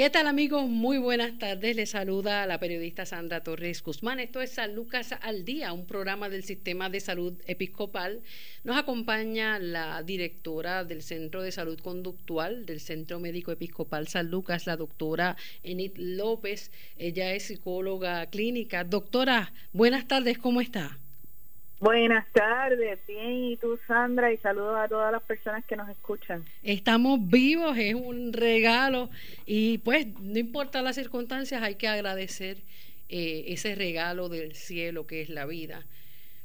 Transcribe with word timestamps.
¿Qué 0.00 0.08
tal 0.08 0.28
amigos? 0.28 0.66
Muy 0.66 0.96
buenas 0.96 1.38
tardes. 1.38 1.76
Les 1.76 1.90
saluda 1.90 2.46
la 2.46 2.58
periodista 2.58 3.04
Sandra 3.04 3.42
Torres 3.42 3.82
Guzmán. 3.82 4.18
Esto 4.18 4.40
es 4.40 4.52
San 4.52 4.74
Lucas 4.74 5.14
al 5.20 5.44
Día, 5.44 5.74
un 5.74 5.84
programa 5.84 6.30
del 6.30 6.42
Sistema 6.42 6.88
de 6.88 7.00
Salud 7.00 7.34
Episcopal. 7.46 8.22
Nos 8.64 8.78
acompaña 8.78 9.58
la 9.58 10.02
directora 10.02 10.84
del 10.84 11.02
Centro 11.02 11.42
de 11.42 11.52
Salud 11.52 11.78
Conductual 11.80 12.64
del 12.64 12.80
Centro 12.80 13.20
Médico 13.20 13.52
Episcopal 13.52 14.08
San 14.08 14.30
Lucas, 14.30 14.66
la 14.66 14.78
doctora 14.78 15.36
Enid 15.62 15.92
López. 15.96 16.70
Ella 16.96 17.34
es 17.34 17.42
psicóloga 17.42 18.24
clínica. 18.30 18.84
Doctora, 18.84 19.52
buenas 19.74 20.08
tardes, 20.08 20.38
¿cómo 20.38 20.62
está? 20.62 20.98
Buenas 21.80 22.30
tardes, 22.34 22.98
bien, 23.08 23.32
y 23.32 23.56
tú 23.56 23.78
Sandra, 23.86 24.30
y 24.30 24.36
saludos 24.36 24.76
a 24.78 24.86
todas 24.86 25.10
las 25.10 25.22
personas 25.22 25.64
que 25.64 25.76
nos 25.76 25.88
escuchan. 25.88 26.44
Estamos 26.62 27.26
vivos, 27.26 27.74
es 27.78 27.94
un 27.94 28.34
regalo, 28.34 29.08
y 29.46 29.78
pues 29.78 30.06
no 30.20 30.38
importa 30.38 30.82
las 30.82 30.96
circunstancias, 30.96 31.62
hay 31.62 31.76
que 31.76 31.88
agradecer 31.88 32.58
eh, 33.08 33.44
ese 33.46 33.74
regalo 33.74 34.28
del 34.28 34.54
cielo 34.54 35.06
que 35.06 35.22
es 35.22 35.30
la 35.30 35.46
vida. 35.46 35.86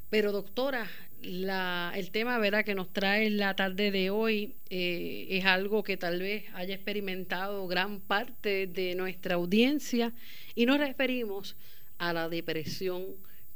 Pero 0.10 0.32
doctora, 0.32 0.88
la, 1.22 1.92
el 1.96 2.12
tema 2.12 2.38
¿verdad? 2.40 2.64
que 2.64 2.74
nos 2.74 2.94
trae 2.94 3.30
la 3.30 3.58
tarde 3.58 3.92
de 3.92 4.12
hoy 4.12 4.56
eh, 4.70 5.28
es 5.32 5.44
algo 5.44 5.84
que 5.84 5.98
tal 5.98 6.22
vez 6.22 6.46
haya 6.54 6.76
experimentado 6.76 7.68
gran 7.68 8.00
parte 8.00 8.68
de 8.68 8.96
nuestra 8.96 9.36
audiencia 9.36 10.14
y 10.56 10.66
nos 10.66 10.78
referimos 10.78 11.58
a 11.98 12.14
la 12.14 12.30
depresión, 12.30 13.04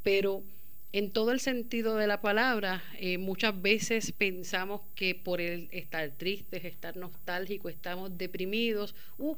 pero 0.04 0.44
en 0.92 1.12
todo 1.12 1.32
el 1.32 1.40
sentido 1.40 1.98
de 1.98 2.08
la 2.08 2.22
palabra, 2.22 2.84
eh, 2.98 3.18
muchas 3.18 3.62
veces 3.62 4.12
pensamos 4.12 4.82
que 4.96 5.14
por 5.14 5.40
el 5.40 5.70
estar 5.72 6.10
tristes, 6.12 6.66
estar 6.66 6.98
nostálgicos, 6.98 7.72
estamos 7.72 8.18
deprimidos, 8.18 8.96
uh, 9.18 9.36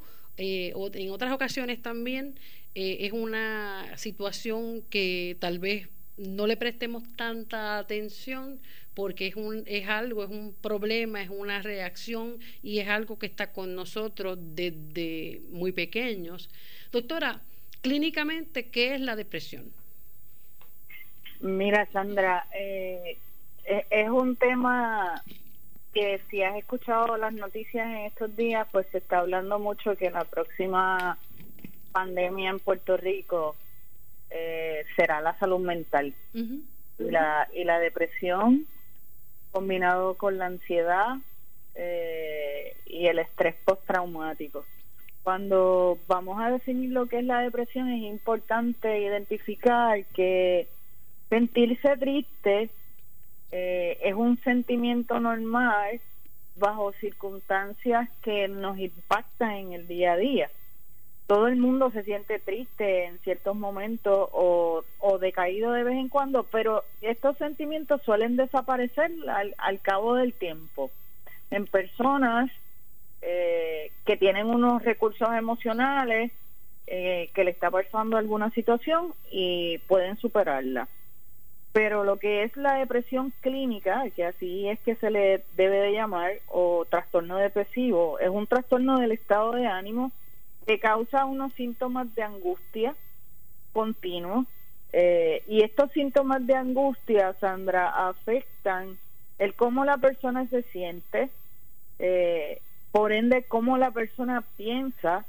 o 0.74 0.90
en 0.94 1.12
otras 1.12 1.32
ocasiones 1.34 1.82
también 1.82 2.36
eh, 2.74 2.98
es 3.02 3.12
una 3.12 3.96
situación 3.98 4.82
que 4.90 5.36
tal 5.40 5.60
vez 5.60 5.90
no 6.18 6.48
le 6.48 6.58
prestemos 6.58 7.04
tanta 7.16 7.78
atención 7.78 8.60
porque 8.94 9.28
es 9.28 9.36
un 9.36 9.64
es 9.66 9.88
algo, 9.88 10.24
es 10.24 10.30
un 10.30 10.54
problema, 10.54 11.22
es 11.22 11.30
una 11.30 11.62
reacción 11.62 12.40
y 12.64 12.80
es 12.80 12.88
algo 12.88 13.20
que 13.20 13.26
está 13.26 13.52
con 13.52 13.76
nosotros 13.76 14.38
desde 14.42 15.42
muy 15.50 15.72
pequeños. 15.74 16.50
Doctora, 16.92 17.42
clínicamente, 17.82 18.70
¿qué 18.70 18.96
es 18.96 19.02
la 19.02 19.16
depresión? 19.16 19.72
Mira, 21.42 21.88
Sandra, 21.92 22.46
eh, 22.54 23.18
e-, 23.66 23.86
es 23.90 24.10
un 24.10 24.36
tema 24.36 25.24
que 25.94 26.22
si 26.30 26.42
has 26.44 26.56
escuchado 26.56 27.18
las 27.18 27.34
noticias 27.34 27.86
en 27.86 28.06
estos 28.06 28.36
días, 28.36 28.68
pues 28.72 28.88
se 28.92 29.00
está 29.00 29.20
hablando 29.20 29.60
mucho 29.60 29.96
que 29.98 30.10
la 30.10 30.24
próxima 30.24 31.18
pandemia 31.92 32.52
en 32.52 32.60
Puerto 32.60 32.96
Rico 32.96 33.56
eh, 34.30 34.86
será 34.96 35.20
la 35.20 35.38
salud 35.38 35.60
mental 35.60 36.14
y, 36.34 36.64
la, 36.98 37.50
y 37.54 37.66
la 37.66 37.80
depresión 37.80 38.66
combinado 39.52 40.16
con 40.16 40.38
la 40.38 40.46
ansiedad 40.46 41.18
eh, 41.76 42.78
y 42.86 43.08
el 43.08 43.20
estrés 43.20 43.56
postraumático. 43.66 44.66
Cuando 45.24 46.00
vamos 46.08 46.42
a 46.42 46.50
definir 46.50 46.92
lo 46.92 47.08
que 47.08 47.20
es 47.20 47.26
la 47.26 47.42
depresión 47.42 47.90
es 47.90 48.02
importante 48.04 49.02
identificar 49.02 50.06
que 50.14 50.70
Sentirse 51.32 51.96
triste 51.96 52.70
eh, 53.54 53.98
es 54.04 54.14
un 54.14 54.38
sentimiento 54.44 55.18
normal 55.22 56.02
bajo 56.58 56.92
circunstancias 57.00 58.10
que 58.22 58.50
nos 58.50 58.78
impactan 58.78 59.52
en 59.52 59.72
el 59.72 59.88
día 59.88 60.12
a 60.12 60.18
día. 60.18 60.52
Todo 61.28 61.48
el 61.48 61.56
mundo 61.56 61.90
se 61.92 62.04
siente 62.04 62.40
triste 62.40 63.06
en 63.06 63.18
ciertos 63.20 63.56
momentos 63.56 64.28
o, 64.34 64.84
decaído 65.22 65.72
de 65.72 65.86
vez 65.86 65.96
en 65.96 66.10
cuando, 66.10 66.44
pero 66.44 66.84
estos 67.00 67.38
sentimientos 67.38 68.02
suelen 68.02 68.36
desaparecer 68.36 69.10
al, 69.30 69.80
cabo 69.80 70.16
del 70.16 70.34
tiempo. 70.34 70.92
En 71.50 71.66
personas 71.66 72.52
eh, 73.22 73.90
que 74.06 74.18
tienen 74.18 74.48
unos 74.48 74.84
recursos 74.84 75.30
emocionales, 75.34 76.34
eh, 76.88 77.30
que 77.34 77.46
le 77.46 77.52
está 77.52 77.72
pasando 77.72 78.18
alguna 78.18 78.50
situación 78.50 79.14
y 79.32 79.78
pueden 79.88 80.18
superarla. 80.18 80.90
Pero 81.74 82.04
lo 82.04 82.18
que 82.18 82.44
es 82.44 82.56
la 82.58 82.76
depresión 82.76 83.32
clínica, 83.40 84.04
que 84.16 84.26
así 84.26 84.68
es 84.68 84.80
que 84.82 84.96
se 84.96 85.10
le 85.10 85.44
debe 85.56 85.78
de 85.78 85.94
llamar, 85.94 86.34
o 86.48 86.86
trastorno 86.86 87.38
depresivo, 87.38 88.20
es 88.20 88.30
un 88.30 88.46
trastorno 88.46 89.00
del 89.00 89.14
estado 89.14 89.54
de 89.54 89.68
ánimo 89.68 90.12
que 90.66 90.80
causa 90.80 91.26
unos 91.26 91.54
síntomas 91.54 92.14
de 92.14 92.24
angustia 92.24 92.96
continuos. 93.72 94.46
Eh, 94.94 95.44
y 95.48 95.62
estos 95.62 95.92
síntomas 95.92 96.46
de 96.46 96.56
angustia, 96.56 97.34
Sandra, 97.40 98.10
afectan 98.10 98.98
el 99.40 99.54
cómo 99.54 99.86
la 99.86 99.98
persona 99.98 100.46
se 100.48 100.64
siente, 100.64 101.30
eh, 102.00 102.62
por 102.92 103.14
ende 103.14 103.44
cómo 103.44 103.78
la 103.78 103.92
persona 103.92 104.44
piensa 104.58 105.26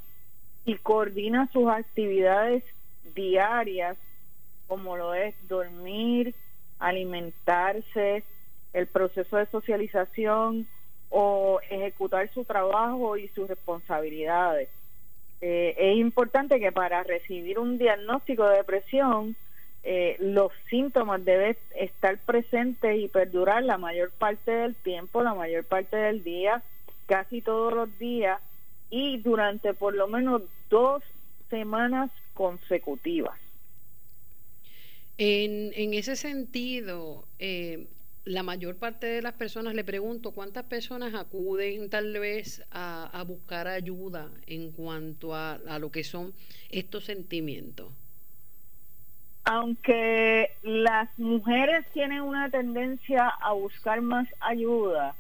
y 0.64 0.74
coordina 0.76 1.48
sus 1.52 1.68
actividades 1.68 2.64
diarias 3.14 3.96
como 4.72 4.96
lo 4.96 5.12
es 5.12 5.34
dormir, 5.48 6.34
alimentarse, 6.78 8.24
el 8.72 8.86
proceso 8.86 9.36
de 9.36 9.44
socialización 9.44 10.66
o 11.10 11.60
ejecutar 11.68 12.32
su 12.32 12.46
trabajo 12.46 13.18
y 13.18 13.28
sus 13.28 13.48
responsabilidades. 13.48 14.70
Eh, 15.42 15.74
es 15.76 15.98
importante 15.98 16.58
que 16.58 16.72
para 16.72 17.02
recibir 17.02 17.58
un 17.58 17.76
diagnóstico 17.76 18.46
de 18.46 18.56
depresión, 18.56 19.36
eh, 19.82 20.16
los 20.20 20.50
síntomas 20.70 21.22
deben 21.22 21.58
estar 21.74 22.16
presentes 22.20 22.98
y 22.98 23.08
perdurar 23.08 23.62
la 23.64 23.76
mayor 23.76 24.10
parte 24.12 24.52
del 24.52 24.74
tiempo, 24.74 25.22
la 25.22 25.34
mayor 25.34 25.64
parte 25.64 25.98
del 25.98 26.24
día, 26.24 26.62
casi 27.04 27.42
todos 27.42 27.74
los 27.74 27.98
días 27.98 28.40
y 28.88 29.18
durante 29.18 29.74
por 29.74 29.94
lo 29.94 30.08
menos 30.08 30.40
dos 30.70 31.02
semanas 31.50 32.10
consecutivas. 32.32 33.38
En, 35.18 35.94
ese 35.94 36.16
sentido, 36.16 37.26
eh, 37.38 37.86
la 38.24 38.42
mayor 38.42 38.76
parte 38.76 39.06
de 39.06 39.22
las 39.22 39.34
personas, 39.34 39.74
le 39.74 39.84
pregunto, 39.84 40.32
¿cuántas 40.32 40.64
personas 40.64 41.14
acuden 41.14 41.90
tal 41.90 42.18
vez 42.18 42.64
a, 42.70 43.22
buscar 43.26 43.68
ayuda 43.68 44.30
en 44.46 44.72
cuanto 44.72 45.34
a, 45.34 45.54
a, 45.54 45.78
lo 45.78 45.90
que 45.90 46.04
son 46.04 46.32
estos 46.70 47.04
sentimientos? 47.04 47.92
Aunque 49.44 50.52
las 50.62 51.08
mujeres 51.18 51.84
tienen 51.92 52.22
una 52.22 52.48
tendencia 52.48 53.28
a 53.28 53.52
buscar 53.52 54.00
más 54.00 54.28
ayuda, 54.40 55.14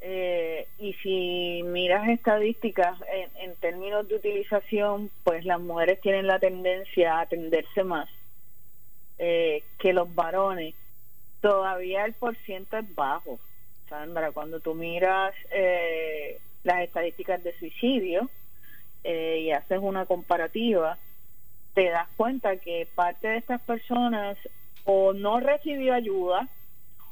eh, 0.00 0.68
y 0.78 0.92
si 0.94 1.62
miras 1.64 2.08
estadísticas 2.08 2.96
en, 3.12 3.50
en 3.50 3.56
términos 3.56 4.06
de 4.06 4.16
utilización, 4.16 5.10
pues 5.24 5.44
las 5.44 5.60
mujeres 5.60 6.00
tienen 6.00 6.26
la 6.26 6.38
tendencia 6.38 7.16
a 7.16 7.20
atenderse 7.22 7.84
más 7.84 8.08
eh, 9.26 9.62
que 9.78 9.94
los 9.94 10.14
varones, 10.14 10.74
todavía 11.40 12.04
el 12.04 12.12
porciento 12.12 12.76
es 12.76 12.94
bajo. 12.94 13.40
Sandra, 13.88 14.32
cuando 14.32 14.60
tú 14.60 14.74
miras 14.74 15.32
eh, 15.50 16.38
las 16.62 16.82
estadísticas 16.82 17.42
de 17.42 17.58
suicidio 17.58 18.28
eh, 19.02 19.40
y 19.40 19.50
haces 19.50 19.78
una 19.80 20.04
comparativa, 20.04 20.98
te 21.72 21.88
das 21.88 22.06
cuenta 22.18 22.58
que 22.58 22.86
parte 22.94 23.28
de 23.28 23.38
estas 23.38 23.62
personas 23.62 24.36
o 24.84 25.14
no 25.14 25.40
recibió 25.40 25.94
ayuda 25.94 26.46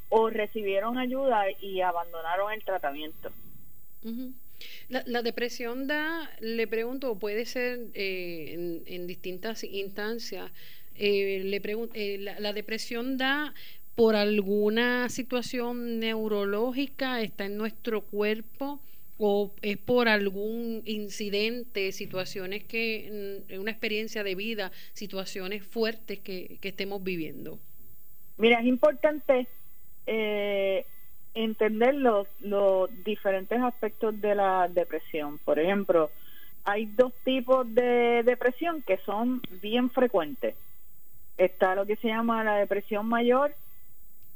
o 0.09 0.29
recibieron 0.29 0.99
ayuda 0.99 1.45
y 1.61 1.81
abandonaron 1.81 2.53
el 2.53 2.63
tratamiento. 2.63 3.31
la, 4.87 5.23
depresión 5.23 5.87
da, 5.87 6.29
le 6.41 6.67
pregunto, 6.67 7.17
puede 7.17 7.47
ser 7.47 7.79
en, 7.95 8.83
en, 8.85 9.07
distintas 9.07 9.63
instancias, 9.63 10.51
eh, 10.95 11.41
le 11.43 11.61
eh, 11.93 12.17
la, 12.39 12.53
depresión 12.53 13.17
da 13.17 13.53
por 13.95 14.15
alguna 14.15 15.09
situación 15.09 15.99
neurológica, 15.99 17.21
está 17.21 17.45
en 17.45 17.57
nuestro 17.57 18.01
cuerpo 18.01 18.79
o 19.17 19.53
es 19.61 19.77
por 19.77 20.07
algún 20.07 20.81
incidente, 20.85 21.91
situaciones 21.91 22.63
que, 22.63 23.43
una 23.59 23.71
experiencia 23.71 24.23
de 24.23 24.35
vida, 24.35 24.71
situaciones 24.93 25.63
fuertes 25.63 26.19
que, 26.19 26.57
estemos 26.61 27.03
viviendo. 27.03 27.59
Mira, 28.37 28.59
es 28.59 28.65
importante 28.65 29.47
eh, 30.07 30.85
entender 31.35 31.93
los, 31.93 32.27
los 32.39 32.89
diferentes 33.03 33.61
aspectos 33.61 34.19
de 34.19 34.33
la 34.33 34.67
depresión. 34.67 35.37
Por 35.39 35.59
ejemplo, 35.59 36.09
hay 36.65 36.85
dos 36.85 37.13
tipos 37.23 37.71
de 37.73 38.23
depresión 38.23 38.81
que 38.81 38.97
son 39.05 39.41
bien 39.61 39.89
frecuentes. 39.89 40.55
Está 41.37 41.75
lo 41.75 41.85
que 41.85 41.95
se 41.97 42.07
llama 42.07 42.43
la 42.43 42.57
depresión 42.57 43.07
mayor, 43.07 43.53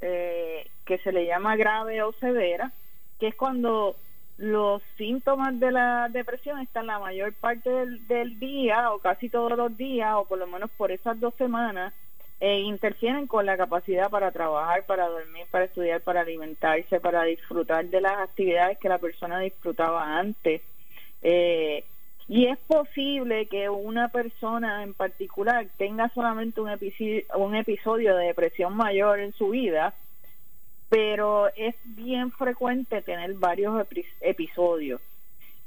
eh, 0.02 0.68
que 0.86 0.98
se 1.00 1.12
le 1.12 1.26
llama 1.26 1.56
grave 1.56 2.02
o 2.02 2.14
severa, 2.14 2.72
que 3.20 3.28
es 3.28 3.36
cuando 3.36 3.96
los 4.38 4.84
síntomas 4.98 5.60
de 5.60 5.72
la 5.72 6.10
depresión 6.10 6.60
están 6.60 6.88
la 6.88 7.00
mayor 7.00 7.34
parte 7.34 7.70
del, 7.70 8.40
día 8.40 8.92
o 8.92 9.00
casi 9.00 9.30
todos 9.30 9.58
los 9.58 9.76
días 9.76 10.14
o 10.16 10.26
por 10.26 10.38
lo 10.38 10.46
menos 10.46 10.70
por 10.78 10.92
esas 10.92 11.20
dos 11.20 11.34
semanas 11.36 11.94
e 12.40 12.60
interfieren 12.60 13.26
con 13.26 13.48
la 13.48 13.58
capacidad 13.58 14.12
para 14.12 14.32
trabajar, 14.32 14.86
para 14.86 15.08
dormir, 15.08 15.48
para 15.50 15.66
estudiar, 15.66 16.02
para 16.02 16.22
alimentarse, 16.22 17.00
para 17.00 17.24
disfrutar 17.24 17.86
de 17.86 18.00
las 18.00 18.20
actividades 18.20 18.78
que 18.78 18.90
la 18.90 19.00
persona 19.00 19.40
disfrutaba 19.40 20.20
antes. 20.20 20.62
Eh, 21.24 21.84
y 22.28 22.48
es 22.48 22.58
posible 22.60 23.48
que 23.48 23.70
una 23.70 24.10
persona 24.10 24.84
en 24.84 24.94
particular 24.94 25.68
tenga 25.78 26.10
solamente 26.10 26.60
un 26.60 26.70
episodio, 26.70 27.24
un 27.36 27.56
episodio 27.56 28.16
de 28.16 28.26
depresión 28.26 28.76
mayor 28.76 29.20
en 29.20 29.34
su 29.34 29.50
vida, 29.50 29.94
pero 30.90 31.48
es 31.56 31.76
bien 31.84 32.32
frecuente 32.32 33.02
tener 33.02 33.34
varios 33.36 33.88
episodios. 34.20 35.02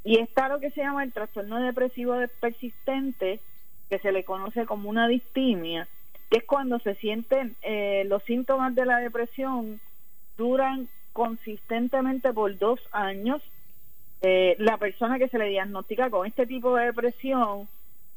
Y 0.04 0.18
está 0.18 0.48
lo 0.48 0.60
que 0.60 0.70
se 0.70 0.82
llama 0.82 1.02
el 1.02 1.12
trastorno 1.12 1.60
depresivo 1.60 2.14
persistente, 2.40 3.40
que 3.88 3.98
se 3.98 4.12
le 4.12 4.24
conoce 4.24 4.66
como 4.66 4.88
una 4.88 5.08
distimia, 5.08 5.88
que 6.30 6.38
es 6.38 6.44
cuando 6.44 6.78
se 6.78 6.94
sienten 6.96 7.56
eh, 7.62 8.04
los 8.06 8.22
síntomas 8.24 8.74
de 8.74 8.86
la 8.86 8.98
depresión 8.98 9.80
duran 10.36 10.88
consistentemente 11.12 12.32
por 12.32 12.56
dos 12.56 12.80
años. 12.92 13.42
Eh, 14.22 14.56
la 14.58 14.76
persona 14.76 15.18
que 15.18 15.28
se 15.28 15.38
le 15.38 15.48
diagnostica 15.48 16.10
con 16.10 16.26
este 16.26 16.46
tipo 16.46 16.76
de 16.76 16.86
depresión 16.86 17.68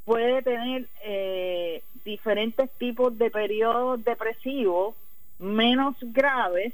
puede 0.06 0.42
tener 0.42 0.88
eh, 1.04 1.82
diferentes 2.04 2.70
tipos 2.72 3.18
de 3.18 3.32
periodos 3.32 4.04
depresivos 4.04 4.96
menos 5.40 5.96
graves 6.02 6.74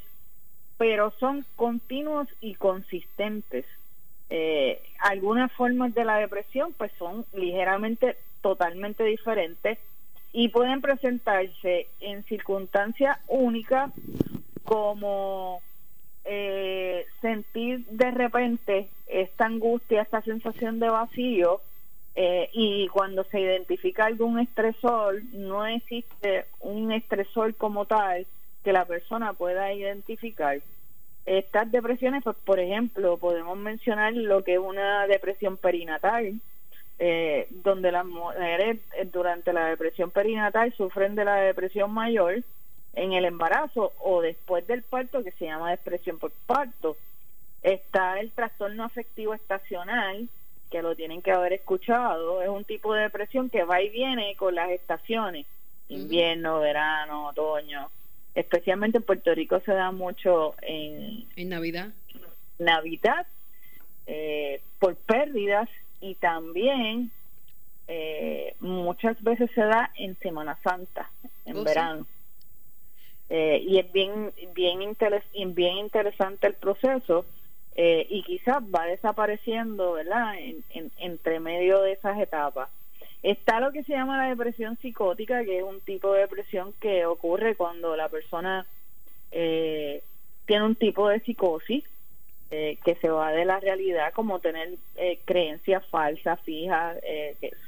pero 0.79 1.13
son 1.19 1.45
continuos 1.57 2.29
y 2.39 2.55
consistentes. 2.55 3.65
Eh, 4.29 4.81
algunas 4.99 5.51
formas 5.51 5.93
de 5.93 6.05
la 6.05 6.15
depresión 6.15 6.73
pues 6.77 6.89
son 6.97 7.25
ligeramente 7.33 8.15
totalmente 8.41 9.03
diferentes 9.03 9.77
y 10.31 10.47
pueden 10.47 10.79
presentarse 10.79 11.87
en 11.99 12.23
circunstancias 12.23 13.17
únicas 13.27 13.91
como 14.63 15.61
eh, 16.31 17.07
sentir 17.21 17.87
de 17.87 18.11
repente 18.11 18.87
esta 19.07 19.45
angustia, 19.47 20.03
esta 20.03 20.21
sensación 20.21 20.79
de 20.79 20.87
vacío 20.87 21.59
eh, 22.13 22.51
y 22.53 22.87
cuando 22.89 23.23
se 23.23 23.39
identifica 23.39 24.05
algún 24.05 24.37
estresor, 24.37 25.23
no 25.33 25.65
existe 25.65 26.45
un 26.59 26.91
estresor 26.91 27.55
como 27.55 27.85
tal, 27.85 28.27
que 28.63 28.71
la 28.71 28.85
persona 28.85 29.33
pueda 29.33 29.73
identificar. 29.73 30.59
Estas 31.25 31.71
depresiones, 31.71 32.23
pues, 32.23 32.37
por 32.45 32.59
ejemplo, 32.59 33.17
podemos 33.17 33.57
mencionar 33.57 34.13
lo 34.13 34.43
que 34.43 34.53
es 34.53 34.59
una 34.59 35.07
depresión 35.07 35.57
perinatal, 35.57 36.39
eh, 36.99 37.47
donde 37.49 37.91
las 37.91 38.05
mujeres 38.05 38.77
eh, 38.99 39.09
durante 39.11 39.51
la 39.51 39.65
depresión 39.65 40.11
perinatal 40.11 40.71
sufren 40.73 41.15
de 41.15 41.25
la 41.25 41.37
depresión 41.37 41.91
mayor 41.91 42.43
en 42.93 43.13
el 43.13 43.25
embarazo 43.25 43.93
o 43.99 44.21
después 44.21 44.65
del 44.67 44.83
parto, 44.83 45.23
que 45.23 45.31
se 45.31 45.45
llama 45.45 45.71
depresión 45.71 46.17
por 46.19 46.31
parto. 46.45 46.97
Está 47.61 48.19
el 48.19 48.31
trastorno 48.31 48.83
afectivo 48.83 49.33
estacional, 49.33 50.29
que 50.71 50.81
lo 50.81 50.95
tienen 50.95 51.21
que 51.21 51.31
haber 51.31 51.53
escuchado, 51.53 52.41
es 52.41 52.49
un 52.49 52.63
tipo 52.63 52.93
de 52.93 53.03
depresión 53.03 53.49
que 53.49 53.63
va 53.63 53.81
y 53.81 53.89
viene 53.89 54.35
con 54.35 54.55
las 54.55 54.69
estaciones, 54.69 55.45
invierno, 55.89 56.59
verano, 56.59 57.27
otoño 57.27 57.89
especialmente 58.35 58.97
en 58.97 59.03
Puerto 59.03 59.33
Rico 59.33 59.59
se 59.65 59.73
da 59.73 59.91
mucho 59.91 60.55
en, 60.61 61.25
en 61.35 61.49
Navidad. 61.49 61.89
Navidad, 62.57 63.25
eh, 64.07 64.61
por 64.79 64.95
pérdidas 64.95 65.69
y 66.01 66.15
también 66.15 67.11
eh, 67.87 68.55
muchas 68.59 69.21
veces 69.23 69.49
se 69.53 69.61
da 69.61 69.91
en 69.97 70.17
Semana 70.19 70.57
Santa, 70.63 71.09
en 71.45 71.57
oh, 71.57 71.63
verano. 71.63 72.07
Eh, 73.29 73.63
y 73.63 73.77
es 73.77 73.91
bien 73.91 74.33
bien 74.55 74.81
interes 74.81 75.23
bien 75.33 75.77
interesante 75.77 76.47
el 76.47 76.55
proceso 76.55 77.25
y 77.81 78.23
quizás 78.23 78.57
va 78.63 78.87
desapareciendo 78.87 79.93
verdad 79.93 80.33
en, 80.37 80.91
entre 80.97 81.39
medio 81.39 81.81
de 81.81 81.93
esas 81.93 82.19
etapas. 82.19 82.67
Está 83.21 83.59
lo 83.59 83.71
que 83.71 83.83
se 83.83 83.93
llama 83.93 84.17
la 84.17 84.29
depresión 84.29 84.77
psicótica, 84.77 85.43
que 85.43 85.57
es 85.57 85.63
un 85.63 85.81
tipo 85.81 86.13
de 86.13 86.21
depresión 86.21 86.73
que 86.79 87.05
ocurre 87.05 87.55
cuando 87.55 87.95
la 87.97 88.07
persona 88.07 88.65
eh, 89.31 90.01
tiene 90.45 90.65
un 90.65 90.75
tipo 90.75 91.09
de 91.09 91.19
psicosis 91.19 91.83
eh, 92.49 92.77
que 92.83 92.95
se 92.95 93.09
va 93.09 93.31
de 93.31 93.45
la 93.45 93.59
realidad, 93.59 94.13
como 94.13 94.39
tener 94.39 94.75
eh, 94.95 95.19
creencias 95.25 95.85
falsas, 95.87 96.39
fijas, 96.41 96.97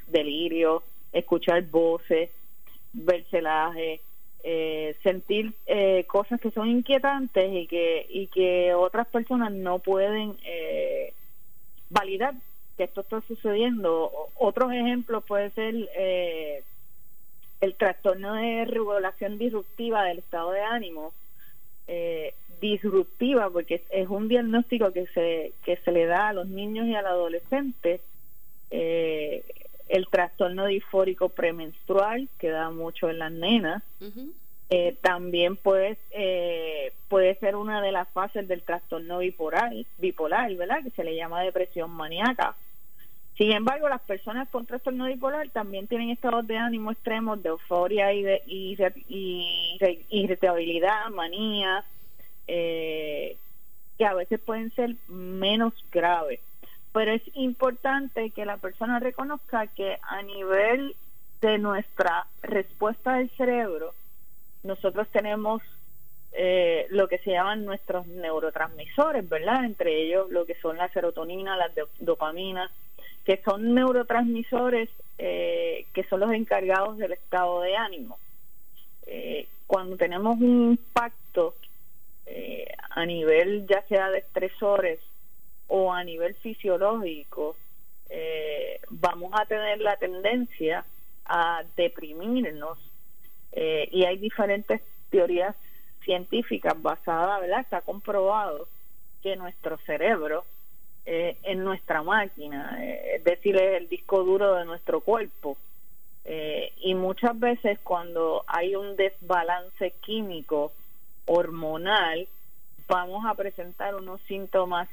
delirio, 0.07 0.83
escuchar 1.11 1.63
voces, 1.63 2.29
ver 2.93 3.25
celaje, 4.41 4.95
sentir 5.03 5.53
cosas 6.07 6.39
que 6.39 6.51
son 6.51 6.69
inquietantes 6.69 7.51
y 7.53 7.67
que, 7.67 8.05
y 8.09 8.27
que 8.27 8.73
otras 8.73 9.07
personas 9.07 9.51
no 9.51 9.79
pueden 9.79 10.37
validar 11.89 12.35
esto 12.83 13.01
está 13.01 13.21
sucediendo. 13.21 14.11
Otros 14.35 14.71
ejemplos 14.71 15.23
puede 15.25 15.51
ser 15.51 15.75
eh, 15.95 16.63
el 17.61 17.75
trastorno 17.75 18.33
de 18.33 18.65
regulación 18.65 19.37
disruptiva 19.37 20.03
del 20.03 20.19
estado 20.19 20.51
de 20.51 20.61
ánimo, 20.61 21.13
eh, 21.87 22.33
disruptiva 22.59 23.49
porque 23.49 23.83
es, 23.89 24.07
un 24.07 24.27
diagnóstico 24.27 24.91
que 24.91 25.07
se, 25.07 25.53
que 25.63 25.77
se 25.77 25.91
le 25.91 26.05
da 26.05 26.29
a 26.29 26.33
los 26.33 26.47
niños 26.47 26.87
y 26.87 26.95
al 26.95 27.05
adolescente, 27.05 28.01
eh, 28.69 29.43
el 29.91 30.07
trastorno 30.07 30.65
disfórico 30.65 31.29
premenstrual 31.29 32.29
que 32.39 32.49
da 32.49 32.69
mucho 32.71 33.09
en 33.09 33.19
las 33.19 33.31
nenas, 33.31 33.83
también 35.01 35.57
puede, 35.57 35.97
puede 37.09 37.35
ser 37.35 37.57
una 37.57 37.81
de 37.81 37.91
las 37.91 38.07
fases 38.09 38.47
del 38.47 38.61
trastorno 38.61 39.19
bipolar, 39.19 39.73
bipolar, 39.97 40.55
¿verdad? 40.55 40.81
Que 40.83 40.91
se 40.91 41.03
le 41.03 41.15
llama 41.15 41.41
depresión 41.41 41.91
maníaca. 41.91 42.55
Sin 43.37 43.51
embargo, 43.51 43.89
las 43.89 44.01
personas 44.01 44.47
con 44.49 44.65
trastorno 44.65 45.07
bipolar 45.07 45.49
también 45.49 45.87
tienen 45.87 46.09
estados 46.09 46.47
de 46.47 46.57
ánimo 46.57 46.91
extremos 46.91 47.41
de 47.43 47.49
euforia 47.49 48.13
y 48.13 48.23
de 48.23 48.41
irritabilidad, 50.09 51.09
manía, 51.09 51.83
eh, 52.47 53.35
que 53.97 54.05
a 54.05 54.13
veces 54.13 54.39
pueden 54.39 54.73
ser 54.75 54.95
menos 55.07 55.73
graves. 55.91 56.39
Pero 56.93 57.11
es 57.13 57.21
importante 57.35 58.31
que 58.31 58.45
la 58.45 58.57
persona 58.57 58.99
reconozca 58.99 59.67
que 59.67 59.97
a 60.01 60.21
nivel 60.23 60.95
de 61.41 61.57
nuestra 61.57 62.27
respuesta 62.41 63.15
del 63.15 63.29
cerebro, 63.31 63.93
nosotros 64.63 65.07
tenemos 65.11 65.61
eh, 66.33 66.87
lo 66.89 67.07
que 67.07 67.17
se 67.19 67.31
llaman 67.31 67.65
nuestros 67.65 68.07
neurotransmisores, 68.07 69.27
¿verdad? 69.27 69.65
Entre 69.65 70.01
ellos 70.01 70.29
lo 70.29 70.45
que 70.45 70.55
son 70.55 70.77
la 70.77 70.89
serotonina, 70.89 71.57
la 71.57 71.71
dopamina, 71.99 72.69
que 73.25 73.41
son 73.43 73.73
neurotransmisores 73.73 74.89
eh, 75.17 75.85
que 75.93 76.03
son 76.05 76.21
los 76.21 76.31
encargados 76.31 76.97
del 76.97 77.11
estado 77.11 77.61
de 77.61 77.75
ánimo. 77.75 78.17
Eh, 79.05 79.47
cuando 79.67 79.95
tenemos 79.95 80.37
un 80.39 80.71
impacto 80.71 81.55
eh, 82.25 82.65
a 82.89 83.05
nivel 83.05 83.67
ya 83.67 83.83
sea 83.87 84.09
de 84.09 84.19
estresores 84.19 84.99
o 85.73 85.93
a 85.93 86.03
nivel 86.03 86.35
fisiológico, 86.35 87.55
vamos 88.89 89.31
a 89.33 89.45
tener 89.45 89.79
la 89.79 89.95
tendencia 89.95 90.83
a 91.25 91.63
deprimirnos 91.77 92.77
y 93.53 94.03
hay 94.03 94.17
diferentes 94.17 94.81
teorías 95.09 95.55
científicas 96.03 96.79
basadas, 96.81 97.39
¿verdad? 97.39 97.61
Está 97.61 97.81
comprobado 97.81 98.67
que 99.23 99.35
nuestro 99.35 99.77
cerebro 99.85 100.43
eh, 101.05 101.37
en 101.43 101.63
nuestra 101.63 102.03
máquina, 102.03 102.77
eh, 102.79 103.15
es 103.15 103.23
decir, 103.23 103.55
es 103.55 103.81
el 103.81 103.89
disco 103.89 104.23
duro 104.23 104.55
de 104.55 104.65
nuestro 104.65 105.01
cuerpo. 105.01 105.57
Eh, 106.25 106.73
y 106.81 106.93
muchas 106.93 107.39
veces 107.39 107.79
cuando 107.79 108.43
hay 108.45 108.75
un 108.75 108.95
desbalance 108.95 109.91
químico 110.01 110.71
hormonal, 111.25 112.27
vamos 112.91 113.25
a 113.25 113.35
presentar 113.35 113.95
unos 113.95 114.19
síntomas 114.23 114.89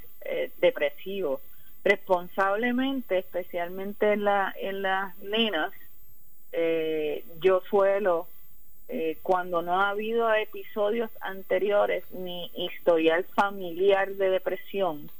depresivos. 0.60 1.40
Responsablemente, 1.82 3.18
especialmente 3.18 4.12
en, 4.12 4.24
la, 4.24 4.54
en 4.56 4.82
las 4.82 5.18
nenas, 5.18 5.72
yo 7.40 7.60
suelo, 7.68 8.28
cuando 9.22 9.62
no 9.62 9.80
ha 9.80 9.90
habido 9.90 10.32
episodios 10.32 11.10
anteriores 11.20 12.04
ni 12.12 12.50
historial 12.54 13.24
familiar 13.34 14.10
de 14.14 14.30
depresión, 14.30 15.10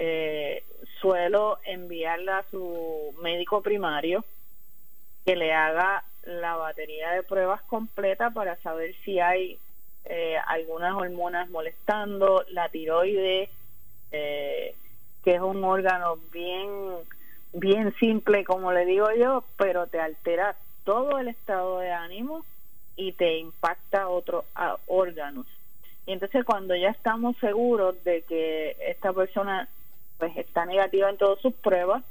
eh, 0.00 0.62
suelo 1.00 1.58
enviarla 1.64 2.38
a 2.38 2.50
su 2.52 3.12
médico 3.20 3.62
primario 3.62 4.24
que 5.26 5.34
le 5.34 5.52
haga 5.52 6.04
la 6.22 6.54
batería 6.54 7.10
de 7.10 7.24
pruebas 7.24 7.62
completa 7.62 8.30
para 8.30 8.54
saber 8.62 8.94
si 9.04 9.18
hay 9.18 9.58
eh, 10.08 10.36
algunas 10.46 10.94
hormonas 10.94 11.50
molestando, 11.50 12.44
la 12.50 12.68
tiroides, 12.70 13.50
eh, 14.10 14.74
que 15.22 15.34
es 15.34 15.40
un 15.40 15.62
órgano 15.64 16.18
bien, 16.32 16.70
bien 17.52 17.94
simple, 17.98 18.44
como 18.44 18.72
le 18.72 18.86
digo 18.86 19.08
yo, 19.12 19.44
pero 19.58 19.86
te 19.86 20.00
altera 20.00 20.56
todo 20.84 21.18
el 21.18 21.28
estado 21.28 21.80
de 21.80 21.92
ánimo 21.92 22.44
y 22.96 23.12
te 23.12 23.36
impacta 23.36 24.08
otros 24.08 24.46
órganos. 24.86 25.46
Y 26.06 26.12
entonces 26.12 26.42
cuando 26.44 26.74
ya 26.74 26.88
estamos 26.88 27.36
seguros 27.36 28.02
de 28.02 28.22
que 28.22 28.76
esta 28.80 29.12
persona 29.12 29.68
pues 30.16 30.34
está 30.38 30.64
negativa 30.64 31.10
en 31.10 31.18
todas 31.18 31.38
sus 31.40 31.52
pruebas, 31.52 32.02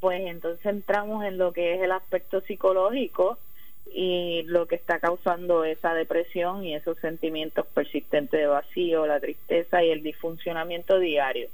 pues 0.00 0.22
entonces 0.26 0.64
entramos 0.64 1.24
en 1.24 1.36
lo 1.36 1.52
que 1.52 1.74
es 1.74 1.82
el 1.82 1.92
aspecto 1.92 2.40
psicológico 2.40 3.38
y 3.92 4.42
lo 4.44 4.66
que 4.66 4.76
está 4.76 5.00
causando 5.00 5.64
esa 5.64 5.94
depresión 5.94 6.64
y 6.64 6.74
esos 6.74 6.98
sentimientos 6.98 7.66
persistentes 7.74 8.40
de 8.40 8.46
vacío, 8.46 9.06
la 9.06 9.20
tristeza 9.20 9.82
y 9.82 9.90
el 9.90 10.02
disfuncionamiento 10.02 10.98
diario. 10.98 11.48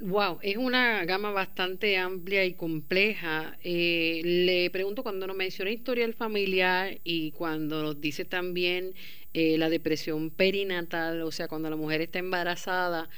Wow, 0.00 0.40
es 0.42 0.58
una 0.58 1.04
gama 1.06 1.30
bastante 1.30 1.96
amplia 1.96 2.44
y 2.44 2.52
compleja. 2.52 3.56
Eh, 3.64 4.20
le 4.24 4.70
pregunto 4.70 5.02
cuando 5.02 5.26
nos 5.26 5.36
menciona 5.36 5.70
historial 5.70 6.12
familiar 6.12 6.98
y 7.02 7.30
cuando 7.32 7.82
nos 7.82 8.00
dice 8.00 8.26
también 8.26 8.94
eh, 9.32 9.56
la 9.56 9.70
depresión 9.70 10.30
perinatal, 10.30 11.22
o 11.22 11.30
sea, 11.30 11.48
cuando 11.48 11.70
la 11.70 11.76
mujer 11.76 12.02
está 12.02 12.18
embarazada, 12.18 13.08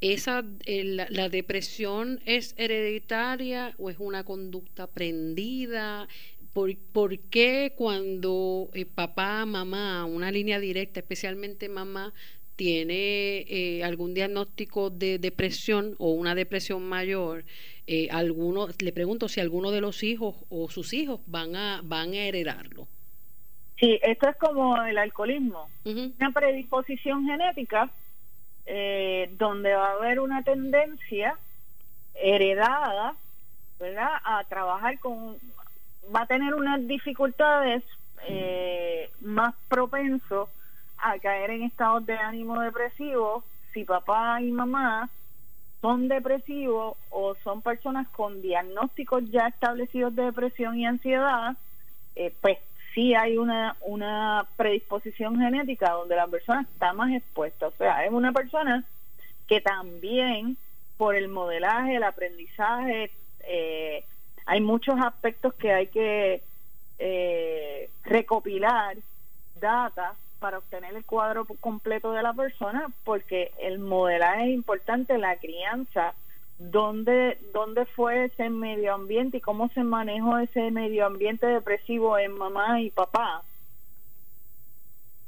esa 0.00 0.44
la, 0.66 1.28
depresión 1.28 2.20
es 2.24 2.54
hereditaria 2.56 3.74
o 3.78 3.90
es 3.90 3.96
una 3.98 4.24
conducta 4.24 4.84
aprendida 4.84 6.08
¿Por, 6.52 6.76
¿Por, 6.76 7.18
qué 7.18 7.74
cuando 7.76 8.70
eh, 8.74 8.84
papá, 8.84 9.46
mamá, 9.46 10.04
una 10.04 10.30
línea 10.30 10.58
directa, 10.58 11.00
especialmente 11.00 11.68
mamá, 11.68 12.12
tiene 12.60 13.46
eh, 13.48 13.82
algún 13.84 14.12
diagnóstico 14.12 14.90
de 14.90 15.18
depresión 15.18 15.94
o 15.98 16.10
una 16.10 16.34
depresión 16.34 16.86
mayor, 16.86 17.44
eh, 17.86 18.08
alguno, 18.10 18.68
le 18.78 18.92
pregunto 18.92 19.28
si 19.28 19.40
alguno 19.40 19.70
de 19.70 19.80
los 19.80 20.02
hijos 20.02 20.36
o 20.50 20.68
sus 20.68 20.92
hijos 20.92 21.20
van 21.26 21.56
a, 21.56 21.80
van 21.82 22.12
a 22.12 22.24
heredarlo. 22.24 22.86
Sí, 23.78 23.98
esto 24.02 24.28
es 24.28 24.36
como 24.36 24.76
el 24.84 24.98
alcoholismo, 24.98 25.70
una 25.86 26.32
predisposición 26.32 27.24
genética 27.24 27.90
eh, 28.66 29.30
donde 29.38 29.74
va 29.74 29.88
a 29.88 29.92
haber 29.94 30.20
una 30.20 30.42
tendencia 30.42 31.38
heredada, 32.14 33.16
¿verdad?, 33.78 34.10
a 34.22 34.44
trabajar 34.44 34.98
con, 34.98 35.38
va 36.14 36.22
a 36.22 36.26
tener 36.26 36.54
unas 36.54 36.86
dificultades 36.86 37.82
eh, 38.28 39.10
más 39.20 39.54
propenso 39.68 40.48
a 40.98 41.18
caer 41.18 41.50
en 41.50 41.62
estados 41.62 42.04
de 42.06 42.14
ánimo 42.14 42.60
depresivo 42.60 43.44
si 43.72 43.84
papá 43.84 44.40
y 44.42 44.50
mamá 44.50 45.08
son 45.80 46.08
depresivos 46.08 46.96
o 47.08 47.34
son 47.42 47.62
personas 47.62 48.08
con 48.08 48.42
diagnósticos 48.42 49.30
ya 49.30 49.46
establecidos 49.46 50.14
de 50.14 50.24
depresión 50.24 50.78
y 50.78 50.84
ansiedad, 50.84 51.56
eh, 52.16 52.34
pues 52.40 52.58
sí 52.94 53.14
hay 53.14 53.38
una, 53.38 53.76
una 53.80 54.46
predisposición 54.56 55.38
genética 55.38 55.92
donde 55.92 56.16
la 56.16 56.26
persona 56.26 56.62
está 56.62 56.92
más 56.92 57.12
expuesta. 57.12 57.68
O 57.68 57.72
sea, 57.72 58.04
es 58.04 58.12
una 58.12 58.32
persona 58.32 58.84
que 59.46 59.60
también 59.60 60.56
por 60.98 61.14
el 61.14 61.28
modelaje, 61.28 61.96
el 61.96 62.02
aprendizaje, 62.02 63.10
eh, 63.40 64.04
hay 64.46 64.60
muchos 64.60 64.96
aspectos 65.00 65.54
que 65.54 65.72
hay 65.72 65.86
que 65.88 66.42
eh, 66.98 67.90
recopilar, 68.04 68.96
data, 69.60 70.14
para 70.38 70.58
obtener 70.58 70.94
el 70.94 71.04
cuadro 71.04 71.44
completo 71.44 72.12
de 72.12 72.22
la 72.22 72.32
persona, 72.32 72.88
porque 73.04 73.52
el 73.60 73.78
modelaje 73.78 74.44
es 74.44 74.50
importante, 74.50 75.18
la 75.18 75.36
crianza, 75.36 76.14
dónde, 76.58 77.38
dónde 77.52 77.84
fue 77.86 78.24
ese 78.24 78.50
medio 78.50 78.94
ambiente 78.94 79.36
y 79.36 79.40
cómo 79.40 79.68
se 79.68 79.84
manejó 79.84 80.38
ese 80.38 80.70
medio 80.70 81.06
ambiente 81.06 81.46
depresivo 81.46 82.18
en 82.18 82.32
mamá 82.32 82.80
y 82.80 82.90
papá, 82.90 83.42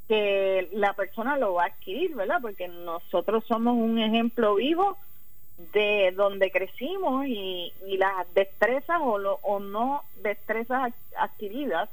que 0.08 0.68
la 0.72 0.94
persona 0.94 1.36
lo 1.36 1.54
va 1.54 1.64
a 1.64 1.66
adquirir, 1.66 2.14
¿verdad? 2.14 2.38
Porque 2.42 2.68
nosotros 2.68 3.44
somos 3.46 3.74
un 3.76 3.98
ejemplo 3.98 4.56
vivo 4.56 4.98
de 5.72 6.12
donde 6.16 6.50
crecimos 6.50 7.26
y, 7.26 7.72
las 7.96 8.32
destrezas 8.34 8.98
o, 9.00 9.14
o 9.42 9.60
no 9.60 10.02
destrezas 10.22 10.92
adquiridas 11.16 11.88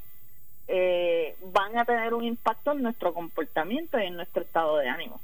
eh, 0.72 1.36
van 1.52 1.76
a 1.80 1.84
tener 1.84 2.14
un 2.14 2.24
impacto 2.24 2.74
en 2.74 2.84
nuestro 2.84 3.12
comportamiento 3.12 4.00
y 4.00 4.04
en 4.04 4.16
nuestro 4.16 4.44
estado 4.44 4.78
de 4.78 4.88
ánimo. 4.88 5.20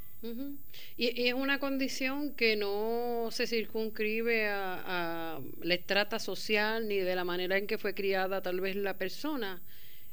y, 0.98 1.28
es 1.28 1.36
una 1.36 1.60
condición 1.60 2.34
que 2.34 2.56
no 2.56 3.28
se 3.30 3.46
circunscribe 3.46 4.48
a, 4.48 5.40
la 5.62 5.74
estrata 5.76 6.18
social 6.18 6.88
ni 6.88 6.98
de 6.98 7.16
la 7.16 7.24
manera 7.24 7.60
en 7.60 7.68
que 7.68 7.78
fue 7.78 7.94
criada 7.94 8.42
tal 8.42 8.60
vez 8.60 8.76
la 8.76 8.98
persona. 8.98 9.62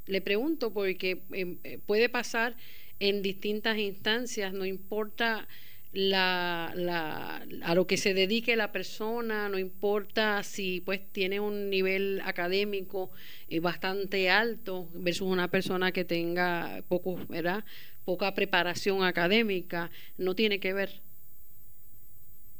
Le 0.04 0.20
pregunto 0.20 0.70
porque 0.70 1.22
em, 1.32 1.56
eh, 1.64 1.78
puede 1.86 2.10
pasar 2.10 2.54
en 3.00 3.22
distintas 3.22 3.78
instancias, 3.78 4.52
no 4.52 4.66
importa 4.66 5.48
la, 5.92 6.72
la, 6.75 7.44
a 7.64 7.75
lo 7.75 7.87
que 7.87 7.96
se 7.96 8.14
dedique 8.14 8.56
la 8.56 8.72
persona, 8.72 9.49
no 9.49 9.58
importa 9.58 10.42
si 10.42 10.80
pues 10.80 11.00
tiene 11.12 11.38
un 11.38 11.68
nivel 11.68 12.22
académico 12.25 13.11
eh, 13.49 13.61
bastante 13.61 14.30
alto 14.30 14.88
versus 14.94 15.28
una 15.28 15.49
persona 15.49 15.92
que 15.92 16.04
tenga 16.04 16.82
poco, 16.88 17.18
¿verdad? 17.28 17.64
poca 18.04 18.34
preparación 18.34 19.04
académica, 19.04 19.90
no 20.18 20.34
tiene 20.34 20.61
que 20.61 20.72
ver. 20.72 20.90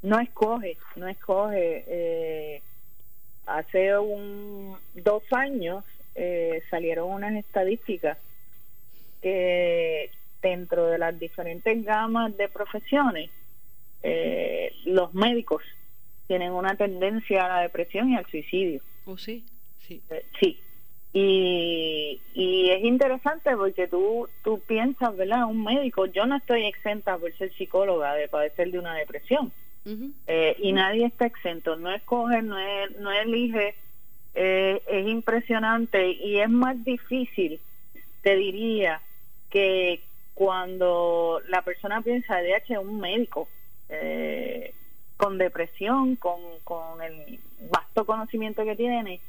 No 0.03 0.21
escoge, 0.21 0.77
no 0.97 1.09
escoge. 1.09 1.85
Eh, 1.87 2.63
hace 3.47 3.99
un, 3.99 4.77
dos 4.95 5.23
años 5.33 5.85
eh, 6.15 6.63
salieron 6.71 7.11
unas 7.11 7.35
estadísticas 7.35 8.19
que 9.21 10.11
dentro 10.43 10.87
de 10.87 10.99
las 10.99 11.19
diferentes 11.19 11.85
gamas 11.85 12.37
de 12.37 12.49
profesiones, 12.49 13.31
eh, 14.03 14.75
los 14.85 15.15
médicos 15.15 15.63
tienen 16.27 16.53
una 16.53 16.77
tendencia 16.77 17.47
a 17.47 17.49
la 17.49 17.61
depresión 17.63 18.11
y 18.11 18.17
al 18.17 18.27
suicidio. 18.27 18.83
¿Oh, 19.05 19.17
sí? 19.17 19.45
Sí. 19.79 20.03
Eh, 20.11 20.25
sí. 20.41 20.61
Y, 21.15 22.21
y 22.35 22.71
es 22.71 22.83
interesante 22.85 23.55
porque 23.57 23.87
tú, 23.87 24.29
tú 24.43 24.61
piensas, 24.61 25.17
¿verdad? 25.17 25.45
Un 25.45 25.63
médico, 25.63 26.07
yo 26.07 26.27
no 26.27 26.37
estoy 26.37 26.65
exenta 26.65 27.19
por 27.19 27.33
ser 27.37 27.53
psicóloga 27.55 28.15
de 28.15 28.29
padecer 28.29 28.71
de 28.71 28.79
una 28.79 28.95
depresión. 28.95 29.53
Eh, 30.29 30.57
y 30.61 30.73
nadie 30.73 31.07
está 31.07 31.27
exento, 31.27 31.75
no 31.75 31.93
escoge, 31.93 32.41
no, 32.41 32.57
no 33.01 33.11
elige, 33.11 33.75
es 34.33 35.09
impresionante 35.09 36.13
y 36.13 36.39
es 36.39 36.49
más 36.49 36.83
difícil, 36.85 37.61
te 38.23 38.37
diría, 38.37 39.03
que, 39.51 40.01
cuando 40.35 41.41
la 41.49 41.63
persona 41.63 42.01
piensa 42.03 42.41
DH 42.41 42.79
un 42.79 43.01
médico 43.01 43.49
eh, 43.89 44.75
con 45.17 45.39
depresión, 45.39 46.17
con, 46.17 46.41
con 46.65 47.01
el 47.03 47.39
vasto 47.71 48.05
conocimiento 48.05 48.65
que 48.65 48.77
tiene, 48.77 49.21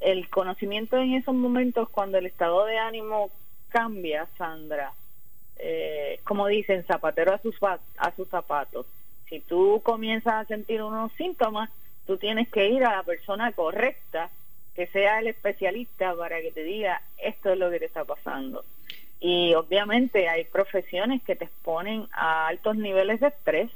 el 0.00 0.28
conocimiento 0.30 0.96
en 0.96 1.14
esos 1.14 1.34
momentos 1.34 1.88
cuando 1.88 2.18
el 2.18 2.26
estado 2.26 2.64
de 2.64 2.78
ánimo 2.78 3.30
cambia, 3.68 4.28
Sandra, 4.38 4.92
eh, 5.58 6.20
como 6.24 6.46
dicen, 6.46 6.84
zapatero 6.84 7.34
a 7.34 7.38
sus, 7.38 7.56
a 7.62 8.12
sus 8.14 8.28
zapatos. 8.28 8.86
Si 9.28 9.40
tú 9.40 9.80
comienzas 9.82 10.34
a 10.34 10.44
sentir 10.44 10.82
unos 10.82 11.12
síntomas, 11.14 11.70
tú 12.06 12.16
tienes 12.16 12.48
que 12.48 12.68
ir 12.68 12.84
a 12.84 12.96
la 12.96 13.02
persona 13.02 13.52
correcta, 13.52 14.30
que 14.74 14.86
sea 14.88 15.18
el 15.18 15.28
especialista 15.28 16.14
para 16.14 16.40
que 16.40 16.52
te 16.52 16.62
diga 16.62 17.02
esto 17.18 17.50
es 17.50 17.58
lo 17.58 17.70
que 17.70 17.78
te 17.78 17.86
está 17.86 18.04
pasando. 18.04 18.64
Y 19.28 19.54
obviamente 19.54 20.28
hay 20.28 20.44
profesiones 20.44 21.20
que 21.24 21.34
te 21.34 21.46
exponen 21.46 22.06
a 22.12 22.46
altos 22.46 22.76
niveles 22.76 23.18
de 23.18 23.26
estrés 23.26 23.72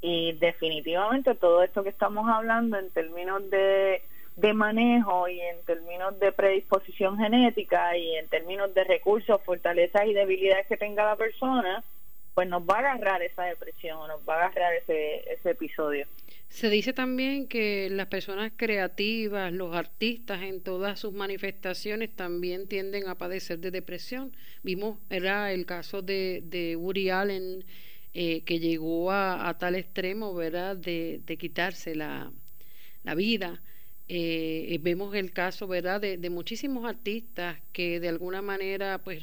y 0.00 0.32
definitivamente 0.32 1.36
todo 1.36 1.62
esto 1.62 1.84
que 1.84 1.90
estamos 1.90 2.28
hablando 2.28 2.76
en 2.76 2.90
términos 2.90 3.48
de, 3.48 4.02
de 4.34 4.52
manejo 4.52 5.28
y 5.28 5.40
en 5.40 5.64
términos 5.66 6.18
de 6.18 6.32
predisposición 6.32 7.16
genética 7.16 7.96
y 7.96 8.16
en 8.16 8.26
términos 8.26 8.74
de 8.74 8.82
recursos, 8.82 9.40
fortalezas 9.44 10.04
y 10.08 10.14
debilidades 10.14 10.66
que 10.66 10.76
tenga 10.76 11.04
la 11.04 11.14
persona, 11.14 11.84
pues 12.34 12.48
nos 12.48 12.64
va 12.64 12.78
a 12.78 12.78
agarrar 12.80 13.22
esa 13.22 13.44
depresión, 13.44 14.08
nos 14.08 14.28
va 14.28 14.34
a 14.34 14.46
agarrar 14.46 14.74
ese, 14.74 15.32
ese 15.32 15.50
episodio. 15.50 16.08
Se 16.52 16.68
dice 16.68 16.92
también 16.92 17.48
que 17.48 17.88
las 17.90 18.08
personas 18.08 18.52
creativas, 18.54 19.50
los 19.54 19.74
artistas 19.74 20.42
en 20.42 20.60
todas 20.60 21.00
sus 21.00 21.14
manifestaciones 21.14 22.14
también 22.14 22.68
tienden 22.68 23.08
a 23.08 23.16
padecer 23.16 23.58
de 23.58 23.70
depresión. 23.70 24.36
Vimos 24.62 24.98
era 25.08 25.50
el 25.54 25.64
caso 25.64 26.02
de, 26.02 26.42
de 26.44 26.76
Uri 26.76 27.08
Allen 27.08 27.64
eh, 28.12 28.42
que 28.44 28.58
llegó 28.60 29.10
a, 29.12 29.56
tal 29.58 29.76
extremo, 29.76 30.34
¿verdad?, 30.34 30.76
de, 30.76 31.22
quitarse 31.40 31.94
la, 31.94 32.30
la 33.02 33.14
vida. 33.14 33.62
eh, 34.08 34.78
vemos 34.82 35.14
el 35.14 35.32
caso, 35.32 35.66
¿verdad?, 35.66 36.02
de, 36.02 36.30
muchísimos 36.30 36.84
artistas 36.84 37.58
que 37.72 37.98
de 37.98 38.08
alguna 38.10 38.42
manera 38.42 39.02
pues 39.02 39.22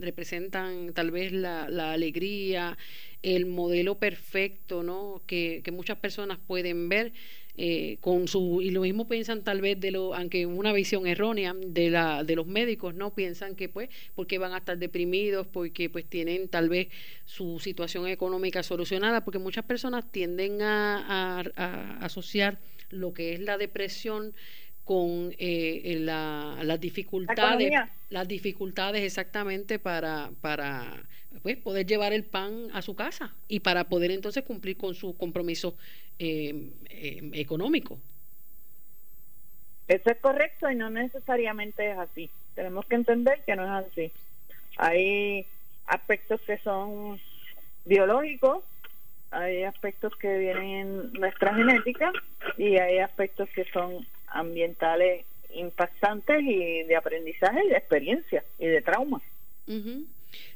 representan 0.00 0.92
tal 0.92 1.12
vez 1.12 1.30
la, 1.32 1.68
la, 1.68 1.92
alegría, 1.92 2.76
el 3.24 3.46
modelo 3.46 3.96
perfecto, 3.96 4.82
¿no?, 4.82 5.22
que, 5.26 5.62
que 5.64 5.72
muchas 5.72 5.98
personas 5.98 6.38
pueden 6.46 6.88
ver. 6.88 7.12
Eh, 7.56 7.98
con 8.00 8.26
su 8.26 8.60
y 8.62 8.70
lo 8.72 8.80
mismo 8.80 9.06
piensan 9.06 9.44
tal 9.44 9.60
vez 9.60 9.78
de 9.78 9.92
lo 9.92 10.12
aunque 10.16 10.44
una 10.44 10.72
visión 10.72 11.06
errónea 11.06 11.54
de 11.56 11.88
la 11.88 12.24
de 12.24 12.34
los 12.34 12.48
médicos 12.48 12.96
no 12.96 13.14
piensan 13.14 13.54
que 13.54 13.68
pues 13.68 13.90
porque 14.16 14.38
van 14.38 14.54
a 14.54 14.56
estar 14.58 14.76
deprimidos 14.76 15.46
porque 15.46 15.88
pues 15.88 16.04
tienen 16.04 16.48
tal 16.48 16.68
vez 16.68 16.88
su 17.26 17.60
situación 17.60 18.08
económica 18.08 18.64
solucionada 18.64 19.24
porque 19.24 19.38
muchas 19.38 19.64
personas 19.66 20.10
tienden 20.10 20.62
a 20.62 21.44
asociar 22.00 22.58
lo 22.90 23.14
que 23.14 23.34
es 23.34 23.40
la 23.40 23.56
depresión 23.56 24.34
con 24.84 25.34
eh, 25.38 25.96
las 26.00 26.80
dificultades 26.80 27.72
las 28.10 28.28
dificultades 28.28 29.02
exactamente 29.02 29.78
para 29.78 30.30
para 30.40 31.02
pues 31.42 31.56
poder 31.56 31.86
llevar 31.86 32.12
el 32.12 32.24
pan 32.24 32.68
a 32.72 32.82
su 32.82 32.94
casa 32.94 33.34
y 33.48 33.60
para 33.60 33.84
poder 33.84 34.10
entonces 34.10 34.44
cumplir 34.44 34.76
con 34.76 34.94
su 34.94 35.16
compromiso 35.16 35.76
eh, 36.18 36.70
eh, 36.90 37.30
económico. 37.32 37.98
Eso 39.88 40.10
es 40.10 40.18
correcto 40.18 40.70
y 40.70 40.76
no 40.76 40.88
necesariamente 40.90 41.90
es 41.90 41.98
así. 41.98 42.30
Tenemos 42.54 42.86
que 42.86 42.94
entender 42.94 43.42
que 43.44 43.56
no 43.56 43.64
es 43.64 43.86
así. 43.86 44.12
Hay 44.78 45.46
aspectos 45.86 46.40
que 46.42 46.58
son 46.58 47.20
biológicos 47.84 48.62
hay 49.34 49.64
aspectos 49.64 50.14
que 50.16 50.38
vienen 50.38 50.64
en 50.64 51.12
nuestra 51.14 51.54
genética 51.54 52.12
y 52.56 52.76
hay 52.76 52.98
aspectos 52.98 53.48
que 53.50 53.64
son 53.72 54.06
ambientales 54.34 55.24
impactantes 55.54 56.42
y 56.42 56.82
de 56.82 56.96
aprendizaje 56.96 57.64
y 57.64 57.68
de 57.68 57.76
experiencia 57.76 58.44
y 58.58 58.66
de 58.66 58.82
trauma. 58.82 59.22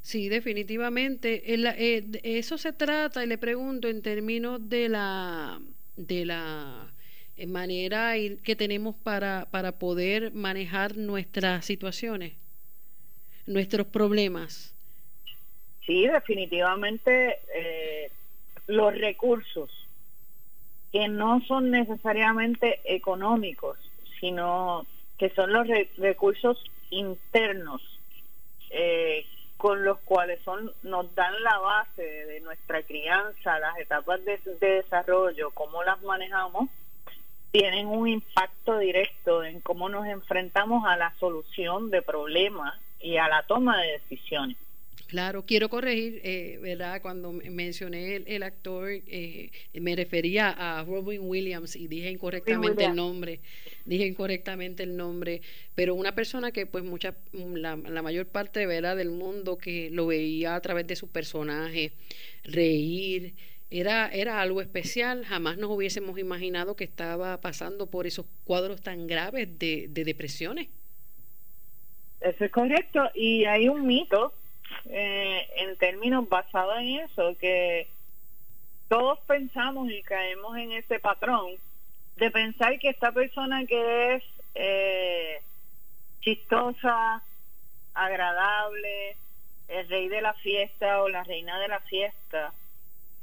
Sí, 0.02 0.28
definitivamente. 0.28 1.42
Eh, 1.46 2.04
eso 2.22 2.58
se 2.58 2.72
trata, 2.72 3.24
y 3.24 3.26
le 3.26 3.38
pregunto, 3.38 3.88
en 3.88 4.02
términos 4.02 4.68
de 4.68 4.88
la, 4.88 5.60
de 5.96 6.24
la 6.26 6.92
eh, 7.36 7.46
manera 7.46 8.14
que 8.42 8.56
tenemos 8.56 8.96
para, 8.96 9.46
para 9.50 9.72
poder 9.72 10.32
manejar 10.32 10.96
nuestras 10.96 11.64
situaciones, 11.64 12.34
nuestros 13.46 13.86
problemas. 13.86 14.74
Sí, 15.86 16.06
definitivamente 16.06 17.38
eh, 17.54 18.10
los 18.66 18.94
recursos 18.98 19.70
que 20.92 21.08
no 21.08 21.40
son 21.42 21.70
necesariamente 21.70 22.80
económicos, 22.84 23.78
sino 24.20 24.86
que 25.18 25.30
son 25.30 25.52
los 25.52 25.66
recursos 25.96 26.62
internos 26.90 27.82
eh, 28.70 29.26
con 29.56 29.84
los 29.84 29.98
cuales 30.00 30.40
son 30.44 30.72
nos 30.82 31.14
dan 31.14 31.34
la 31.42 31.58
base 31.58 32.02
de 32.02 32.40
nuestra 32.40 32.82
crianza, 32.84 33.58
las 33.58 33.76
etapas 33.78 34.24
de, 34.24 34.38
de 34.60 34.68
desarrollo, 34.82 35.50
cómo 35.50 35.82
las 35.82 36.00
manejamos, 36.02 36.70
tienen 37.50 37.86
un 37.86 38.06
impacto 38.06 38.78
directo 38.78 39.42
en 39.42 39.60
cómo 39.60 39.88
nos 39.88 40.06
enfrentamos 40.06 40.84
a 40.86 40.96
la 40.96 41.12
solución 41.18 41.90
de 41.90 42.02
problemas 42.02 42.78
y 43.00 43.16
a 43.16 43.28
la 43.28 43.42
toma 43.44 43.80
de 43.80 43.92
decisiones. 43.92 44.56
Claro, 45.08 45.46
quiero 45.46 45.70
corregir, 45.70 46.20
eh, 46.22 46.58
¿verdad? 46.60 47.00
Cuando 47.00 47.32
mencioné 47.32 48.16
el, 48.26 48.42
actor, 48.42 48.90
eh, 48.90 49.50
me 49.72 49.96
refería 49.96 50.50
a 50.50 50.84
Robin 50.84 51.22
Williams 51.22 51.76
y 51.76 51.88
dije 51.88 52.10
incorrectamente 52.10 52.84
el 52.84 52.94
nombre, 52.94 53.40
dije 53.86 54.04
incorrectamente 54.04 54.82
el 54.82 54.98
nombre, 54.98 55.40
pero 55.74 55.94
una 55.94 56.14
persona 56.14 56.52
que 56.52 56.66
pues 56.66 56.84
mucha, 56.84 57.16
la, 57.32 57.76
mayor 57.76 58.26
parte, 58.26 58.66
¿verdad? 58.66 58.98
Del 58.98 59.08
mundo 59.08 59.56
que 59.56 59.88
lo 59.90 60.08
veía 60.08 60.54
a 60.54 60.60
través 60.60 60.86
de 60.86 60.94
su 60.94 61.08
personaje, 61.08 61.92
reír, 62.44 63.32
era, 63.70 64.10
era 64.10 64.42
algo 64.42 64.60
especial, 64.60 65.24
jamás 65.24 65.56
nos 65.56 65.70
hubiésemos 65.70 66.18
imaginado 66.18 66.76
que 66.76 66.84
estaba 66.84 67.40
pasando 67.40 67.86
por 67.86 68.06
esos 68.06 68.26
cuadros 68.44 68.82
tan 68.82 69.06
graves 69.06 69.58
de, 69.58 69.86
de 69.88 70.04
depresiones. 70.04 70.68
Eso 72.20 72.44
es 72.44 72.52
correcto, 72.52 73.08
y 73.14 73.46
hay 73.46 73.70
un 73.70 73.86
mito 73.86 74.34
eh, 74.86 75.48
en 75.56 75.76
términos 75.76 76.28
basados 76.28 76.78
en 76.78 77.00
eso, 77.00 77.36
que 77.38 77.88
todos 78.88 79.18
pensamos 79.20 79.90
y 79.90 80.02
caemos 80.02 80.56
en 80.56 80.72
ese 80.72 80.98
patrón 80.98 81.52
de 82.16 82.30
pensar 82.30 82.78
que 82.78 82.88
esta 82.88 83.12
persona 83.12 83.64
que 83.66 84.14
es 84.14 84.24
eh, 84.54 85.40
chistosa, 86.20 87.22
agradable, 87.94 89.16
el 89.68 89.88
rey 89.88 90.08
de 90.08 90.22
la 90.22 90.34
fiesta 90.34 91.02
o 91.02 91.08
la 91.08 91.22
reina 91.24 91.58
de 91.60 91.68
la 91.68 91.80
fiesta, 91.80 92.52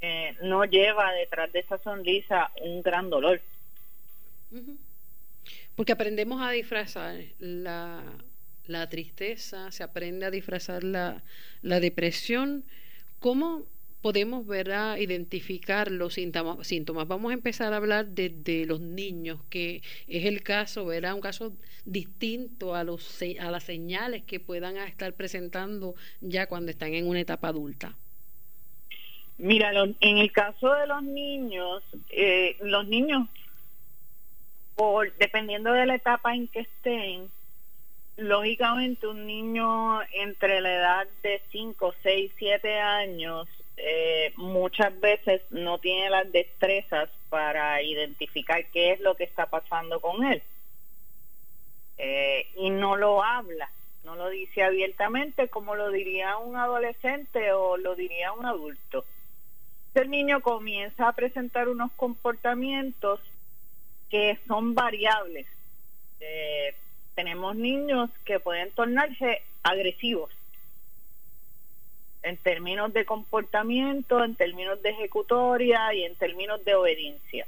eh, 0.01 0.35
no 0.41 0.65
lleva 0.65 1.11
detrás 1.13 1.51
de 1.51 1.59
esa 1.59 1.77
sonrisa 1.79 2.51
un 2.61 2.81
gran 2.81 3.09
dolor. 3.09 3.41
Porque 5.75 5.91
aprendemos 5.91 6.41
a 6.41 6.51
disfrazar 6.51 7.15
la 7.39 8.03
la 8.67 8.87
tristeza, 8.89 9.71
se 9.71 9.83
aprende 9.83 10.25
a 10.25 10.31
disfrazar 10.31 10.83
la, 10.83 11.23
la 11.61 11.79
depresión. 11.79 12.63
¿Cómo 13.19 13.65
podemos 14.05 14.45
ver 14.45 14.71
a 14.71 14.99
identificar 14.99 15.89
los 15.89 16.13
síntomas, 16.13 17.07
Vamos 17.07 17.31
a 17.31 17.33
empezar 17.33 17.73
a 17.73 17.77
hablar 17.77 18.05
de, 18.05 18.63
los 18.67 18.79
niños, 18.79 19.39
que 19.49 19.81
es 20.07 20.25
el 20.25 20.43
caso, 20.43 20.85
¿verdad? 20.85 21.15
Un 21.15 21.21
caso 21.21 21.53
distinto 21.85 22.75
a, 22.75 22.83
los, 22.83 23.19
a 23.39 23.49
las 23.49 23.63
señales 23.63 24.21
que 24.21 24.39
puedan 24.39 24.77
estar 24.77 25.11
presentando 25.13 25.95
ya 26.21 26.45
cuando 26.45 26.69
están 26.69 26.93
en 26.93 27.07
una 27.07 27.19
etapa 27.19 27.47
adulta. 27.47 27.95
Mira, 29.39 29.71
en 29.73 30.17
el 30.19 30.31
caso 30.31 30.71
de 30.73 30.85
los 30.85 31.01
niños, 31.01 31.81
eh, 32.11 32.57
los 32.61 32.87
niños, 32.87 33.27
por, 34.75 35.11
dependiendo 35.17 35.71
de 35.71 35.87
la 35.87 35.95
etapa 35.95 36.35
en 36.35 36.47
que 36.47 36.59
estén, 36.59 37.31
lógicamente 38.17 39.07
un 39.07 39.25
niño 39.25 40.01
entre 40.13 40.61
la 40.61 40.73
edad 40.73 41.07
de 41.21 41.41
5, 41.51 41.93
6, 42.01 42.31
7 42.37 42.79
años 42.79 43.47
eh, 43.77 44.33
muchas 44.37 44.97
veces 44.99 45.41
no 45.49 45.79
tiene 45.79 46.09
las 46.09 46.31
destrezas 46.31 47.09
para 47.29 47.81
identificar 47.81 48.65
qué 48.71 48.93
es 48.93 49.01
lo 49.01 49.15
que 49.15 49.25
está 49.25 49.47
pasando 49.47 49.99
con 49.99 50.23
él. 50.23 50.41
Eh, 51.97 52.47
y 52.55 52.69
no 52.69 52.95
lo 52.95 53.23
habla, 53.23 53.69
no 54.03 54.15
lo 54.15 54.29
dice 54.29 54.63
abiertamente 54.63 55.47
como 55.47 55.75
lo 55.75 55.91
diría 55.91 56.37
un 56.37 56.57
adolescente 56.57 57.51
o 57.53 57.77
lo 57.77 57.95
diría 57.95 58.31
un 58.31 58.45
adulto. 58.45 59.05
El 59.93 60.09
niño 60.09 60.41
comienza 60.41 61.07
a 61.07 61.13
presentar 61.13 61.69
unos 61.69 61.91
comportamientos 61.93 63.19
que 64.09 64.37
son 64.47 64.73
variables. 64.73 65.47
Eh, 66.19 66.75
tenemos 67.15 67.55
niños 67.55 68.09
que 68.25 68.39
pueden 68.39 68.71
tornarse 68.71 69.41
agresivos 69.63 70.31
en 72.23 72.37
términos 72.37 72.91
de 72.93 73.05
comportamiento, 73.05 74.23
en 74.23 74.35
términos 74.35 74.81
de 74.81 74.89
ejecutoria 74.89 75.93
y 75.93 76.03
en 76.03 76.15
términos 76.15 76.63
de 76.65 76.75
obediencia. 76.75 77.47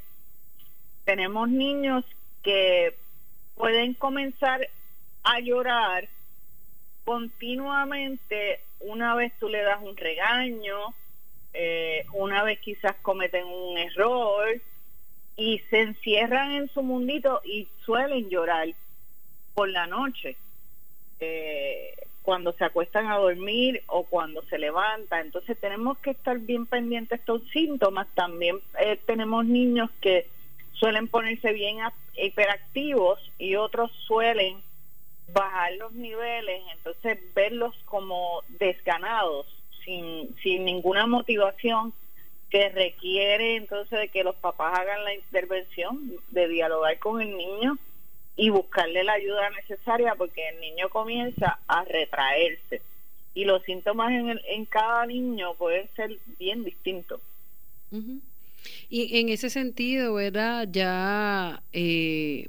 Tenemos 1.03 1.49
niños 1.49 2.05
que 2.43 2.95
pueden 3.55 3.93
comenzar 3.95 4.69
a 5.23 5.39
llorar 5.39 6.07
continuamente 7.03 8.61
una 8.79 9.15
vez 9.15 9.33
tú 9.39 9.49
le 9.49 9.63
das 9.63 9.81
un 9.81 9.97
regaño, 9.97 10.93
eh, 11.53 12.05
una 12.13 12.43
vez 12.43 12.59
quizás 12.59 12.95
cometen 13.01 13.45
un 13.45 13.77
error 13.77 14.61
y 15.35 15.59
se 15.69 15.81
encierran 15.81 16.51
en 16.51 16.69
su 16.69 16.83
mundito 16.83 17.41
y 17.43 17.67
suelen 17.83 18.29
llorar 18.29 18.67
por 19.57 19.69
la 19.69 19.87
noche, 19.87 20.37
eh, 21.19 21.95
cuando 22.21 22.53
se 22.53 22.63
acuestan 22.63 23.07
a 23.07 23.17
dormir 23.17 23.81
o 23.87 24.03
cuando 24.03 24.43
se 24.43 24.59
levantan. 24.59 25.21
Entonces 25.21 25.57
tenemos 25.59 25.97
que 25.97 26.11
estar 26.11 26.37
bien 26.37 26.67
pendientes 26.67 27.09
de 27.09 27.15
estos 27.15 27.41
síntomas. 27.49 28.05
También 28.13 28.59
eh, 28.79 28.99
tenemos 29.07 29.45
niños 29.45 29.89
que 29.99 30.27
suelen 30.73 31.07
ponerse 31.07 31.53
bien 31.53 31.77
hiperactivos 32.15 33.19
y 33.39 33.55
otros 33.55 33.89
suelen 34.05 34.61
bajar 35.33 35.73
los 35.79 35.91
niveles, 35.93 36.61
entonces 36.73 37.17
verlos 37.33 37.75
como 37.85 38.43
desganados, 38.59 39.47
sin, 39.83 40.35
sin 40.43 40.65
ninguna 40.65 41.07
motivación 41.07 41.93
que 42.51 42.69
requiere 42.69 43.55
entonces 43.55 44.01
de 44.01 44.09
que 44.09 44.23
los 44.23 44.35
papás 44.35 44.77
hagan 44.77 45.03
la 45.03 45.15
intervención, 45.15 46.11
de 46.29 46.47
dialogar 46.47 46.99
con 46.99 47.21
el 47.21 47.35
niño 47.35 47.79
y 48.37 48.49
buscarle 48.49 49.03
la 49.03 49.13
ayuda 49.13 49.49
necesaria 49.49 50.15
porque 50.15 50.47
el 50.49 50.61
niño 50.61 50.89
comienza 50.89 51.59
a 51.67 51.83
retraerse 51.83 52.81
y 53.33 53.45
los 53.45 53.63
síntomas 53.63 54.11
en, 54.11 54.39
en 54.47 54.65
cada 54.65 55.05
niño 55.05 55.55
pueden 55.55 55.89
ser 55.95 56.17
bien 56.39 56.63
distintos. 56.63 57.19
Y 58.89 59.19
en 59.19 59.29
ese 59.29 59.49
sentido, 59.49 60.15
¿verdad? 60.15 60.67
Ya 60.71 61.61
eh, 61.73 62.47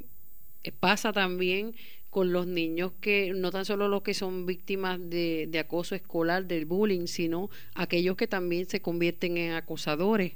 pasa 0.80 1.12
también 1.12 1.74
con 2.10 2.32
los 2.32 2.46
niños 2.46 2.92
que 3.00 3.32
no 3.34 3.50
tan 3.50 3.64
solo 3.64 3.88
los 3.88 4.02
que 4.02 4.14
son 4.14 4.46
víctimas 4.46 4.98
de, 5.10 5.46
de 5.48 5.58
acoso 5.58 5.94
escolar, 5.94 6.46
del 6.46 6.64
bullying, 6.64 7.06
sino 7.06 7.50
aquellos 7.74 8.16
que 8.16 8.26
también 8.26 8.66
se 8.66 8.80
convierten 8.80 9.36
en 9.36 9.52
acosadores. 9.52 10.32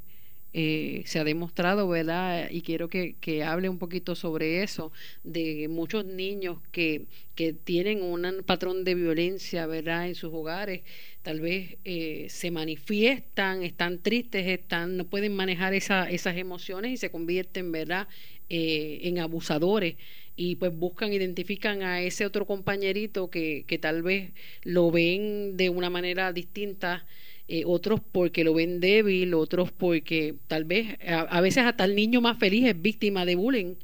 Eh, 0.55 1.03
se 1.07 1.19
ha 1.19 1.25
demostrado, 1.25 1.89
¿verdad? 1.89 2.51
Y 2.51 2.61
quiero 2.61 2.89
que, 2.89 3.15
que, 3.21 3.43
hable 3.43 3.71
un 3.71 3.79
poquito 3.79 4.15
sobre 4.15 4.63
eso, 4.63 4.93
de 5.25 5.67
muchos 5.69 6.05
niños 6.05 6.59
que, 6.73 7.07
que 7.35 7.55
tienen 7.55 8.03
un 8.03 8.43
patrón 8.45 8.85
de 8.85 8.95
violencia, 8.95 9.67
¿verdad? 9.67 10.09
En 10.09 10.15
sus 10.15 10.33
hogares, 10.35 10.83
tal 11.23 11.41
vez 11.41 11.79
eh, 11.85 12.27
se 12.29 12.51
manifiestan, 12.51 13.63
están 13.63 13.99
tristes, 14.03 14.47
están, 14.47 14.99
no 14.99 15.07
pueden 15.07 15.35
manejar 15.35 15.73
esa, 15.73 16.11
esas 16.11 16.37
emociones 16.37 16.93
y 16.93 16.97
se 16.99 17.11
convierten, 17.11 17.73
¿verdad? 17.73 18.07
Eh, 18.51 19.01
en 19.05 19.19
abusadores 19.21 19.95
y 20.37 20.57
pues 20.57 20.77
buscan, 20.77 21.13
identifican 21.13 21.83
a 21.83 22.03
ese 22.03 22.27
otro 22.27 22.47
compañerito 22.47 23.31
que, 23.31 23.65
que 23.67 23.79
tal 23.79 24.03
vez 24.03 24.33
lo 24.63 24.91
ven 24.91 25.57
de 25.57 25.71
una 25.71 25.89
manera 25.89 26.33
distinta, 26.33 27.07
eh, 27.55 27.65
otros 27.67 28.01
porque 28.01 28.45
lo 28.45 28.55
ven 28.55 28.81
débil, 28.81 29.35
otros 29.35 29.71
porque 29.71 30.37
tal 30.49 30.65
vez, 30.65 30.97
a, 31.07 31.39
veces 31.43 31.65
hasta 31.65 31.85
el 31.85 31.95
niño 31.95 32.23
más 32.23 32.39
feliz 32.39 32.65
es 32.67 32.81
víctima 32.81 33.27
de 33.27 33.37
bullying 33.37 33.75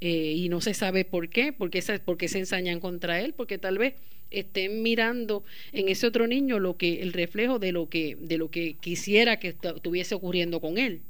eh, 0.00 0.34
y 0.36 0.48
no 0.48 0.60
se 0.60 0.74
sabe 0.74 1.04
por 1.04 1.28
qué, 1.28 1.52
porque, 1.52 1.84
porque 2.04 2.26
se 2.26 2.40
ensañan 2.40 2.80
contra 2.80 3.20
él, 3.20 3.32
porque 3.32 3.58
tal 3.58 3.78
vez 3.78 3.94
estén 4.32 4.82
mirando 4.82 5.44
en 5.72 5.88
ese 5.88 6.08
otro 6.08 6.26
niño 6.26 6.58
lo 6.58 6.76
que 6.76 7.00
el 7.00 7.12
reflejo 7.12 7.60
de 7.60 7.70
lo 7.70 7.88
que 7.88 8.16
de 8.18 8.38
lo 8.38 8.50
que 8.50 8.74
quisiera 8.74 9.38
que 9.38 9.54
estuviese 9.62 10.16
ocurriendo 10.16 10.60
con 10.60 10.76
él. 10.76 11.00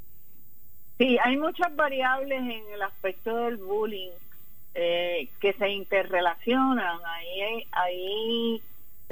Sí, 0.99 1.17
hay 1.25 1.39
muchas 1.39 1.75
variables 1.75 2.41
en 2.41 2.75
el 2.75 2.83
aspecto 2.83 3.35
del 3.47 3.57
bullying 3.57 4.11
eh, 4.75 5.31
que 5.41 5.55
se 5.55 5.71
interrelacionan. 5.71 6.99
Ahí, 7.07 7.65
ahí 7.73 8.63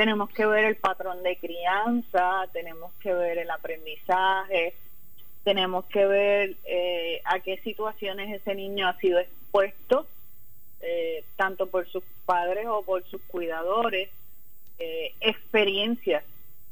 tenemos 0.01 0.31
que 0.31 0.47
ver 0.47 0.65
el 0.65 0.77
patrón 0.77 1.23
de 1.23 1.37
crianza, 1.37 2.49
tenemos 2.55 2.91
que 3.03 3.13
ver 3.13 3.37
el 3.37 3.51
aprendizaje, 3.51 4.75
tenemos 5.45 5.85
que 5.89 6.07
ver 6.07 6.57
eh, 6.65 7.21
a 7.27 7.41
qué 7.41 7.59
situaciones 7.59 8.41
ese 8.41 8.55
niño 8.55 8.89
ha 8.89 8.97
sido 8.97 9.19
expuesto, 9.19 10.07
eh, 10.81 11.23
tanto 11.37 11.67
por 11.67 11.87
sus 11.87 12.03
padres 12.25 12.65
o 12.67 12.83
por 12.83 13.05
sus 13.11 13.21
cuidadores, 13.25 14.09
experiencias 15.21 16.25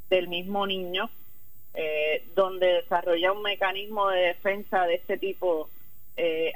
del 0.08 0.28
mismo 0.28 0.66
niño, 0.66 1.10
donde 2.34 2.66
desarrolla 2.80 3.32
un 3.32 3.42
mecanismo 3.42 4.08
de 4.08 4.20
defensa 4.20 4.86
de 4.86 4.94
este 4.94 5.18
tipo 5.18 5.68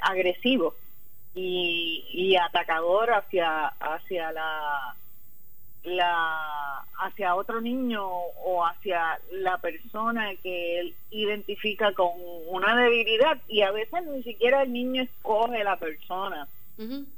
agresivo 0.01 0.73
y, 1.35 2.35
atacador 2.35 3.11
hacia 3.11 3.67
hacia 3.67 4.31
la 4.31 4.95
la 5.83 6.85
hacia 6.99 7.35
otro 7.35 7.59
niño 7.59 8.05
o 8.05 8.65
hacia 8.65 9.19
la 9.31 9.57
persona 9.57 10.35
que 10.41 10.79
él 10.79 10.95
identifica 11.11 11.93
con 11.93 12.11
una 12.47 12.75
debilidad 12.75 13.41
y 13.47 13.61
a 13.61 13.71
veces 13.71 14.05
ni 14.05 14.23
siquiera 14.23 14.63
el 14.63 14.71
niño 14.71 15.03
escoge 15.03 15.63
la 15.63 15.77
persona. 15.77 16.47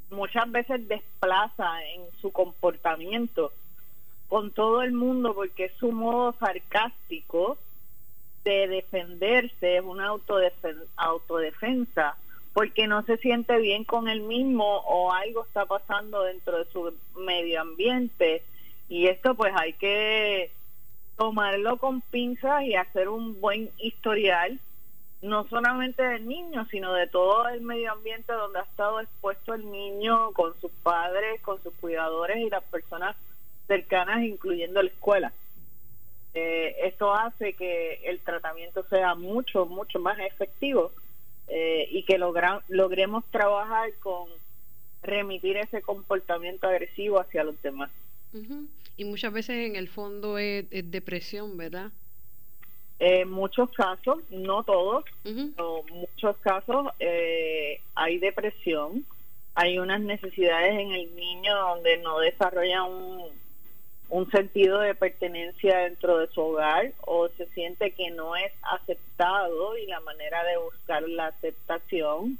Muchas 0.09 0.51
veces 0.51 0.87
desplaza 0.87 1.83
en 1.93 2.01
su 2.21 2.31
comportamiento 2.31 3.53
con 4.27 4.51
todo 4.51 4.81
el 4.81 4.91
mundo 4.91 5.33
porque 5.33 5.65
es 5.65 5.73
su 5.79 5.91
modo 5.91 6.35
sarcástico 6.39 7.57
de 8.43 8.67
defenderse 8.67 9.77
es 9.77 9.83
una 9.83 10.07
autodefensa 10.97 12.15
porque 12.53 12.87
no 12.87 13.03
se 13.03 13.17
siente 13.17 13.57
bien 13.57 13.83
con 13.83 14.07
él 14.07 14.21
mismo 14.21 14.63
o 14.63 15.11
algo 15.11 15.43
está 15.45 15.65
pasando 15.65 16.23
dentro 16.23 16.59
de 16.59 16.65
su 16.71 16.93
medio 17.17 17.61
ambiente 17.61 18.43
y 18.89 19.07
esto 19.07 19.35
pues 19.35 19.53
hay 19.55 19.73
que 19.73 20.51
tomarlo 21.17 21.77
con 21.77 22.01
pinzas 22.01 22.63
y 22.63 22.75
hacer 22.75 23.09
un 23.09 23.39
buen 23.39 23.69
historial 23.77 24.59
no 25.21 25.47
solamente 25.47 26.03
del 26.03 26.27
niño 26.27 26.67
sino 26.69 26.93
de 26.93 27.07
todo 27.07 27.47
el 27.47 27.61
medio 27.61 27.91
ambiente 27.91 28.33
donde 28.33 28.59
ha 28.59 28.63
estado 28.63 28.99
expuesto 28.99 29.53
el 29.53 29.69
niño 29.71 30.31
con 30.33 30.59
sus 30.59 30.71
padres 30.83 31.41
con 31.41 31.61
sus 31.63 31.73
cuidadores 31.75 32.37
y 32.37 32.49
las 32.49 32.63
personas 32.63 33.15
cercanas 33.67 34.23
incluyendo 34.23 34.81
la 34.81 34.89
escuela 34.89 35.33
eh, 36.33 36.75
esto 36.83 37.13
hace 37.13 37.53
que 37.53 38.01
el 38.03 38.19
tratamiento 38.19 38.85
sea 38.89 39.15
mucho 39.15 39.65
mucho 39.65 39.99
más 39.99 40.19
efectivo 40.19 40.91
eh, 41.47 41.87
y 41.91 42.03
que 42.03 42.17
logremos 42.17 43.23
trabajar 43.25 43.93
con 43.99 44.29
remitir 45.03 45.57
ese 45.57 45.81
comportamiento 45.81 46.67
agresivo 46.67 47.19
hacia 47.19 47.43
los 47.43 47.61
demás. 47.61 47.91
Y 48.97 49.05
muchas 49.05 49.33
veces 49.33 49.69
en 49.69 49.75
el 49.75 49.87
fondo 49.87 50.37
es, 50.37 50.65
depresión, 50.69 51.57
¿verdad? 51.57 51.91
En 52.99 53.29
muchos 53.29 53.69
casos, 53.71 54.19
no 54.29 54.63
todos, 54.63 55.03
pero 55.23 55.83
en 55.87 55.95
muchos 55.95 56.37
casos 56.37 56.87
eh, 56.99 57.81
hay 57.93 58.19
depresión, 58.19 59.05
hay 59.53 59.79
unas 59.79 59.99
necesidades 59.99 60.79
en 60.79 60.91
el 60.91 61.13
niño 61.15 61.55
donde 61.57 61.97
no 61.97 62.19
desarrolla 62.19 62.83
un, 62.83 63.25
un 64.09 64.31
sentido 64.31 64.79
de 64.79 64.95
pertenencia 64.95 65.79
dentro 65.79 66.19
de 66.19 66.27
su 66.27 66.41
hogar 66.41 66.93
o 67.01 67.27
se 67.29 67.47
siente 67.47 67.91
que 67.91 68.11
no 68.11 68.35
es 68.35 68.51
aceptado 68.61 69.77
y 69.77 69.87
la 69.87 69.99
manera 70.01 70.43
de 70.43 70.57
buscar 70.57 71.03
la 71.03 71.27
aceptación 71.27 72.39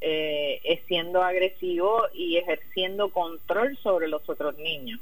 eh, 0.00 0.60
es 0.64 0.80
siendo 0.86 1.22
agresivo 1.22 2.04
y 2.14 2.36
ejerciendo 2.36 3.10
control 3.10 3.76
sobre 3.82 4.08
los 4.08 4.26
otros 4.28 4.56
niños. 4.58 5.00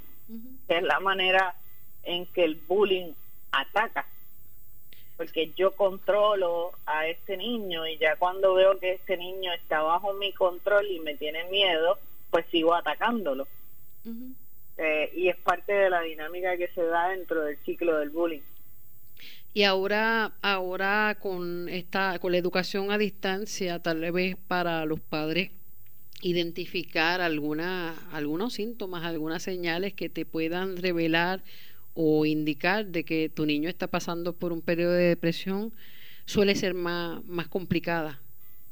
Es 0.69 0.83
la 0.83 1.01
manera 1.01 1.55
en 2.03 2.27
que 2.27 2.45
el 2.45 2.57
bullying 2.57 3.13
ataca. 3.53 4.07
Porque 5.17 5.53
yo 5.57 5.73
controlo 5.75 6.73
a 6.87 7.07
este 7.07 7.37
niño 7.37 7.87
y 7.87 7.99
ya 7.99 8.17
cuando 8.17 8.55
veo 8.55 8.79
que 8.79 8.93
este 8.93 9.17
niño 9.17 9.53
está 9.53 9.83
bajo 9.83 10.13
mi 10.15 10.33
control 10.33 10.87
y 10.87 11.01
me 11.01 11.17
tiene 11.17 11.45
miedo, 11.45 11.99
pues 12.31 12.47
sigo 12.51 12.75
atacándolo. 12.75 13.47
Eh, 14.77 15.13
y 15.15 15.29
es 15.29 15.37
parte 15.37 15.73
de 15.73 15.91
la 15.91 16.03
dinámica 16.03 16.57
que 16.57 16.69
se 16.69 16.83
da 16.85 17.09
dentro 17.09 17.43
del 17.43 17.57
ciclo 17.65 17.99
del 17.99 18.11
bullying. 18.11 18.43
Y 19.55 19.63
ahora, 19.65 20.33
ahora 20.43 21.17
con 21.21 21.69
esta, 21.69 22.19
con 22.19 22.33
la 22.33 22.39
educación 22.39 22.91
a 22.91 22.99
distancia, 22.99 23.81
tal 23.81 24.01
vez 24.13 24.37
para 24.47 24.85
los 24.85 25.01
padres 25.01 25.51
identificar 26.21 27.21
alguna, 27.21 27.95
algunos 28.13 28.55
síntomas, 28.55 29.05
algunas 29.05 29.43
señales 29.43 29.95
que 29.95 30.09
te 30.09 30.27
puedan 30.27 30.77
revelar 30.77 31.43
o 31.95 32.27
indicar 32.27 32.87
de 32.87 33.05
que 33.05 33.29
tu 33.29 33.47
niño 33.47 33.69
está 33.69 33.89
pasando 33.89 34.33
por 34.33 34.53
un 34.53 34.63
periodo 34.63 34.93
de 34.93 35.05
depresión, 35.05 35.73
suele 36.27 36.55
ser 36.55 36.75
más, 36.75 37.25
más 37.25 37.49
complicada 37.49 38.21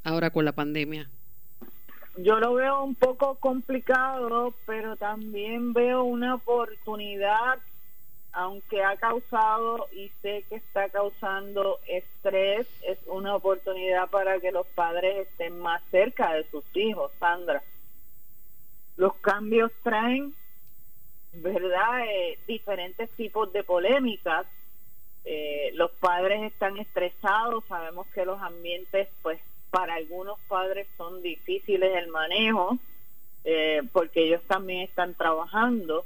ahora 0.05 0.31
con 0.31 0.45
la 0.45 0.53
pandemia. 0.53 1.09
Yo 2.19 2.39
lo 2.39 2.55
veo 2.55 2.83
un 2.83 2.95
poco 2.95 3.35
complicado, 3.35 4.55
pero 4.65 4.97
también 4.97 5.73
veo 5.73 6.05
una 6.05 6.37
oportunidad, 6.37 7.59
aunque 8.37 8.85
ha 8.85 8.97
causado 8.99 9.89
y 9.93 10.11
sé 10.21 10.45
que 10.51 10.57
está 10.57 10.91
causando 10.91 11.81
estrés, 11.89 12.67
es 12.83 12.99
una 13.07 13.35
oportunidad 13.35 14.11
para 14.11 14.39
que 14.41 14.53
los 14.53 14.67
padres 14.67 15.27
estén 15.27 15.59
más 15.59 15.83
cerca 15.91 16.35
de 16.35 16.45
sus 16.51 16.63
hijos, 16.75 17.11
Sandra. 17.19 17.63
Los 18.99 19.15
cambios 19.17 19.73
traen, 19.83 20.35
¿verdad?, 21.33 22.05
eh, 22.07 22.39
diferentes 22.47 23.09
tipos 23.13 23.51
de 23.55 23.65
polémicas. 23.65 24.47
Eh, 25.25 25.71
los 25.73 25.91
padres 25.93 26.43
están 26.43 26.77
estresados, 26.77 27.65
sabemos 27.69 28.07
que 28.09 28.27
los 28.27 28.41
ambientes 28.43 29.09
pues 29.23 29.41
para 29.71 29.95
algunos 29.95 30.39
padres 30.47 30.87
son 30.99 31.23
difíciles 31.23 31.97
el 31.97 32.09
manejo 32.09 32.79
eh, 33.45 33.83
porque 33.93 34.25
ellos 34.25 34.43
también 34.49 34.83
están 34.83 35.15
trabajando, 35.15 36.05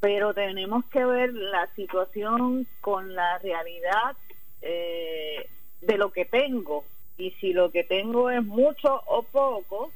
pero 0.00 0.32
tenemos 0.32 0.84
que 0.86 1.04
ver 1.04 1.32
la 1.34 1.68
situación 1.74 2.66
con 2.80 3.14
la 3.14 3.38
realidad 3.38 4.16
eh, 4.62 5.48
de 5.80 5.98
lo 5.98 6.12
que 6.12 6.24
tengo. 6.24 6.84
Y 7.16 7.32
si 7.32 7.52
lo 7.52 7.70
que 7.70 7.82
tengo 7.82 8.30
es 8.30 8.44
mucho 8.44 9.02
o 9.06 9.24
poco, 9.24 9.92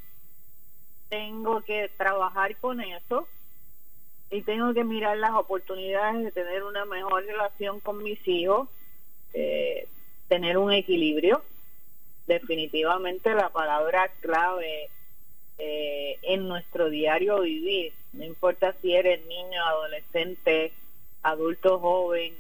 tengo 1.09 1.61
que 1.62 1.91
trabajar 1.97 2.57
con 2.57 2.81
eso 2.81 3.29
y 4.31 4.43
tengo 4.43 4.73
que 4.73 4.83
mirar 4.83 5.19
las 5.19 5.33
oportunidades 5.33 6.25
de 6.25 6.33
tener 6.33 6.65
una 6.65 6.85
mejor 6.85 7.25
relación 7.25 7.81
con 7.81 8.03
mis 8.03 8.27
hijos, 8.27 8.69
eh, 9.35 9.87
tener 10.27 10.59
un 10.59 10.73
equilibrio. 10.73 11.43
Definitivamente 12.27 13.35
la 13.35 13.51
palabra 13.51 14.11
clave 14.21 14.91
eh, 15.64 16.18
en 16.22 16.48
nuestro 16.48 16.90
diario 16.90 17.40
vivir. 17.40 17.92
No 18.12 18.25
importa 18.25 18.75
si 18.83 18.96
eres 18.96 19.25
niño, 19.27 19.64
adolescente, 19.64 20.72
adulto 21.22 21.79
joven, 21.79 22.35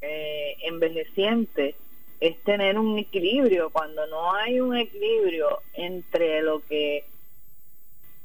eh, 0.00 0.56
envejeciente, 0.62 1.74
es 2.20 2.40
tener 2.44 2.78
un 2.78 3.00
equilibrio. 3.00 3.70
Cuando 3.70 4.06
no 4.06 4.32
hay 4.32 4.60
un 4.60 4.76
equilibrio 4.76 5.60
entre 5.74 6.40
lo 6.40 6.64
que 6.64 7.04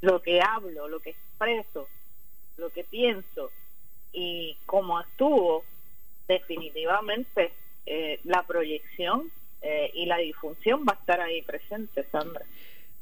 lo 0.02 0.22
que 0.22 0.40
hablo, 0.40 0.88
lo 0.88 1.00
que 1.00 1.12
expreso, 1.12 1.88
lo 2.58 2.70
que 2.70 2.84
pienso 2.84 3.52
y 4.14 4.56
cómo 4.68 5.00
actúo, 5.00 5.64
definitivamente 6.28 7.54
eh, 7.88 8.20
la 8.24 8.44
proyección 8.44 9.32
eh, 9.64 9.90
y 9.96 10.06
la 10.06 10.18
disfunción 10.18 10.86
va 10.88 10.94
a 10.94 11.00
estar 11.00 11.22
ahí 11.22 11.42
presente, 11.42 12.04
Sandra. 12.12 12.46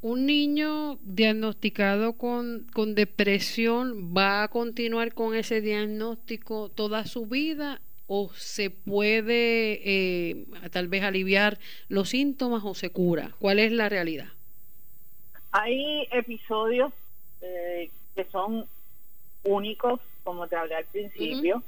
¿Un 0.02 0.26
niño 0.26 0.98
diagnosticado 1.02 2.14
con, 2.14 2.68
con 2.74 2.96
depresión 2.96 4.16
va 4.16 4.44
a 4.44 4.48
continuar 4.48 5.14
con 5.14 5.36
ese 5.36 5.60
diagnóstico 5.60 6.70
toda 6.70 7.06
su 7.06 7.26
vida 7.26 7.82
o 8.08 8.30
se 8.34 8.70
puede 8.70 9.82
eh, 9.84 10.46
tal 10.72 10.88
vez 10.88 11.04
aliviar 11.04 11.60
los 11.90 12.10
síntomas 12.10 12.64
o 12.64 12.74
se 12.76 12.92
cura? 12.92 13.32
¿Cuál 13.40 13.60
es 13.60 13.74
la 13.74 13.90
realidad? 13.90 14.30
Hay 15.52 16.08
episodios 16.12 16.94
eh, 17.42 17.92
que 18.16 18.24
son 18.26 18.68
únicos, 19.44 20.00
como 20.24 20.48
te 20.48 20.56
hablé 20.56 20.76
al 20.76 20.86
principio, 20.86 21.62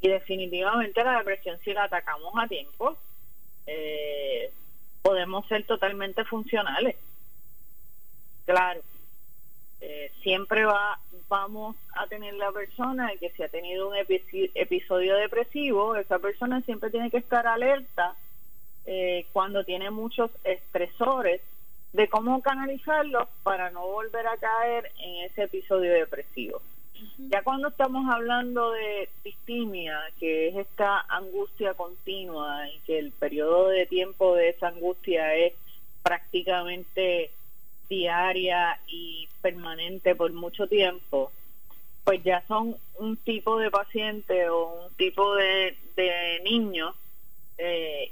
y 0.00 0.08
definitivamente 0.08 1.02
la 1.02 1.18
depresión 1.18 1.58
si 1.64 1.72
la 1.72 1.84
atacamos 1.84 2.32
a 2.36 2.46
tiempo, 2.46 2.96
eh, 3.66 4.52
podemos 5.02 5.46
ser 5.48 5.64
totalmente 5.66 6.24
funcionales. 6.24 6.96
Claro, 8.44 8.80
eh, 9.80 10.10
siempre 10.22 10.64
va 10.64 10.98
vamos 11.28 11.76
a 11.94 12.06
tener 12.08 12.34
la 12.34 12.52
persona 12.52 13.10
que 13.18 13.30
si 13.30 13.42
ha 13.42 13.48
tenido 13.48 13.88
un 13.88 13.96
episodio 13.96 15.16
depresivo, 15.16 15.96
esa 15.96 16.18
persona 16.18 16.60
siempre 16.60 16.90
tiene 16.90 17.10
que 17.10 17.16
estar 17.16 17.46
alerta 17.46 18.14
eh, 18.84 19.24
cuando 19.32 19.64
tiene 19.64 19.90
muchos 19.90 20.30
estresores 20.44 21.40
de 21.94 22.06
cómo 22.08 22.42
canalizarlos 22.42 23.28
para 23.42 23.70
no 23.70 23.86
volver 23.86 24.26
a 24.26 24.36
caer 24.36 24.92
en 24.98 25.24
ese 25.24 25.44
episodio 25.44 25.90
depresivo. 25.92 26.60
Ya 27.30 27.42
cuando 27.42 27.68
estamos 27.68 28.04
hablando 28.12 28.72
de 28.72 29.08
distimia, 29.24 29.98
que 30.20 30.48
es 30.48 30.56
esta 30.56 31.00
angustia 31.08 31.72
continua 31.72 32.68
y 32.68 32.78
que 32.80 32.98
el 32.98 33.10
periodo 33.12 33.68
de 33.68 33.86
tiempo 33.86 34.34
de 34.34 34.50
esa 34.50 34.68
angustia 34.68 35.34
es 35.34 35.54
prácticamente 36.02 37.30
diaria 37.88 38.80
y 38.86 39.28
permanente 39.40 40.14
por 40.14 40.32
mucho 40.32 40.66
tiempo, 40.66 41.32
pues 42.04 42.22
ya 42.22 42.42
son 42.48 42.76
un 42.98 43.16
tipo 43.16 43.58
de 43.58 43.70
paciente 43.70 44.48
o 44.48 44.86
un 44.86 44.94
tipo 44.94 45.34
de, 45.34 45.76
niño 46.42 46.94
eh, 47.58 48.10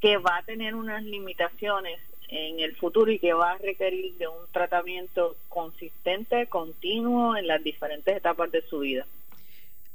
que 0.00 0.18
va 0.18 0.36
a 0.36 0.42
tener 0.42 0.74
unas 0.74 1.02
limitaciones 1.02 2.00
en 2.28 2.60
el 2.60 2.76
futuro 2.76 3.10
y 3.10 3.18
que 3.18 3.32
va 3.32 3.52
a 3.52 3.58
requerir 3.58 4.14
de 4.18 4.28
un 4.28 4.46
tratamiento 4.52 5.36
consistente, 5.48 6.46
continuo 6.46 7.36
en 7.36 7.46
las 7.46 7.62
diferentes 7.64 8.16
etapas 8.16 8.52
de 8.52 8.62
su 8.62 8.80
vida. 8.80 9.06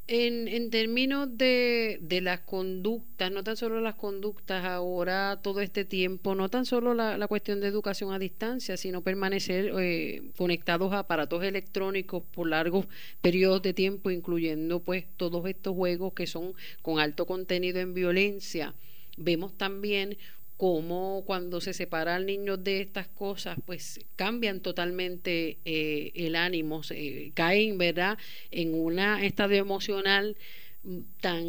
En, 0.06 0.50
en 0.50 0.70
términos 0.70 1.30
de, 1.38 1.98
de, 2.02 2.20
las 2.20 2.42
conductas, 2.42 3.32
no 3.32 3.42
tan 3.42 3.56
solo 3.56 3.80
las 3.80 3.96
conductas 3.96 4.66
ahora, 4.66 5.40
todo 5.42 5.62
este 5.62 5.86
tiempo, 5.86 6.36
no 6.36 6.50
tan 6.50 6.66
solo 6.66 6.94
la, 6.94 7.18
la 7.18 7.30
cuestión 7.30 7.62
de 7.62 7.68
educación 7.68 8.12
a 8.12 8.20
distancia, 8.20 8.76
sino 8.76 9.02
permanecer 9.02 9.72
eh, 9.80 10.22
conectados 10.36 10.92
a 10.92 11.00
aparatos 11.00 11.42
electrónicos 11.46 12.22
por 12.34 12.50
largos 12.50 12.86
periodos 13.22 13.62
de 13.62 13.74
tiempo, 13.74 14.12
incluyendo 14.12 14.82
pues 14.82 15.06
todos 15.16 15.48
estos 15.48 15.74
juegos 15.74 16.12
que 16.12 16.28
son 16.28 16.54
con 16.82 17.00
alto 17.00 17.26
contenido 17.26 17.80
en 17.80 17.94
violencia. 17.94 18.74
Vemos 19.16 19.58
también 19.58 20.18
cómo 20.64 21.24
cuando 21.26 21.60
se 21.60 21.74
separa 21.74 22.16
al 22.16 22.26
niño 22.26 22.56
de 22.56 22.80
estas 22.80 23.10
cosas, 23.10 23.58
pues 23.66 24.00
cambian 24.16 24.62
totalmente 24.62 25.58
eh, 25.66 26.14
el 26.16 26.38
ánimo, 26.38 26.84
se, 26.84 27.34
caen, 27.34 27.78
¿verdad?, 27.78 28.18
en 28.50 28.74
un 28.74 28.98
estado 28.98 29.56
emocional 29.56 30.38
mm, 30.84 31.00
tan 31.20 31.46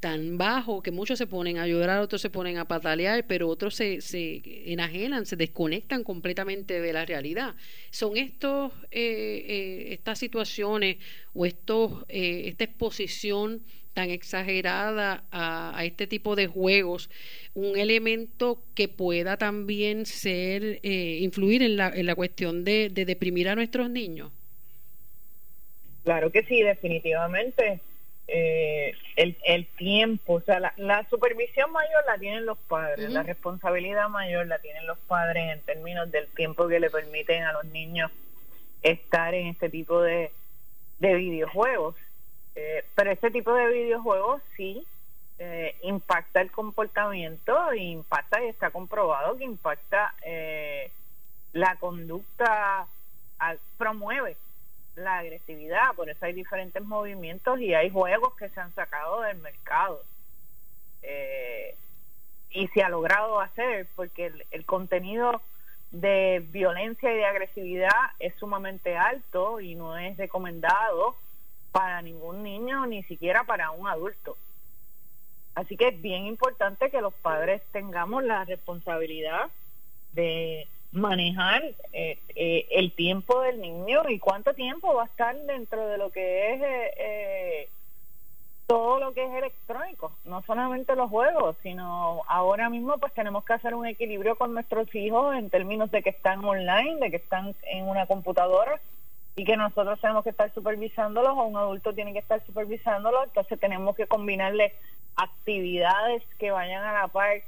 tan 0.00 0.36
bajo 0.36 0.82
que 0.82 0.90
muchos 0.90 1.16
se 1.16 1.26
ponen 1.26 1.56
a 1.56 1.66
llorar, 1.66 2.02
otros 2.02 2.20
se 2.20 2.28
ponen 2.28 2.58
a 2.58 2.68
patalear, 2.68 3.26
pero 3.26 3.48
otros 3.48 3.74
se, 3.74 4.02
se 4.02 4.42
enajenan, 4.70 5.24
se 5.24 5.36
desconectan 5.36 6.04
completamente 6.04 6.78
de 6.78 6.92
la 6.92 7.06
realidad. 7.06 7.54
Son 7.90 8.18
estos 8.18 8.70
eh, 8.90 9.46
eh, 9.48 9.86
estas 9.94 10.18
situaciones 10.18 10.98
o 11.32 11.46
estos 11.46 12.04
esta 12.10 12.64
exposición 12.64 13.62
tan 13.96 14.10
exagerada 14.10 15.24
a, 15.32 15.82
este 15.82 16.06
tipo 16.06 16.36
de 16.36 16.48
juegos, 16.48 17.08
un 17.54 17.78
elemento 17.78 18.62
que 18.74 18.88
pueda 18.88 19.38
también 19.38 20.04
ser, 20.04 20.80
eh, 20.82 21.20
influir 21.22 21.62
en 21.62 21.78
la, 21.78 21.88
en 21.88 22.04
la 22.04 22.14
cuestión 22.14 22.62
de, 22.62 22.90
deprimir 22.90 23.48
a 23.48 23.54
nuestros 23.54 23.88
niños? 23.88 24.32
Claro 26.04 26.30
que 26.30 26.42
sí, 26.42 26.62
definitivamente. 26.62 27.80
Eh, 28.28 28.92
el, 29.16 29.34
el, 29.46 29.66
tiempo, 29.78 30.34
o 30.34 30.40
sea, 30.42 30.60
la, 30.76 31.06
supervisión 31.08 31.72
mayor 31.72 32.04
la 32.06 32.18
tienen 32.18 32.44
los 32.44 32.58
padres, 32.58 33.10
la 33.10 33.22
responsabilidad 33.22 34.10
mayor 34.10 34.46
la 34.46 34.58
tienen 34.58 34.86
los 34.86 34.98
padres 34.98 35.54
en 35.54 35.60
términos 35.62 36.10
del 36.10 36.26
tiempo 36.28 36.68
que 36.68 36.80
le 36.80 36.90
permiten 36.90 37.44
a 37.44 37.52
los 37.52 37.64
niños 37.64 38.10
estar 38.82 39.32
en 39.32 39.46
este 39.46 39.70
tipo 39.70 40.02
de, 40.02 40.32
de 40.98 41.14
videojuegos. 41.14 41.94
Eh, 42.56 42.84
pero 42.94 43.10
este 43.10 43.30
tipo 43.30 43.52
de 43.52 43.68
videojuegos 43.68 44.40
sí 44.56 44.86
eh, 45.38 45.76
impacta 45.82 46.40
el 46.40 46.50
comportamiento 46.50 47.74
impacta 47.74 48.42
y 48.42 48.48
está 48.48 48.70
comprobado 48.70 49.36
que 49.36 49.44
impacta 49.44 50.14
eh, 50.22 50.90
la 51.52 51.76
conducta, 51.76 52.86
promueve 53.76 54.38
la 54.94 55.18
agresividad, 55.18 55.94
por 55.94 56.08
eso 56.08 56.24
hay 56.24 56.32
diferentes 56.32 56.82
movimientos 56.82 57.60
y 57.60 57.74
hay 57.74 57.90
juegos 57.90 58.34
que 58.36 58.48
se 58.48 58.58
han 58.58 58.74
sacado 58.74 59.20
del 59.20 59.36
mercado. 59.38 60.02
y 62.50 62.68
se 62.68 62.82
ha 62.82 62.88
logrado 62.88 63.38
hacer 63.40 63.86
porque 63.94 64.32
el 64.50 64.64
contenido 64.64 65.42
de 65.90 66.42
violencia 66.50 67.12
y 67.12 67.16
de 67.16 67.26
agresividad 67.26 67.90
es 68.18 68.34
sumamente 68.36 68.96
alto 68.96 69.60
y 69.60 69.74
no 69.74 69.98
es 69.98 70.16
recomendado 70.16 71.16
para 71.72 72.02
ningún 72.02 72.42
niño, 72.42 72.86
ni 72.86 73.02
siquiera 73.04 73.44
para 73.44 73.70
un 73.70 73.88
adulto. 73.88 74.36
Así 75.54 75.76
que 75.76 75.88
es 75.88 76.02
bien 76.02 76.26
importante 76.26 76.90
que 76.90 77.00
los 77.00 77.14
padres 77.14 77.62
tengamos 77.72 78.22
la 78.24 78.44
responsabilidad 78.44 79.50
de 80.12 80.68
manejar 80.92 81.62
eh, 81.92 82.18
eh, 82.34 82.66
el 82.70 82.92
tiempo 82.92 83.40
del 83.42 83.60
niño 83.60 84.02
y 84.08 84.18
cuánto 84.18 84.54
tiempo 84.54 84.94
va 84.94 85.04
a 85.04 85.06
estar 85.06 85.36
dentro 85.42 85.86
de 85.86 85.98
lo 85.98 86.10
que 86.10 86.54
es 86.54 86.60
eh, 86.62 87.68
todo 88.66 88.98
lo 88.98 89.12
que 89.12 89.24
es 89.24 89.32
electrónico, 89.32 90.12
no 90.24 90.42
solamente 90.42 90.96
los 90.96 91.08
juegos, 91.08 91.56
sino 91.62 92.22
ahora 92.26 92.68
mismo 92.68 92.98
pues 92.98 93.14
tenemos 93.14 93.44
que 93.44 93.52
hacer 93.52 93.74
un 93.74 93.86
equilibrio 93.86 94.36
con 94.36 94.54
nuestros 94.54 94.92
hijos 94.94 95.36
en 95.36 95.50
términos 95.50 95.90
de 95.90 96.02
que 96.02 96.10
están 96.10 96.44
online, 96.44 96.96
de 96.96 97.10
que 97.10 97.16
están 97.16 97.54
en 97.62 97.88
una 97.88 98.06
computadora, 98.06 98.80
y 99.36 99.44
que 99.44 99.56
nosotros 99.56 100.00
tenemos 100.00 100.24
que 100.24 100.30
estar 100.30 100.52
supervisándolos 100.54 101.32
o 101.36 101.44
un 101.44 101.56
adulto 101.58 101.92
tiene 101.92 102.14
que 102.14 102.20
estar 102.20 102.44
supervisándolos, 102.46 103.24
entonces 103.24 103.60
tenemos 103.60 103.94
que 103.94 104.06
combinarle 104.06 104.72
actividades 105.14 106.22
que 106.38 106.50
vayan 106.50 106.82
a 106.82 106.92
la 106.94 107.08
par 107.08 107.42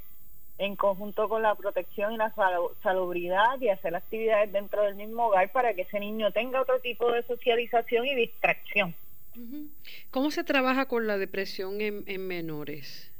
en 0.59 0.77
conjunto 0.77 1.29
con 1.29 1.43
la 1.43 1.55
protección 1.55 2.13
y 2.13 2.17
la 2.19 2.35
salubridad 2.83 3.59
y 3.61 3.71
hacer 3.71 3.95
actividades 3.95 4.53
dentro 4.53 4.83
del 4.83 4.97
mismo 4.97 5.29
hogar 5.29 5.51
para 5.51 5.73
que 5.73 5.83
ese 5.83 5.99
niño 5.99 6.31
tenga 6.33 6.61
otro 6.61 6.79
tipo 6.81 7.11
de 7.11 7.23
socialización 7.23 8.07
y 8.07 8.15
distracción. 8.15 8.95
¿Cómo 10.11 10.31
se 10.31 10.45
trabaja 10.45 10.87
con 10.87 11.07
la 11.07 11.17
depresión 11.17 11.81
en, 11.81 12.03
en 12.07 12.27
menores? 12.27 13.11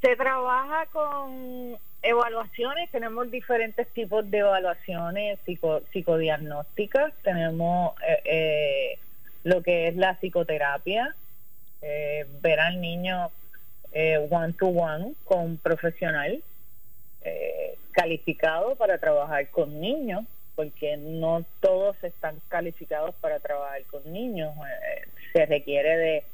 Se 0.00 0.14
trabaja 0.14 0.86
con 0.92 1.76
Evaluaciones, 2.00 2.90
tenemos 2.92 3.28
diferentes 3.28 3.88
tipos 3.88 4.30
de 4.30 4.38
evaluaciones 4.38 5.40
psico, 5.44 5.82
psicodiagnósticas. 5.92 7.12
Tenemos 7.24 7.94
eh, 8.06 8.22
eh, 8.24 8.98
lo 9.42 9.62
que 9.62 9.88
es 9.88 9.96
la 9.96 10.14
psicoterapia, 10.14 11.16
eh, 11.82 12.24
ver 12.40 12.60
al 12.60 12.80
niño 12.80 13.30
one 14.30 14.52
to 14.52 14.66
one 14.68 15.14
con 15.24 15.40
un 15.40 15.56
profesional 15.56 16.42
calificado 17.92 18.76
para 18.76 18.98
trabajar 18.98 19.48
con 19.48 19.80
niños, 19.80 20.24
porque 20.54 20.96
no 20.96 21.44
todos 21.60 21.96
están 22.04 22.40
calificados 22.48 23.14
para 23.16 23.40
trabajar 23.40 23.82
con 23.90 24.12
niños. 24.12 24.54
se 25.32 25.46
requiere 25.46 26.24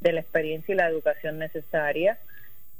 de 0.00 0.12
la 0.12 0.20
experiencia 0.20 0.74
y 0.74 0.76
la 0.76 0.88
educación 0.88 1.38
necesaria 1.38 2.18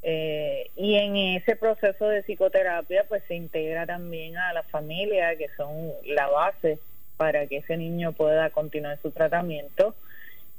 eh, 0.07 0.71
y 0.77 0.97
en 0.97 1.17
ese 1.17 1.57
proceso 1.57 2.07
de 2.07 2.23
psicoterapia 2.23 3.07
pues 3.09 3.23
se 3.27 3.35
integra 3.35 3.87
también 3.87 4.37
a 4.37 4.53
la 4.53 4.63
familia, 4.65 5.35
que 5.37 5.49
son 5.57 5.93
la 6.05 6.29
base 6.29 6.79
para 7.17 7.47
que 7.47 7.59
ese 7.59 7.79
niño 7.79 8.13
pueda 8.13 8.51
continuar 8.51 8.99
su 9.01 9.11
tratamiento. 9.13 9.95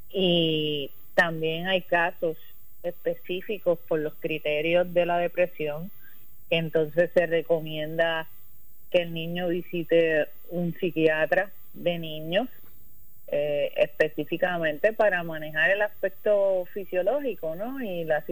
Y 0.10 0.90
también 1.14 1.68
hay 1.68 1.84
casos 1.84 2.38
específicos 2.82 3.78
por 3.88 4.00
los 4.00 4.16
criterios 4.16 4.92
de 4.92 5.06
la 5.06 5.20
depresión, 5.20 5.92
que 6.50 6.58
entonces 6.58 7.12
se 7.14 7.28
recomienda 7.28 8.28
que 8.90 9.04
el 9.04 9.14
niño 9.14 9.50
visite 9.50 10.28
un 10.50 10.74
psiquiatra 10.74 11.52
de 11.76 12.00
niños 12.00 12.48
eh, 13.28 13.74
específicamente 13.78 14.94
para 14.94 15.24
manejar 15.24 15.72
el 15.72 15.82
aspecto 15.82 16.66
fisiológico, 16.74 17.56
¿no? 17.56 17.82
Y 17.82 18.04
la, 18.04 18.24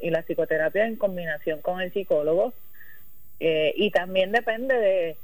y 0.00 0.10
la 0.10 0.22
psicoterapia 0.22 0.86
en 0.86 0.96
combinación 0.96 1.60
con 1.60 1.80
el 1.80 1.92
psicólogo. 1.92 2.54
Eh, 3.40 3.74
y 3.76 3.90
también 3.90 4.32
depende 4.32 4.74
de, 4.74 5.16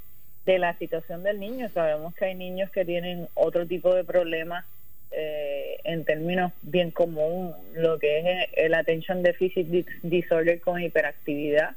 de, 0.45 0.59
la 0.59 0.77
situación 0.77 1.23
del 1.23 1.39
niño. 1.39 1.69
Sabemos 1.73 2.13
que 2.13 2.25
hay 2.25 2.35
niños 2.35 2.69
que 2.69 2.85
tienen 2.85 3.27
otro 3.33 3.65
tipo 3.65 3.93
de 3.95 4.03
problemas 4.03 4.65
eh, 5.11 5.77
en 5.83 6.05
términos 6.05 6.53
bien 6.61 6.91
común, 6.91 7.53
lo 7.73 7.99
que 7.99 8.19
es 8.19 8.49
el 8.53 8.73
attention 8.73 9.23
deficit 9.23 9.67
disorder 10.03 10.61
con 10.61 10.81
hiperactividad 10.81 11.75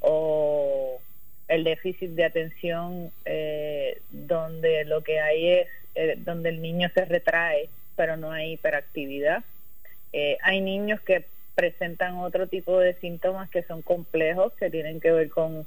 o 0.00 0.98
el 1.48 1.64
déficit 1.64 2.10
de 2.10 2.24
atención 2.24 3.10
donde 4.10 4.84
lo 4.84 5.02
que 5.02 5.20
hay 5.20 5.48
es 5.48 5.68
eh, 6.00 6.14
donde 6.16 6.50
el 6.50 6.62
niño 6.62 6.88
se 6.94 7.04
retrae, 7.06 7.68
pero 7.96 8.16
no 8.16 8.30
hay 8.30 8.52
hiperactividad. 8.52 9.42
Eh, 10.12 10.38
hay 10.42 10.60
niños 10.60 11.00
que 11.00 11.24
presentan 11.56 12.18
otro 12.18 12.46
tipo 12.46 12.78
de 12.78 12.94
síntomas 13.00 13.50
que 13.50 13.64
son 13.64 13.82
complejos, 13.82 14.52
que 14.52 14.70
tienen 14.70 15.00
que 15.00 15.10
ver 15.10 15.28
con 15.28 15.66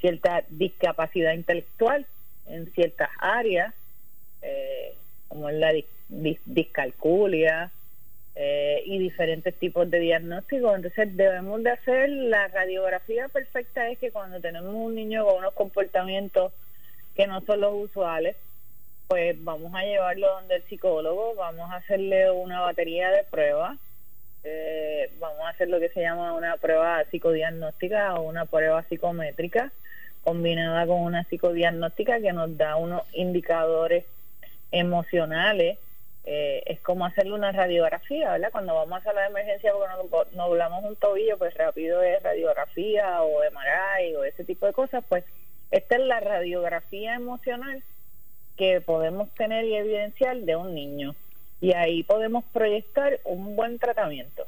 cierta 0.00 0.42
discapacidad 0.48 1.34
intelectual 1.34 2.04
en 2.46 2.72
ciertas 2.72 3.10
áreas, 3.20 3.72
eh, 4.42 4.94
como 5.28 5.48
la 5.52 5.72
discalculia 6.08 7.70
y 8.86 8.98
diferentes 8.98 9.54
tipos 9.58 9.90
de 9.90 9.98
diagnósticos. 9.98 10.76
Entonces 10.76 11.16
debemos 11.16 11.62
de 11.62 11.70
hacer 11.70 12.08
la 12.08 12.48
radiografía 12.48 13.28
perfecta 13.28 13.88
es 13.88 13.98
que 13.98 14.10
cuando 14.10 14.40
tenemos 14.40 14.74
un 14.74 14.94
niño 14.94 15.24
con 15.24 15.38
unos 15.38 15.54
comportamientos 15.54 16.52
que 17.14 17.26
no 17.26 17.40
son 17.42 17.60
los 17.60 17.74
usuales, 17.74 18.36
pues 19.08 19.36
vamos 19.42 19.74
a 19.74 19.82
llevarlo 19.82 20.30
donde 20.30 20.56
el 20.56 20.62
psicólogo, 20.64 21.34
vamos 21.34 21.70
a 21.70 21.76
hacerle 21.76 22.30
una 22.30 22.60
batería 22.60 23.10
de 23.10 23.24
pruebas, 23.24 23.76
eh, 24.44 25.10
vamos 25.18 25.40
a 25.40 25.48
hacer 25.50 25.68
lo 25.68 25.80
que 25.80 25.88
se 25.90 26.00
llama 26.00 26.32
una 26.32 26.56
prueba 26.56 27.04
psicodiagnóstica 27.10 28.14
o 28.14 28.22
una 28.22 28.46
prueba 28.46 28.82
psicométrica 28.84 29.72
combinada 30.22 30.86
con 30.86 31.00
una 31.00 31.24
psicodiagnóstica 31.24 32.20
que 32.20 32.32
nos 32.32 32.56
da 32.56 32.76
unos 32.76 33.02
indicadores 33.12 34.04
emocionales. 34.70 35.78
Eh, 36.24 36.62
es 36.66 36.80
como 36.80 37.06
hacerle 37.06 37.32
una 37.32 37.50
radiografía, 37.50 38.32
¿verdad? 38.32 38.52
Cuando 38.52 38.74
vamos 38.74 39.06
a 39.06 39.12
la 39.12 39.26
emergencia 39.26 39.72
porque 39.72 40.34
nos, 40.34 40.34
nos 40.34 40.84
un 40.84 40.96
tobillo, 40.96 41.38
pues 41.38 41.54
rápido 41.54 42.02
es 42.02 42.22
radiografía 42.22 43.22
o 43.22 43.40
MRI 43.40 44.14
o 44.16 44.24
ese 44.24 44.44
tipo 44.44 44.66
de 44.66 44.72
cosas, 44.72 45.02
pues 45.08 45.24
esta 45.70 45.96
es 45.96 46.02
la 46.02 46.20
radiografía 46.20 47.14
emocional 47.14 47.82
que 48.56 48.80
podemos 48.80 49.30
tener 49.34 49.64
y 49.64 49.74
evidenciar 49.74 50.36
de 50.38 50.56
un 50.56 50.74
niño. 50.74 51.14
Y 51.62 51.72
ahí 51.72 52.02
podemos 52.02 52.44
proyectar 52.52 53.20
un 53.24 53.56
buen 53.56 53.78
tratamiento. 53.78 54.46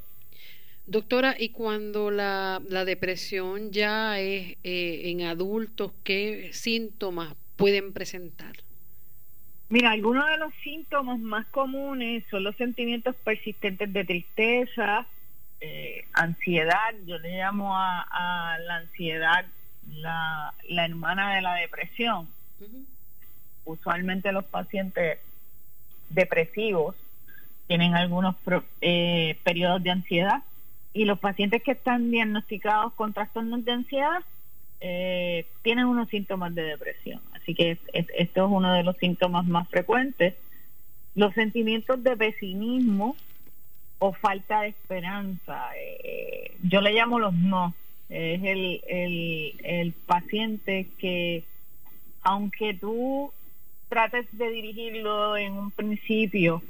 Doctora, 0.87 1.37
y 1.39 1.51
cuando 1.51 2.11
la, 2.11 2.61
la 2.69 2.85
depresión 2.85 3.71
ya 3.71 4.19
es 4.19 4.57
eh, 4.65 5.03
en 5.11 5.23
adultos, 5.23 5.93
¿qué 6.05 6.51
síntomas 6.53 7.35
pueden 7.57 7.93
presentar? 7.93 8.57
Mira, 9.73 9.93
algunos 9.93 10.29
de 10.29 10.37
los 10.37 10.53
síntomas 10.63 11.19
más 11.19 11.47
comunes 11.47 12.25
son 12.31 12.45
los 12.45 12.55
sentimientos 12.57 13.17
persistentes 13.17 13.91
de 13.91 14.05
tristeza, 14.05 15.07
eh, 15.63 16.05
ansiedad, 16.13 16.93
yo 17.07 17.19
le 17.19 17.39
llamo 17.39 17.75
a, 17.75 18.59
la 18.67 18.77
ansiedad 18.77 19.47
la, 19.91 20.53
la, 20.69 20.85
hermana 20.85 21.35
de 21.37 21.41
la 21.41 21.55
depresión. 21.55 22.29
Usualmente 23.65 24.31
los 24.31 24.45
pacientes 24.45 25.21
depresivos 26.11 26.95
tienen 27.67 27.95
algunos 27.95 28.37
eh, 28.83 29.39
periodos 29.43 29.83
de 29.83 29.91
ansiedad 29.91 30.43
y 30.93 31.07
los 31.07 31.19
pacientes 31.19 31.63
que 31.63 31.73
están 31.73 32.11
diagnosticados 32.11 32.93
con 32.93 33.15
trastornos 33.15 33.65
de 33.65 33.73
ansiedad 33.73 34.23
eh, 34.85 35.47
tienen 35.63 35.87
unos 35.87 36.09
síntomas 36.09 36.53
de 36.55 36.65
depresión. 36.65 37.21
Así 37.35 37.55
que 37.55 37.79
esto 37.93 38.45
es 38.45 38.51
uno 38.51 38.73
de 38.73 38.83
los 38.83 38.97
síntomas 38.97 39.47
más 39.47 39.69
frecuentes. 39.69 40.35
Los 41.15 41.33
sentimientos 41.35 42.03
de 42.03 42.17
pesimismo 42.17 43.17
o 44.01 44.13
falta 44.13 44.63
de 44.63 44.69
esperanza, 44.69 45.71
eh, 45.77 46.57
yo 46.65 46.81
le 46.81 46.93
llamo 46.93 47.21
los 47.21 47.33
no. 47.33 47.75
Es 48.09 48.43
el, 48.43 48.83
el, 48.89 49.55
el 49.63 49.93
paciente 49.93 50.89
que, 50.99 51.45
aunque 52.23 52.75
tú 52.75 53.33
trates 53.89 54.27
de 54.33 54.51
dirigirlo 54.51 55.37
en 55.37 55.53
un 55.53 55.71
principio 55.71 56.61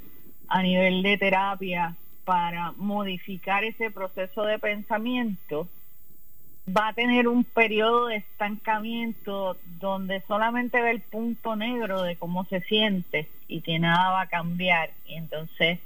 a 0.48 0.62
nivel 0.62 1.03
de 1.03 1.16
terapia 1.16 1.96
para 2.25 2.72
modificar 2.72 3.64
ese 3.64 3.90
proceso 3.90 4.44
de 4.44 4.59
pensamiento, 4.59 5.66
va 6.68 6.88
a 6.88 6.92
tener 6.92 7.27
un 7.27 7.44
periodo 7.44 8.07
de 8.07 8.16
estancamiento 8.16 9.57
donde 9.81 10.22
solamente 10.29 10.81
ve 10.81 10.92
el 10.92 11.01
punto 11.01 11.57
negro 11.57 12.03
de 12.03 12.16
cómo 12.16 12.44
se 12.44 12.61
siente 12.62 13.29
y 13.48 13.62
que 13.62 13.79
nada 13.79 14.11
va 14.11 14.20
a 14.22 14.29
cambiar. 14.29 14.90
Y 15.07 15.14
entonces 15.14 15.81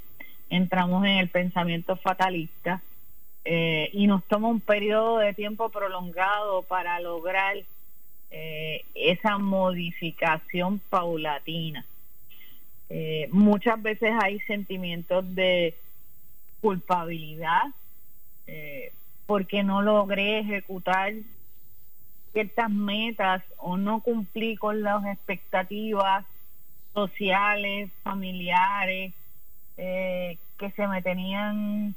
entramos 0.50 1.04
en 1.04 1.12
el 1.12 1.28
pensamiento 1.28 1.96
fatalista 1.96 2.82
eh, 3.44 3.90
y 3.92 4.06
nos 4.06 4.24
toma 4.24 4.48
un 4.48 4.60
periodo 4.60 5.18
de 5.18 5.32
tiempo 5.32 5.70
prolongado 5.70 6.62
para 6.62 7.00
lograr 7.00 7.56
eh, 8.30 8.84
esa 8.94 9.38
modificación 9.38 10.78
paulatina. 10.90 11.86
Eh, 12.90 13.28
muchas 13.32 13.80
veces 13.82 14.12
hay 14.20 14.40
sentimientos 14.40 15.34
de 15.34 15.74
culpabilidad 16.60 17.62
porque 19.26 19.62
no 19.62 19.82
logré 19.82 20.38
ejecutar 20.38 21.12
ciertas 22.32 22.70
metas 22.70 23.42
o 23.58 23.76
no 23.76 24.00
cumplí 24.00 24.56
con 24.56 24.82
las 24.82 25.04
expectativas 25.06 26.24
sociales, 26.94 27.90
familiares, 28.02 29.12
que 29.76 30.70
se 30.74 30.86
me 30.86 31.02
tenían 31.02 31.94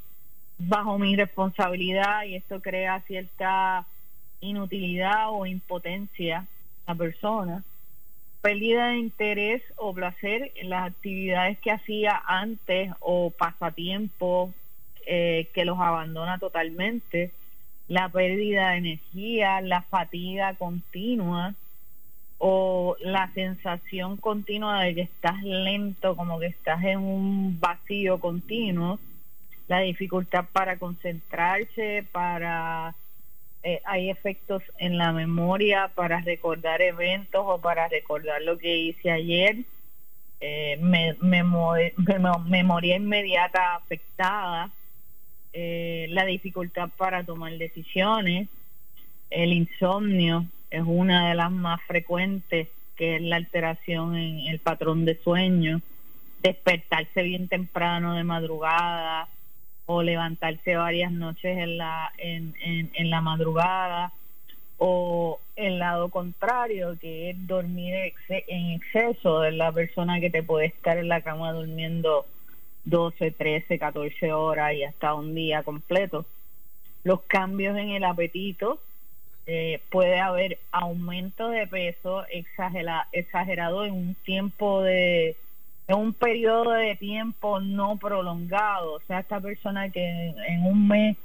bajo 0.58 1.00
mi 1.00 1.16
responsabilidad 1.16 2.24
y 2.24 2.36
esto 2.36 2.62
crea 2.62 3.02
cierta 3.02 3.86
inutilidad 4.42 5.30
o 5.30 5.46
impotencia 5.46 6.48
la 6.86 6.96
persona, 6.96 7.64
pérdida 8.42 8.88
de 8.88 8.98
interés 8.98 9.62
o 9.78 9.94
placer 9.94 10.52
en 10.56 10.70
las 10.70 10.92
actividades 10.92 11.60
que 11.60 11.72
hacía 11.72 12.22
antes 12.26 12.92
o 13.00 13.32
pasatiempo 13.32 14.54
eh, 15.12 15.50
que 15.56 15.66
los 15.66 15.80
abandona 15.80 16.38
totalmente, 16.38 17.32
la 17.88 18.10
pérdida 18.10 18.70
de 18.70 18.78
energía, 18.78 19.60
la 19.62 19.82
fatiga 19.82 20.54
continua 20.54 21.56
o 22.38 22.96
la 23.00 23.34
sensación 23.34 24.18
continua 24.18 24.84
de 24.84 24.94
que 24.94 25.02
estás 25.02 25.42
lento, 25.42 26.16
como 26.16 26.40
que 26.40 26.46
estás 26.46 26.84
en 26.84 27.00
un 27.00 27.60
vacío 27.60 28.20
continuo, 28.20 29.00
la 29.68 29.80
dificultad 29.80 30.46
para 30.54 30.78
concentrarse, 30.78 32.06
para 32.12 32.94
eh, 33.64 33.82
hay 33.86 34.12
efectos 34.12 34.62
en 34.78 35.00
la 35.00 35.12
memoria 35.12 35.88
para 35.96 36.22
recordar 36.22 36.84
eventos 36.84 37.44
o 37.44 37.60
para 37.60 37.88
recordar 37.88 38.44
lo 38.44 38.60
que 38.60 38.78
hice 38.78 39.10
ayer. 39.10 39.58
Eh, 40.40 40.78
me, 40.80 41.16
memoria 42.46 42.96
inmediata 42.96 43.76
afectada, 43.76 44.72
eh, 45.54 46.08
la 46.10 46.26
dificultad 46.26 46.90
para 46.98 47.24
tomar 47.24 47.58
decisiones, 47.58 48.48
el 49.30 49.54
insomnio 49.54 50.46
es 50.70 50.84
una 50.86 51.30
de 51.30 51.36
las 51.36 51.52
más 51.52 51.82
frecuentes, 51.84 52.68
que 52.96 53.16
es 53.16 53.22
la 53.22 53.38
alteración 53.38 54.16
en 54.16 54.48
el 54.48 54.60
patrón 54.60 55.06
de 55.06 55.16
sueño, 55.24 55.82
despertarse 56.42 57.24
bien 57.24 57.48
temprano 57.48 58.16
de 58.16 58.24
madrugada, 58.24 59.28
o 59.92 60.04
levantarse 60.04 60.76
varias 60.76 61.12
noches 61.12 61.58
en 61.58 61.78
la, 61.80 62.12
en, 62.20 62.54
en, 62.62 63.10
la 63.10 63.22
madrugada, 63.22 64.14
o 64.78 65.40
el 65.56 65.80
lado 65.80 66.10
contrario, 66.10 66.96
que 67.02 67.32
es 67.32 67.48
dormir 67.48 68.14
en 68.30 68.72
exceso, 68.74 69.42
de 69.42 69.52
la 69.52 69.72
persona 69.72 70.20
que 70.20 70.30
te 70.30 70.44
puede 70.44 70.68
estar 70.68 71.00
en 71.00 71.08
la 71.08 71.22
cama 71.22 71.54
durmiendo 71.54 72.28
12, 72.90 73.32
13, 73.32 73.80
14 73.80 74.34
horas 74.34 74.74
y 74.74 74.84
hasta 74.84 75.14
un 75.14 75.36
día 75.36 75.64
completo. 75.64 76.26
Los 77.04 77.22
cambios 77.22 77.78
en 77.78 77.90
el 77.90 78.04
apetito, 78.04 78.80
eh, 79.52 79.82
puede 79.90 80.20
haber 80.20 80.60
aumento 80.72 81.50
de 81.50 81.66
peso 81.66 82.24
exagerado 83.12 83.84
en 83.84 83.94
un 83.94 84.14
tiempo 84.14 84.84
de 84.84 85.38
en 85.88 85.98
un 85.98 86.14
periodo 86.14 86.74
de 86.74 86.96
tiempo 86.96 87.60
no 87.60 87.98
prolongado. 87.98 88.94
O 88.94 89.02
sea, 89.08 89.22
esta 89.22 89.42
persona 89.42 89.90
que 89.90 90.06
en, 90.48 90.64
un 90.64 90.88
mes, 90.88 91.18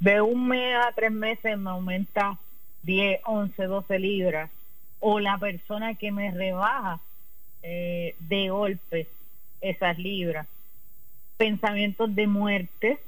de 0.00 0.20
un 0.20 0.48
mes 0.48 0.74
a 0.84 0.90
tres 0.96 1.12
meses 1.12 1.56
me 1.56 1.70
aumenta 1.70 2.36
10, 2.82 3.20
11, 3.24 3.64
12 3.64 3.98
libras. 4.00 4.50
o 4.98 5.20
la 5.20 5.38
persona 5.38 5.94
que 5.94 6.10
me 6.10 6.32
rebaja 6.32 6.98
eh, 7.62 8.16
de 8.18 8.48
golpe 8.50 9.06
esas 9.60 9.96
libras. 9.96 10.48
Pensamientos 11.40 12.14
de 12.14 12.26
muerte, 12.26 12.98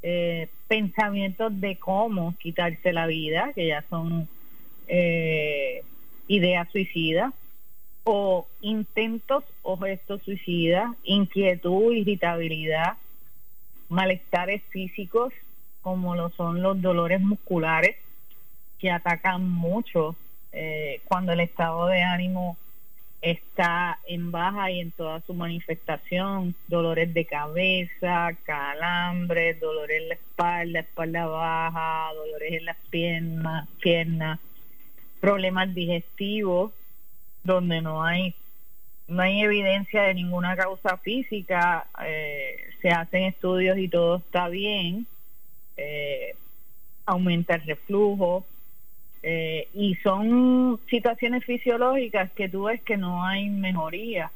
eh, 0.00 0.48
pensamientos 0.68 1.60
de 1.60 1.76
cómo 1.76 2.36
quitarse 2.38 2.92
la 2.92 3.08
vida, 3.08 3.50
que 3.52 3.66
ya 3.66 3.84
son 3.90 4.28
eh, 4.86 5.82
ideas 6.28 6.68
suicidas, 6.70 7.34
o 8.04 8.46
intentos 8.60 9.42
o 9.62 9.76
gestos 9.76 10.22
suicidas, 10.22 10.90
inquietud, 11.02 11.92
irritabilidad, 11.92 12.92
malestares 13.88 14.62
físicos, 14.70 15.32
como 15.80 16.14
lo 16.14 16.30
son 16.36 16.62
los 16.62 16.80
dolores 16.80 17.20
musculares, 17.20 17.96
que 18.78 18.92
atacan 18.92 19.50
mucho 19.50 20.14
eh, 20.52 21.00
cuando 21.06 21.32
el 21.32 21.40
estado 21.40 21.88
de 21.88 22.02
ánimo 22.02 22.56
está 23.22 24.00
en 24.06 24.32
baja 24.32 24.72
y 24.72 24.80
en 24.80 24.90
toda 24.90 25.20
su 25.20 25.32
manifestación, 25.32 26.56
dolores 26.66 27.14
de 27.14 27.24
cabeza, 27.24 28.36
calambres, 28.44 29.60
dolores 29.60 30.02
en 30.02 30.08
la 30.08 30.14
espalda, 30.14 30.80
espalda 30.80 31.26
baja, 31.26 32.12
dolores 32.14 32.52
en 32.52 32.64
las 32.64 32.76
piernas, 32.90 33.68
piernas, 33.80 34.40
problemas 35.20 35.72
digestivos, 35.72 36.72
donde 37.44 37.80
no 37.80 38.02
hay 38.04 38.34
no 39.08 39.22
hay 39.22 39.42
evidencia 39.42 40.02
de 40.02 40.14
ninguna 40.14 40.56
causa 40.56 40.96
física, 40.98 41.86
eh, 42.04 42.56
se 42.80 42.88
hacen 42.90 43.24
estudios 43.24 43.76
y 43.76 43.88
todo 43.88 44.16
está 44.16 44.48
bien, 44.48 45.06
eh, 45.76 46.34
aumenta 47.04 47.56
el 47.56 47.62
reflujo, 47.62 48.46
eh, 49.22 49.68
y 49.72 49.94
son 49.96 50.80
situaciones 50.90 51.44
fisiológicas 51.44 52.32
que 52.32 52.48
tú 52.48 52.64
ves 52.64 52.82
que 52.82 52.96
no 52.96 53.24
hay 53.24 53.48
mejoría, 53.48 54.32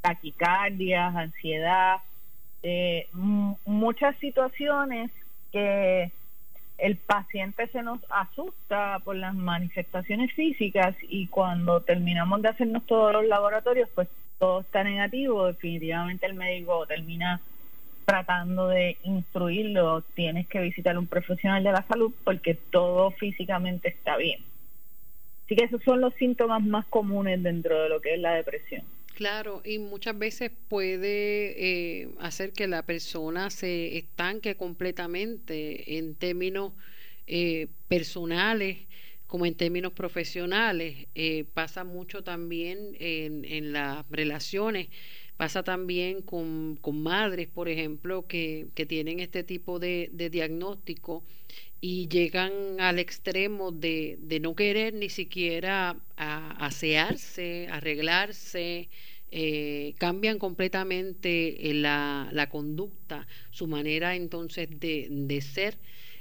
taquicardias, 0.00 1.14
ansiedad, 1.14 1.98
eh, 2.62 3.08
muchas 3.12 4.16
situaciones 4.16 5.10
que 5.52 6.10
el 6.78 6.96
paciente 6.96 7.68
se 7.68 7.82
nos 7.82 8.00
asusta 8.10 9.00
por 9.04 9.16
las 9.16 9.34
manifestaciones 9.34 10.32
físicas 10.32 10.96
y 11.02 11.28
cuando 11.28 11.82
terminamos 11.82 12.42
de 12.42 12.48
hacernos 12.48 12.84
todos 12.86 13.12
los 13.12 13.26
laboratorios, 13.26 13.88
pues 13.94 14.08
todo 14.38 14.60
está 14.60 14.82
negativo, 14.82 15.46
definitivamente 15.46 16.26
el 16.26 16.34
médico 16.34 16.86
termina 16.86 17.40
tratando 18.04 18.68
de 18.68 18.96
instruirlo, 19.04 20.02
tienes 20.14 20.46
que 20.48 20.60
visitar 20.60 20.96
a 20.96 20.98
un 20.98 21.06
profesional 21.06 21.62
de 21.62 21.72
la 21.72 21.86
salud 21.86 22.12
porque 22.24 22.54
todo 22.54 23.10
físicamente 23.12 23.88
está 23.88 24.16
bien. 24.16 24.40
Así 25.44 25.56
que 25.56 25.64
esos 25.64 25.82
son 25.82 26.00
los 26.00 26.14
síntomas 26.14 26.62
más 26.62 26.86
comunes 26.86 27.42
dentro 27.42 27.82
de 27.82 27.88
lo 27.88 28.00
que 28.00 28.14
es 28.14 28.20
la 28.20 28.34
depresión. 28.34 28.82
Claro, 29.14 29.62
y 29.64 29.78
muchas 29.78 30.18
veces 30.18 30.50
puede 30.68 32.02
eh, 32.02 32.08
hacer 32.18 32.52
que 32.52 32.66
la 32.66 32.82
persona 32.84 33.50
se 33.50 33.96
estanque 33.96 34.56
completamente 34.56 35.98
en 35.98 36.16
términos 36.16 36.72
eh, 37.26 37.68
personales 37.86 38.78
como 39.28 39.46
en 39.46 39.54
términos 39.54 39.92
profesionales. 39.92 41.06
Eh, 41.14 41.44
pasa 41.54 41.84
mucho 41.84 42.24
también 42.24 42.96
en, 42.98 43.44
en 43.44 43.72
las 43.72 44.04
relaciones 44.10 44.88
Pasa 45.36 45.62
también 45.64 46.22
con, 46.22 46.76
con 46.80 47.02
madres, 47.02 47.48
por 47.48 47.68
ejemplo, 47.68 48.26
que, 48.26 48.68
que 48.74 48.86
tienen 48.86 49.20
este 49.20 49.42
tipo 49.44 49.78
de, 49.78 50.08
de 50.12 50.30
diagnóstico 50.30 51.24
y 51.80 52.08
llegan 52.08 52.80
al 52.80 52.98
extremo 52.98 53.70
de, 53.72 54.16
de 54.20 54.40
no 54.40 54.54
querer 54.54 54.94
ni 54.94 55.08
siquiera 55.10 55.96
asearse, 56.16 57.68
arreglarse, 57.70 58.88
eh, 59.30 59.94
cambian 59.98 60.38
completamente 60.38 61.70
eh, 61.70 61.74
la, 61.74 62.28
la, 62.32 62.48
conducta, 62.48 63.26
su 63.50 63.66
manera 63.66 64.14
entonces 64.16 64.68
de, 64.80 65.08
de 65.10 65.40
ser. 65.40 65.76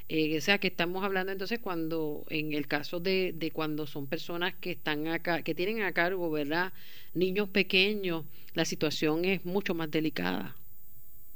Eh, 0.10 0.38
o 0.38 0.42
sea 0.42 0.58
que 0.58 0.68
estamos 0.68 1.04
hablando 1.04 1.32
entonces 1.32 1.60
cuando, 1.60 2.26
en 2.30 2.54
el 2.54 2.68
caso 2.68 3.00
de, 3.00 3.34
de 3.34 3.52
cuando 3.52 3.88
son 3.88 4.06
personas 4.06 4.54
que 4.56 4.72
están 4.72 5.08
acá, 5.08 5.44
que 5.44 5.56
tienen 5.56 5.82
a 5.82 5.94
cargo, 5.94 6.30
¿verdad? 6.30 6.74
Niños 7.14 7.50
pequeños, 7.50 8.26
la 8.54 8.66
situación 8.66 9.26
es 9.26 9.46
mucho 9.46 9.74
más 9.74 9.90
delicada. 9.90 10.56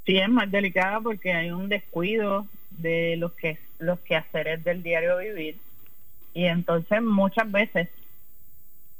Sí, 0.05 0.17
es 0.17 0.29
más 0.29 0.51
delicada 0.51 0.99
porque 1.01 1.33
hay 1.33 1.51
un 1.51 1.69
descuido 1.69 2.47
de 2.71 3.15
los 3.17 3.33
que 3.33 3.57
los 3.79 3.99
quehaceres 3.99 4.63
del 4.63 4.83
diario 4.83 5.17
vivir 5.17 5.57
y 6.33 6.45
entonces 6.45 7.01
muchas 7.01 7.51
veces 7.51 7.89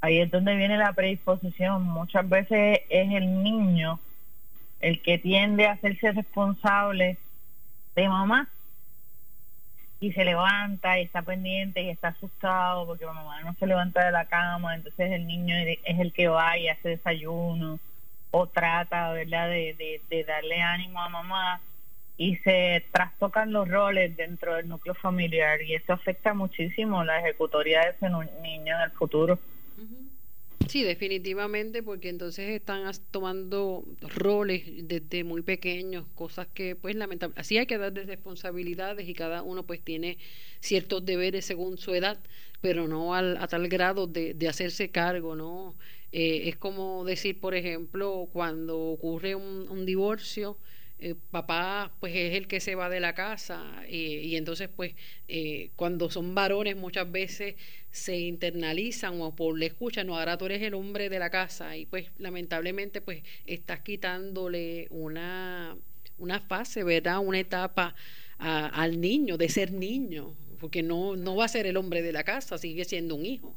ahí 0.00 0.18
es 0.18 0.30
donde 0.30 0.56
viene 0.56 0.76
la 0.76 0.92
predisposición 0.92 1.82
muchas 1.82 2.28
veces 2.28 2.80
es 2.88 3.12
el 3.12 3.42
niño 3.42 4.00
el 4.80 5.00
que 5.02 5.18
tiende 5.18 5.66
a 5.66 5.72
hacerse 5.72 6.12
responsable 6.12 7.18
de 7.96 8.08
mamá 8.08 8.48
y 10.00 10.12
se 10.12 10.24
levanta 10.24 10.98
y 10.98 11.04
está 11.04 11.22
pendiente 11.22 11.82
y 11.82 11.90
está 11.90 12.08
asustado 12.08 12.86
porque 12.86 13.04
mamá 13.06 13.42
no 13.42 13.54
se 13.54 13.66
levanta 13.66 14.04
de 14.04 14.12
la 14.12 14.26
cama 14.26 14.74
entonces 14.74 15.10
el 15.12 15.26
niño 15.26 15.56
es 15.56 15.98
el 15.98 16.12
que 16.12 16.28
va 16.28 16.56
y 16.56 16.68
hace 16.68 16.90
desayuno 16.90 17.80
o 18.30 18.46
trata, 18.46 19.12
¿verdad?, 19.12 19.48
de, 19.48 20.00
de, 20.08 20.24
darle 20.24 20.60
ánimo 20.60 21.00
a 21.00 21.08
mamá 21.08 21.60
y 22.16 22.36
se 22.38 22.84
trastocan 22.92 23.52
los 23.52 23.68
roles 23.68 24.16
dentro 24.16 24.54
del 24.56 24.68
núcleo 24.68 24.94
familiar 24.94 25.62
y 25.62 25.74
eso 25.74 25.92
afecta 25.92 26.34
muchísimo 26.34 27.04
la 27.04 27.20
ejecutoria 27.20 27.80
de 27.82 27.90
ese 27.90 28.08
niño 28.42 28.74
en 28.76 28.82
el 28.82 28.90
futuro. 28.92 29.38
Sí, 30.68 30.82
definitivamente, 30.82 31.82
porque 31.82 32.08
entonces 32.08 32.50
están 32.50 32.90
tomando 33.10 33.84
roles 34.02 34.64
desde 34.84 35.24
muy 35.24 35.42
pequeños, 35.42 36.06
cosas 36.14 36.46
que 36.54 36.76
pues 36.76 36.94
lamentablemente, 36.94 37.40
así 37.40 37.58
hay 37.58 37.66
que 37.66 37.78
darles 37.78 38.06
responsabilidades 38.06 39.08
y 39.08 39.14
cada 39.14 39.42
uno 39.42 39.64
pues 39.64 39.80
tiene 39.82 40.18
ciertos 40.60 41.04
deberes 41.04 41.44
según 41.44 41.78
su 41.78 41.94
edad, 41.94 42.18
pero 42.60 42.86
no 42.86 43.14
al, 43.14 43.36
a 43.38 43.48
tal 43.48 43.68
grado 43.68 44.06
de, 44.06 44.34
de 44.34 44.48
hacerse 44.48 44.90
cargo, 44.90 45.34
¿no? 45.34 45.74
Eh, 46.12 46.48
es 46.48 46.56
como 46.56 47.04
decir, 47.04 47.40
por 47.40 47.54
ejemplo, 47.54 48.28
cuando 48.32 48.78
ocurre 48.78 49.34
un, 49.34 49.84
divorcio, 49.84 50.56
eh, 51.00 51.14
papá 51.30 51.92
pues 52.00 52.14
es 52.14 52.34
el 52.34 52.48
que 52.48 52.60
se 52.60 52.74
va 52.74 52.88
de 52.88 52.98
la 52.98 53.14
casa 53.14 53.64
eh, 53.86 54.22
y 54.24 54.36
entonces 54.36 54.68
pues 54.68 54.94
cuando 55.76 56.10
son 56.10 56.34
varones 56.34 56.76
muchas 56.76 57.10
veces 57.10 57.54
se 57.90 58.18
internalizan 58.18 59.20
o 59.20 59.34
por 59.34 59.58
le 59.58 59.66
escuchan, 59.66 60.06
no, 60.06 60.18
ahora 60.18 60.36
tú 60.36 60.46
eres 60.46 60.62
el 60.62 60.74
hombre 60.74 61.08
de 61.08 61.18
la 61.18 61.30
casa 61.30 61.76
y 61.76 61.86
pues 61.86 62.10
lamentablemente 62.18 63.00
pues 63.00 63.22
estás 63.46 63.80
quitándole 63.80 64.88
una, 64.90 65.76
una 66.18 66.40
fase, 66.40 66.84
¿verdad? 66.84 67.18
Una 67.18 67.38
etapa 67.38 67.94
al 68.38 69.00
niño, 69.00 69.36
de 69.36 69.48
ser 69.48 69.72
niño, 69.72 70.34
porque 70.60 70.82
no, 70.82 71.16
no 71.16 71.36
va 71.36 71.44
a 71.44 71.48
ser 71.48 71.66
el 71.66 71.76
hombre 71.76 72.02
de 72.02 72.12
la 72.12 72.24
casa, 72.24 72.58
sigue 72.58 72.84
siendo 72.84 73.14
un 73.14 73.26
hijo. 73.26 73.54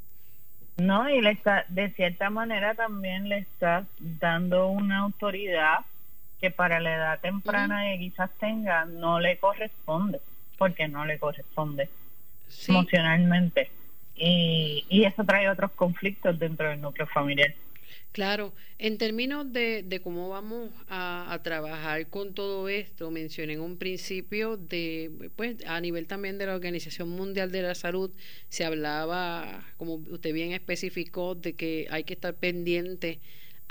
No, 0.77 1.07
y 1.09 1.21
le 1.21 1.31
está, 1.31 1.65
de 1.69 1.91
cierta 1.91 2.29
manera 2.29 2.73
también 2.73 3.29
le 3.29 3.39
estás 3.39 3.85
dando 3.99 4.67
una 4.69 4.99
autoridad 4.99 5.79
que 6.41 6.51
para 6.51 6.79
la 6.79 6.95
edad 6.95 7.19
temprana 7.19 7.83
que 7.83 7.99
quizás 7.99 8.31
tenga 8.39 8.85
no 8.85 9.19
le 9.19 9.37
corresponde, 9.37 10.19
porque 10.57 10.87
no 10.87 11.05
le 11.05 11.19
corresponde 11.19 11.87
emocionalmente. 12.67 13.69
Y, 14.15 14.85
y 14.89 15.05
eso 15.05 15.23
trae 15.23 15.47
otros 15.49 15.71
conflictos 15.71 16.37
dentro 16.37 16.67
del 16.69 16.81
núcleo 16.81 17.07
familiar. 17.07 17.53
Claro, 18.11 18.53
en 18.77 18.97
términos 18.97 19.53
de, 19.53 19.83
de 19.83 20.01
cómo 20.01 20.27
vamos 20.27 20.69
a, 20.89 21.39
trabajar 21.43 22.07
con 22.07 22.33
todo 22.33 22.67
esto, 22.67 23.09
mencioné 23.09 23.53
en 23.53 23.61
un 23.61 23.77
principio 23.77 24.57
de, 24.57 25.29
pues 25.37 25.65
a 25.65 25.79
nivel 25.79 26.07
también 26.07 26.37
de 26.37 26.45
la 26.45 26.55
Organización 26.55 27.07
Mundial 27.07 27.51
de 27.51 27.61
la 27.61 27.73
Salud, 27.73 28.11
se 28.49 28.65
hablaba, 28.65 29.63
como 29.77 29.95
usted 29.95 30.33
bien 30.33 30.51
especificó, 30.51 31.35
de 31.35 31.53
que 31.53 31.87
hay 31.89 32.03
que 32.03 32.13
estar 32.13 32.33
pendiente 32.33 33.19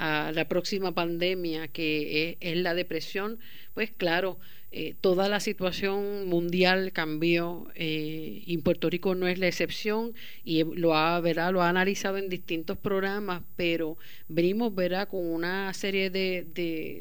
a 0.01 0.33
la 0.33 0.49
próxima 0.49 0.93
pandemia, 0.93 1.69
que 1.69 2.39
es 2.41 2.57
la 2.57 2.73
depresión, 2.73 3.39
pues 3.75 3.91
claro, 3.91 4.39
eh, 4.73 4.95
toda 5.01 5.29
la 5.29 5.41
situación 5.41 6.27
mundial 6.27 6.93
cambió 6.93 7.67
eh, 7.75 8.43
y 8.47 8.57
Puerto 8.59 8.89
Rico 8.89 9.15
no 9.15 9.27
es 9.27 9.39
la 9.39 9.49
excepción 9.49 10.15
y 10.43 10.63
lo 10.63 10.97
ha, 10.97 11.21
¿verdad? 11.21 11.53
lo 11.53 11.61
ha 11.61 11.69
analizado 11.69 12.17
en 12.17 12.31
distintos 12.31 12.79
programas, 12.79 13.43
pero 13.57 13.99
venimos 14.29 14.75
¿verdad? 14.75 15.07
con 15.07 15.27
una 15.27 15.75
serie 15.75 16.09
de, 16.09 16.47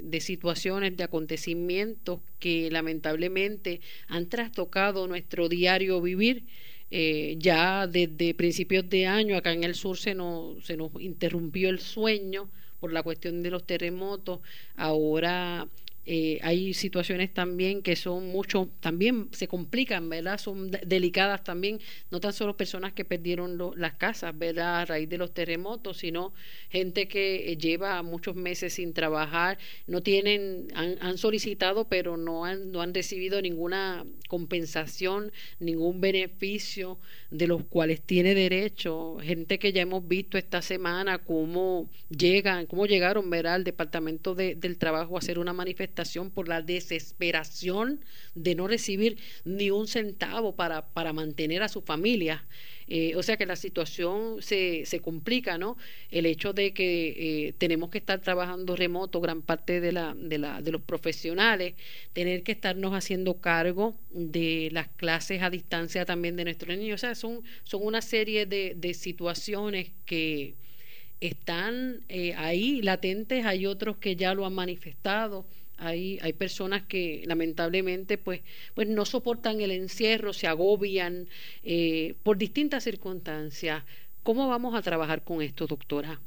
de, 0.04 0.20
situaciones, 0.20 0.98
de 0.98 1.06
acontecimientos 1.06 2.20
que 2.40 2.70
lamentablemente 2.70 3.80
han 4.10 4.28
trastocado 4.28 5.08
nuestro 5.08 5.48
diario 5.48 6.02
vivir. 6.02 6.44
Eh, 6.92 7.36
ya 7.38 7.86
desde 7.86 8.34
principios 8.34 8.90
de 8.90 9.06
año 9.06 9.38
acá 9.38 9.54
en 9.54 9.64
el 9.64 9.76
sur 9.76 9.96
se 9.96 10.16
nos, 10.16 10.66
se 10.66 10.76
nos 10.76 10.90
interrumpió 11.00 11.70
el 11.70 11.80
sueño 11.80 12.50
por 12.80 12.92
la 12.94 13.04
cuestión 13.04 13.44
de 13.44 13.52
los 13.52 13.66
terremotos. 13.66 14.40
Ahora 14.76 15.68
Eh, 16.06 16.40
hay 16.42 16.74
situaciones 16.74 17.34
también 17.34 17.82
que 17.82 17.96
son 17.96 18.30
mucho, 18.30 18.70
también 18.80 19.28
se 19.32 19.48
complican, 19.48 20.10
¿verdad? 20.10 20.40
Son 20.40 20.72
delicadas 20.72 21.44
también, 21.44 21.80
no 22.10 22.20
tan 22.20 22.34
solo 22.34 22.58
personas 22.58 22.94
que 22.94 23.06
perdieron 23.06 23.60
las 23.76 23.94
casas, 23.94 24.38
¿verdad? 24.38 24.82
A 24.82 24.86
raíz 24.86 25.10
de 25.10 25.18
los 25.18 25.34
terremotos, 25.34 25.98
sino 25.98 26.34
gente 26.70 27.08
que 27.08 27.52
eh, 27.52 27.58
lleva 27.58 28.02
muchos 28.02 28.36
meses 28.36 28.74
sin 28.74 28.94
trabajar, 28.94 29.58
no 29.88 30.02
tienen, 30.02 30.68
han, 30.74 30.98
han 31.02 31.18
solicitado, 31.18 31.88
pero 31.88 32.18
no 32.18 32.46
han, 32.46 32.72
no 32.72 32.82
han 32.82 32.94
recibido 32.94 33.42
ninguna 33.42 34.06
compensación, 34.28 35.32
ningún 35.60 36.02
beneficio 36.02 36.98
de 37.30 37.48
los 37.48 37.64
cuales 37.66 38.02
tiene 38.02 38.34
derecho. 38.34 39.18
Gente 39.22 39.60
que 39.60 39.74
ya 39.74 39.82
hemos 39.82 40.08
visto 40.08 40.38
esta 40.38 40.62
semana 40.62 41.20
cómo 41.20 41.90
llegan, 42.10 42.66
cómo 42.66 42.86
llegaron, 42.86 43.30
¿verdad? 43.30 43.56
Al 43.56 43.64
Departamento 43.64 44.34
del 44.34 44.78
Trabajo 44.78 45.16
a 45.16 45.20
hacer 45.20 45.40
una 45.40 45.54
manifestación 45.54 45.89
por 46.34 46.48
la 46.48 46.62
desesperación 46.62 48.00
de 48.36 48.56
no 48.56 48.68
recibir 48.68 49.18
ni 49.44 49.72
un 49.72 49.88
centavo 49.88 50.56
para, 50.56 50.88
para 50.94 51.14
mantener 51.14 51.64
a 51.64 51.70
su 51.70 51.82
familia. 51.82 52.46
Eh, 52.88 53.16
o 53.16 53.22
sea 53.22 53.38
que 53.38 53.46
la 53.46 53.56
situación 53.56 54.42
se, 54.42 54.86
se 54.86 55.00
complica, 55.00 55.58
¿no? 55.60 55.78
El 56.10 56.26
hecho 56.26 56.54
de 56.54 56.74
que 56.74 57.48
eh, 57.48 57.54
tenemos 57.58 57.92
que 57.92 58.00
estar 58.00 58.20
trabajando 58.20 58.76
remoto, 58.76 59.22
gran 59.22 59.44
parte 59.44 59.80
de, 59.80 59.92
la, 59.92 60.16
de, 60.16 60.40
la, 60.40 60.62
de 60.62 60.72
los 60.72 60.82
profesionales, 60.82 61.76
tener 62.14 62.42
que 62.42 62.52
estarnos 62.54 62.94
haciendo 62.94 63.36
cargo 63.42 63.96
de 64.10 64.70
las 64.72 64.88
clases 64.88 65.44
a 65.44 65.52
distancia 65.52 66.06
también 66.06 66.36
de 66.36 66.46
nuestros 66.46 66.76
niños. 66.76 66.96
O 66.96 66.98
sea, 66.98 67.14
son, 67.14 67.44
son 67.64 67.86
una 67.86 68.02
serie 68.02 68.48
de, 68.48 68.74
de 68.76 68.94
situaciones 68.96 69.92
que 70.06 70.56
están 71.22 72.04
eh, 72.08 72.34
ahí 72.36 72.82
latentes, 72.82 73.46
hay 73.46 73.66
otros 73.66 73.98
que 73.98 74.16
ya 74.16 74.34
lo 74.34 74.46
han 74.46 74.54
manifestado 74.54 75.46
hay, 75.80 76.20
hay 76.22 76.34
personas 76.34 76.84
que 76.84 77.24
lamentablemente 77.26 78.18
pues, 78.18 78.42
pues 78.74 78.88
no 78.88 79.06
soportan 79.06 79.62
el 79.62 79.72
encierro, 79.72 80.34
se 80.34 80.48
agobian 80.48 81.28
eh, 81.64 82.16
por 82.24 82.38
distintas 82.38 82.84
circunstancias. 82.84 83.84
¿Cómo 84.24 84.48
vamos 84.48 84.76
a 84.76 84.82
trabajar 84.82 85.24
con 85.24 85.42
esto, 85.42 85.66
doctora? 85.66 86.20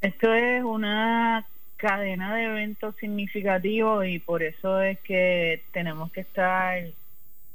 Esto 0.00 0.32
es 0.32 0.62
una 0.62 1.46
cadena 1.76 2.34
de 2.34 2.44
eventos 2.44 2.94
significativos 2.96 4.06
y 4.06 4.18
por 4.18 4.42
eso 4.42 4.80
es 4.80 4.98
que 5.00 5.62
tenemos 5.72 6.12
que 6.12 6.20
estar 6.20 6.82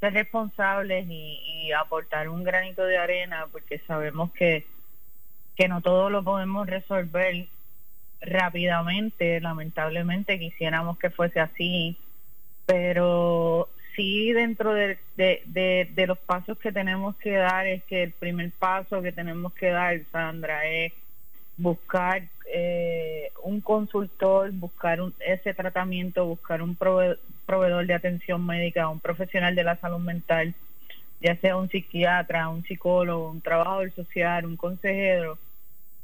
ser 0.00 0.12
responsables 0.12 1.06
y, 1.08 1.40
y, 1.46 1.72
aportar 1.72 2.28
un 2.28 2.44
granito 2.44 2.84
de 2.84 2.98
arena 2.98 3.46
porque 3.50 3.78
sabemos 3.86 4.30
que, 4.32 4.66
que 5.56 5.68
no 5.68 5.80
todo 5.80 6.10
lo 6.10 6.22
podemos 6.22 6.66
resolver 6.66 7.48
rápidamente, 8.26 9.40
lamentablemente 9.40 10.38
quisiéramos 10.38 10.98
que 10.98 11.10
fuese 11.10 11.40
así, 11.40 11.96
pero 12.66 13.68
sí 13.94 14.32
dentro 14.32 14.74
de, 14.74 14.98
de, 15.16 16.06
los 16.06 16.18
pasos 16.18 16.58
que 16.58 16.70
tenemos 16.70 17.16
que 17.16 17.32
dar 17.32 17.66
es 17.66 17.82
que 17.84 18.02
el 18.02 18.12
primer 18.12 18.52
paso 18.52 19.00
que 19.02 19.12
tenemos 19.12 19.54
que 19.54 19.70
dar, 19.70 19.98
Sandra, 20.12 20.66
es 20.66 20.92
buscar 21.56 22.28
eh, 22.52 23.32
un 23.42 23.60
consultor, 23.60 24.52
buscar 24.52 25.00
ese 25.20 25.54
tratamiento, 25.54 26.26
buscar 26.26 26.60
un 26.62 26.76
proveedor 26.76 27.86
de 27.86 27.94
atención 27.94 28.44
médica, 28.44 28.88
un 28.88 29.00
profesional 29.00 29.54
de 29.54 29.64
la 29.64 29.76
salud 29.76 30.00
mental, 30.00 30.54
ya 31.20 31.36
sea 31.36 31.56
un 31.56 31.70
psiquiatra, 31.70 32.50
un 32.50 32.62
psicólogo, 32.64 33.30
un 33.30 33.40
trabajador 33.40 33.90
social, 33.92 34.44
un 34.44 34.56
consejero, 34.56 35.38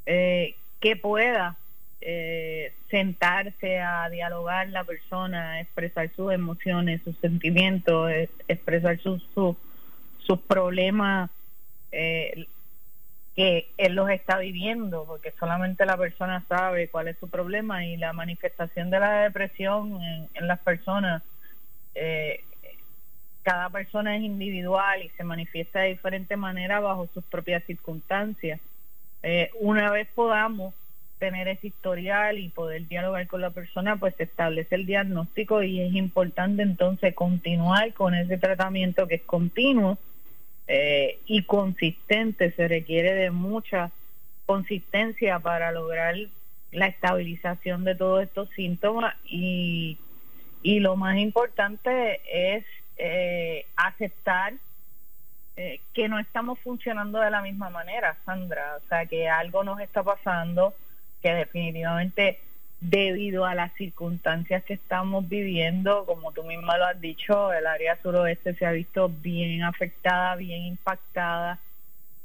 eh, 0.06 0.56
que 0.80 0.96
pueda 0.96 1.56
eh, 2.04 2.72
sentarse 2.90 3.78
a 3.78 4.08
dialogar 4.08 4.68
la 4.70 4.82
persona, 4.82 5.60
expresar 5.60 6.10
sus 6.16 6.32
emociones, 6.32 7.00
sus 7.04 7.16
sentimientos, 7.18 8.10
expresar 8.48 8.98
sus 8.98 9.22
sus 9.32 10.40
problemas 10.40 11.30
eh, 11.92 12.48
que 13.36 13.68
él 13.78 13.94
los 13.94 14.10
está 14.10 14.38
viviendo, 14.38 15.04
porque 15.04 15.32
solamente 15.38 15.86
la 15.86 15.96
persona 15.96 16.44
sabe 16.48 16.88
cuál 16.88 17.06
es 17.06 17.16
su 17.18 17.28
problema 17.28 17.86
y 17.86 17.96
la 17.96 18.12
manifestación 18.12 18.90
de 18.90 18.98
la 18.98 19.20
depresión 19.22 20.00
en, 20.02 20.48
las 20.48 20.58
personas, 20.58 21.22
eh, 21.94 22.42
cada 23.44 23.70
persona 23.70 24.16
es 24.16 24.22
individual 24.22 25.04
y 25.04 25.08
se 25.10 25.22
manifiesta 25.22 25.80
de 25.80 25.90
diferente 25.90 26.36
manera 26.36 26.80
bajo 26.80 27.08
sus 27.14 27.22
propias 27.24 27.62
circunstancias. 27.64 28.60
una 29.60 29.92
vez 29.92 30.08
podamos 30.16 30.74
tener 31.22 31.46
ese 31.46 31.68
historial 31.68 32.36
y 32.40 32.48
poder 32.48 32.88
dialogar 32.88 33.28
con 33.28 33.40
la 33.40 33.50
persona, 33.50 33.94
pues 33.94 34.12
se 34.16 34.24
establece 34.24 34.74
el 34.74 34.86
diagnóstico 34.86 35.62
y 35.62 35.80
es 35.80 35.94
importante 35.94 36.62
entonces 36.62 37.14
continuar 37.14 37.92
con 37.92 38.12
ese 38.16 38.38
tratamiento 38.38 39.06
que 39.06 39.14
es 39.14 39.22
continuo 39.22 39.98
eh, 40.66 41.20
y 41.26 41.44
consistente. 41.44 42.50
Se 42.56 42.66
requiere 42.66 43.14
de 43.14 43.30
mucha 43.30 43.92
consistencia 44.46 45.38
para 45.38 45.70
lograr 45.70 46.16
la 46.72 46.88
estabilización 46.88 47.84
de 47.84 47.94
todos 47.94 48.24
estos 48.24 48.50
síntomas 48.56 49.14
y, 49.24 49.98
y 50.64 50.80
lo 50.80 50.96
más 50.96 51.18
importante 51.18 52.20
es 52.32 52.64
eh, 52.96 53.64
aceptar 53.76 54.54
eh, 55.56 55.80
que 55.94 56.08
no 56.08 56.18
estamos 56.18 56.58
funcionando 56.58 57.20
de 57.20 57.30
la 57.30 57.42
misma 57.42 57.70
manera, 57.70 58.16
Sandra. 58.24 58.78
O 58.82 58.88
sea, 58.88 59.06
que 59.06 59.28
algo 59.28 59.62
nos 59.62 59.78
está 59.78 60.02
pasando, 60.02 60.74
que 61.22 61.32
definitivamente 61.32 62.40
debido 62.82 63.44
a 63.44 63.54
las 63.54 63.72
circunstancias 63.74 64.64
que 64.64 64.74
estamos 64.74 65.28
viviendo, 65.28 66.04
como 66.04 66.32
tú 66.32 66.42
misma 66.42 66.76
lo 66.78 66.86
has 66.86 67.00
dicho, 67.00 67.52
el 67.52 67.66
área 67.66 67.96
suroeste 68.02 68.54
se 68.54 68.66
ha 68.66 68.72
visto 68.72 69.08
bien 69.08 69.62
afectada, 69.62 70.34
bien 70.34 70.62
impactada. 70.62 71.60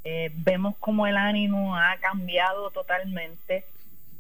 Eh, 0.03 0.31
vemos 0.33 0.75
como 0.79 1.05
el 1.05 1.15
ánimo 1.15 1.77
ha 1.77 1.95
cambiado 1.97 2.71
totalmente. 2.71 3.65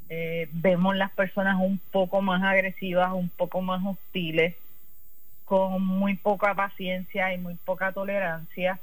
Eh, 0.09 0.47
vemos 0.51 0.95
las 0.95 1.11
personas 1.11 1.57
un 1.59 1.79
poco 1.91 2.21
más 2.21 2.43
agresivas, 2.43 3.11
un 3.13 3.29
poco 3.29 3.61
más 3.61 3.83
hostiles, 3.83 4.55
con 5.43 5.81
muy 5.83 6.15
poca 6.15 6.53
paciencia 6.53 7.33
y 7.33 7.39
muy 7.39 7.55
poca 7.55 7.91
tolerancia. 7.91 8.79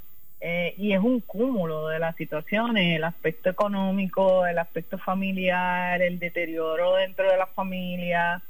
Eh, 0.47 0.75
y 0.77 0.93
es 0.93 1.01
un 1.01 1.21
cúmulo 1.21 1.89
de 1.89 1.99
las 1.99 2.15
situaciones, 2.17 2.97
el 2.97 3.05
aspecto 3.05 3.49
económico, 3.49 4.45
el 4.45 4.59
aspecto 4.59 4.99
familiar, 4.99 6.03
el 6.03 6.19
deterioro 6.19 6.97
dentro 6.97 7.31
de 7.31 7.39
la 7.39 7.47
familia, 7.47 8.43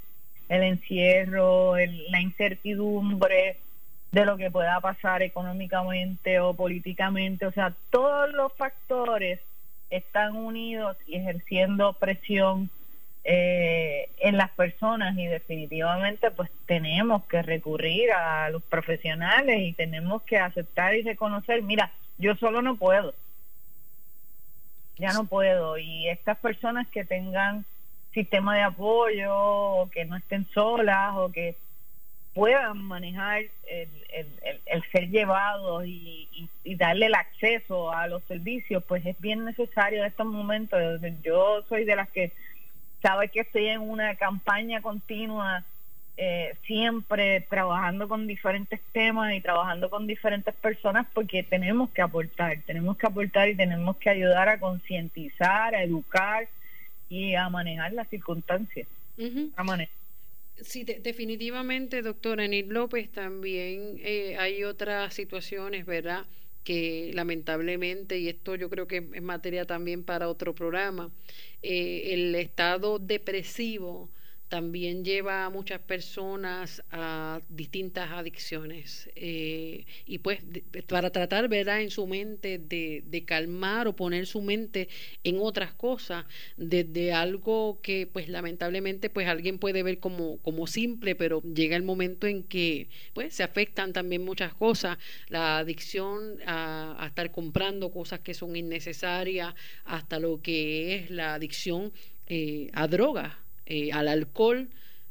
el 0.48 0.64
encierro, 0.64 1.76
la 1.76 2.20
incertidumbre 2.20 3.58
de 4.10 4.24
lo 4.24 4.36
que 4.36 4.50
pueda 4.50 4.80
pasar 4.80 5.22
económicamente 5.22 6.40
o 6.40 6.52
políticamente, 6.52 7.46
o 7.46 7.52
sea, 7.52 7.72
todos 7.90 8.32
los 8.32 8.52
factores 8.54 9.38
están 9.88 10.34
unidos 10.34 10.96
y 11.06 11.14
ejerciendo 11.14 11.92
presión 11.92 12.70
eh, 13.26 14.10
en 14.18 14.36
las 14.36 14.50
personas 14.50 15.16
y 15.16 15.26
definitivamente 15.26 16.30
pues 16.30 16.50
tenemos 16.66 17.24
que 17.24 17.40
recurrir 17.40 18.12
a 18.12 18.50
los 18.50 18.62
profesionales 18.62 19.60
y 19.62 19.72
tenemos 19.72 20.22
que 20.22 20.38
aceptar 20.38 20.94
y 20.94 21.02
reconocer, 21.02 21.62
mira, 21.62 21.90
yo 22.18 22.34
solo 22.36 22.60
no 22.60 22.76
puedo, 22.76 23.14
ya 24.98 25.12
no 25.14 25.24
puedo 25.24 25.78
y 25.78 26.08
estas 26.08 26.36
personas 26.38 26.86
que 26.88 27.04
tengan 27.04 27.64
sistema 28.12 28.56
de 28.56 28.62
apoyo 28.62 29.34
o 29.34 29.90
que 29.90 30.04
no 30.04 30.16
estén 30.16 30.46
solas 30.52 31.14
o 31.16 31.32
que 31.32 31.56
puedan 32.34 32.78
manejar 32.82 33.44
el, 33.66 33.88
el, 34.66 34.82
ser 34.92 35.08
llevados 35.08 35.86
y, 35.86 36.28
y, 36.64 36.74
darle 36.74 37.06
el 37.06 37.14
acceso 37.14 37.92
a 37.92 38.08
los 38.08 38.22
servicios, 38.24 38.82
pues 38.86 39.06
es 39.06 39.18
bien 39.20 39.44
necesario 39.44 40.00
en 40.00 40.06
estos 40.06 40.26
momentos. 40.26 40.80
Yo 41.22 41.64
soy 41.68 41.84
de 41.84 41.94
las 41.94 42.10
que 42.10 42.32
sabe 43.04 43.28
que 43.28 43.40
estoy 43.40 43.66
en 43.66 43.82
una 43.82 44.16
campaña 44.16 44.80
continua, 44.80 45.62
eh, 46.16 46.54
siempre 46.66 47.42
trabajando 47.50 48.08
con 48.08 48.26
diferentes 48.26 48.80
temas 48.92 49.34
y 49.34 49.42
trabajando 49.42 49.90
con 49.90 50.06
diferentes 50.06 50.54
personas 50.54 51.06
porque 51.12 51.42
tenemos 51.42 51.90
que 51.90 52.00
aportar, 52.00 52.62
tenemos 52.64 52.96
que 52.96 53.06
aportar 53.06 53.50
y 53.50 53.56
tenemos 53.56 53.98
que 53.98 54.08
ayudar 54.08 54.48
a 54.48 54.58
concientizar, 54.58 55.74
a 55.74 55.82
educar 55.82 56.48
y 57.10 57.34
a 57.34 57.50
manejar 57.50 57.92
las 57.92 58.08
circunstancias. 58.08 58.88
Sí, 60.62 60.84
definitivamente, 60.84 62.00
doctora 62.00 62.46
Enid 62.46 62.70
López, 62.70 63.12
también 63.12 63.98
eh, 63.98 64.38
hay 64.38 64.64
otras 64.64 65.12
situaciones, 65.12 65.84
¿verdad? 65.84 66.24
Que 66.64 67.12
lamentablemente, 67.14 68.18
y 68.18 68.28
esto 68.28 68.56
yo 68.56 68.70
creo 68.70 68.86
que 68.88 69.08
es 69.12 69.22
materia 69.22 69.66
también 69.66 70.02
para 70.02 70.28
otro 70.28 70.54
programa, 70.54 71.12
eh, 71.62 72.14
el 72.14 72.34
estado 72.34 72.98
depresivo 72.98 74.10
también 74.54 75.04
lleva 75.04 75.46
a 75.46 75.50
muchas 75.50 75.80
personas 75.80 76.80
a 76.92 77.40
distintas 77.48 78.12
adicciones. 78.12 79.10
Eh, 79.16 79.84
y 80.06 80.18
pues 80.18 80.38
para 80.86 81.10
tratar, 81.10 81.48
¿verdad?, 81.48 81.80
en 81.80 81.90
su 81.90 82.06
mente 82.06 82.58
de, 82.58 83.24
calmar 83.26 83.88
o 83.88 83.96
poner 83.96 84.26
su 84.26 84.42
mente 84.42 84.88
en 85.24 85.40
otras 85.40 85.74
cosas, 85.74 86.24
desde 86.56 87.12
algo 87.12 87.80
que 87.82 88.06
pues 88.06 88.28
lamentablemente 88.28 89.10
pues 89.10 89.26
alguien 89.26 89.58
puede 89.58 89.82
ver 89.82 89.98
como, 89.98 90.38
como 90.38 90.68
simple, 90.68 91.16
pero 91.16 91.42
llega 91.42 91.74
el 91.74 91.82
momento 91.82 92.28
en 92.28 92.44
que 92.44 92.86
pues 93.12 93.34
se 93.34 93.42
afectan 93.42 93.92
también 93.92 94.24
muchas 94.24 94.54
cosas, 94.54 94.98
la 95.30 95.58
adicción 95.58 96.38
a, 96.46 96.94
a 97.02 97.08
estar 97.08 97.32
comprando 97.32 97.90
cosas 97.90 98.20
que 98.20 98.34
son 98.34 98.54
innecesarias, 98.54 99.52
hasta 99.84 100.20
lo 100.20 100.40
que 100.40 100.94
es 100.94 101.10
la 101.10 101.34
adicción 101.34 101.92
eh, 102.26 102.70
a 102.72 102.86
drogas, 102.86 103.34
eh, 103.66 103.92
al 103.92 104.08
alcohol. 104.08 104.68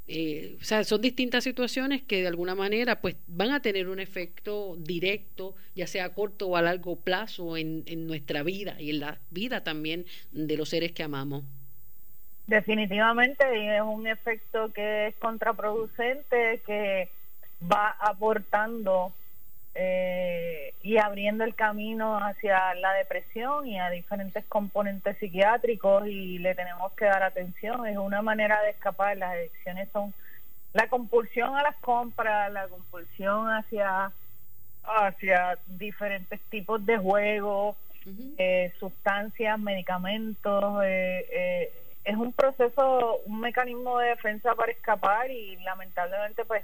Eh, 0.08 0.58
o 0.60 0.64
sea, 0.64 0.84
son 0.84 1.02
distintas 1.02 1.46
situaciones 1.46 2.02
que 2.02 2.22
de 2.22 2.28
alguna 2.28 2.56
manera 2.56 3.00
pues 3.00 3.16
van 3.28 3.52
a 3.52 3.62
tener 3.62 3.88
un 3.88 4.00
efecto 4.00 4.76
directo, 4.78 5.56
ya 5.76 5.88
sea 5.88 6.06
a 6.06 6.14
corto 6.14 6.48
o 6.48 6.58
a 6.58 6.62
largo 6.62 6.98
plazo 6.98 7.56
en, 7.56 7.84
en 7.86 8.06
nuestra 8.06 8.44
vida 8.44 8.76
y 8.80 8.90
en 8.90 9.00
la 9.00 9.20
vida 9.30 9.64
también 9.64 10.06
de 10.32 10.58
los 10.58 10.70
seres 10.70 10.92
que 10.92 11.04
amamos. 11.04 11.44
Definitivamente 12.48 13.46
es 13.78 13.82
un 13.82 14.06
efecto 14.06 14.74
que 14.74 15.08
es 15.08 15.16
contraproducente, 15.16 16.62
que 16.66 17.10
va 17.72 17.96
aportando 18.02 19.14
eh, 19.76 20.76
y 20.84 20.98
abriendo 20.98 21.44
el 21.44 21.56
camino 21.56 22.18
hacia 22.18 22.76
la 22.76 22.94
depresión 22.94 23.66
y 23.68 23.80
a 23.80 23.90
diferentes 23.90 24.46
componentes 24.46 25.18
psiquiátricos 25.18 26.08
y 26.08 26.38
le 26.40 26.54
tenemos 26.56 26.92
que 26.94 27.06
dar 27.06 27.24
atención. 27.24 27.88
Es 27.88 27.98
una 27.98 28.22
manera 28.22 28.62
de 28.62 28.72
escapar. 28.72 29.18
Las 29.18 29.32
adicciones 29.32 29.90
son 29.92 30.14
la 30.74 30.88
compulsión 30.90 31.56
a 31.56 31.64
las 31.64 31.76
compras, 31.78 32.52
la 32.52 32.68
compulsión 32.68 33.48
hacia, 33.48 34.12
hacia 34.84 35.58
diferentes 35.68 36.40
tipos 36.50 36.86
de 36.86 36.98
juegos, 36.98 37.76
eh, 38.38 38.74
sustancias, 38.80 39.58
medicamentos. 39.60 40.82
Eh, 40.86 41.72
es 42.04 42.16
un 42.16 42.34
proceso, 42.34 43.22
un 43.26 43.40
mecanismo 43.40 44.00
de 44.00 44.10
defensa 44.10 44.54
para 44.56 44.72
escapar 44.72 45.32
y 45.32 45.56
lamentablemente 45.58 46.44
pues 46.46 46.64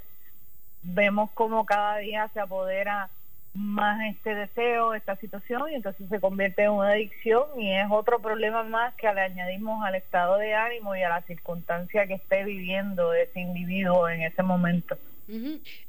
vemos 0.82 1.30
como 1.32 1.66
cada 1.66 1.98
día 1.98 2.28
se 2.32 2.40
apodera 2.40 3.10
más 3.52 4.00
este 4.14 4.34
deseo, 4.34 4.94
esta 4.94 5.16
situación, 5.16 5.70
y 5.70 5.74
entonces 5.74 6.08
se 6.08 6.20
convierte 6.20 6.62
en 6.62 6.70
una 6.70 6.90
adicción 6.90 7.42
y 7.58 7.72
es 7.74 7.86
otro 7.90 8.20
problema 8.20 8.62
más 8.62 8.94
que 8.94 9.12
le 9.12 9.20
añadimos 9.20 9.84
al 9.84 9.96
estado 9.96 10.36
de 10.38 10.54
ánimo 10.54 10.94
y 10.94 11.02
a 11.02 11.08
la 11.08 11.22
circunstancia 11.22 12.06
que 12.06 12.14
esté 12.14 12.44
viviendo 12.44 13.12
ese 13.12 13.40
individuo 13.40 14.08
en 14.08 14.22
ese 14.22 14.42
momento. 14.42 14.96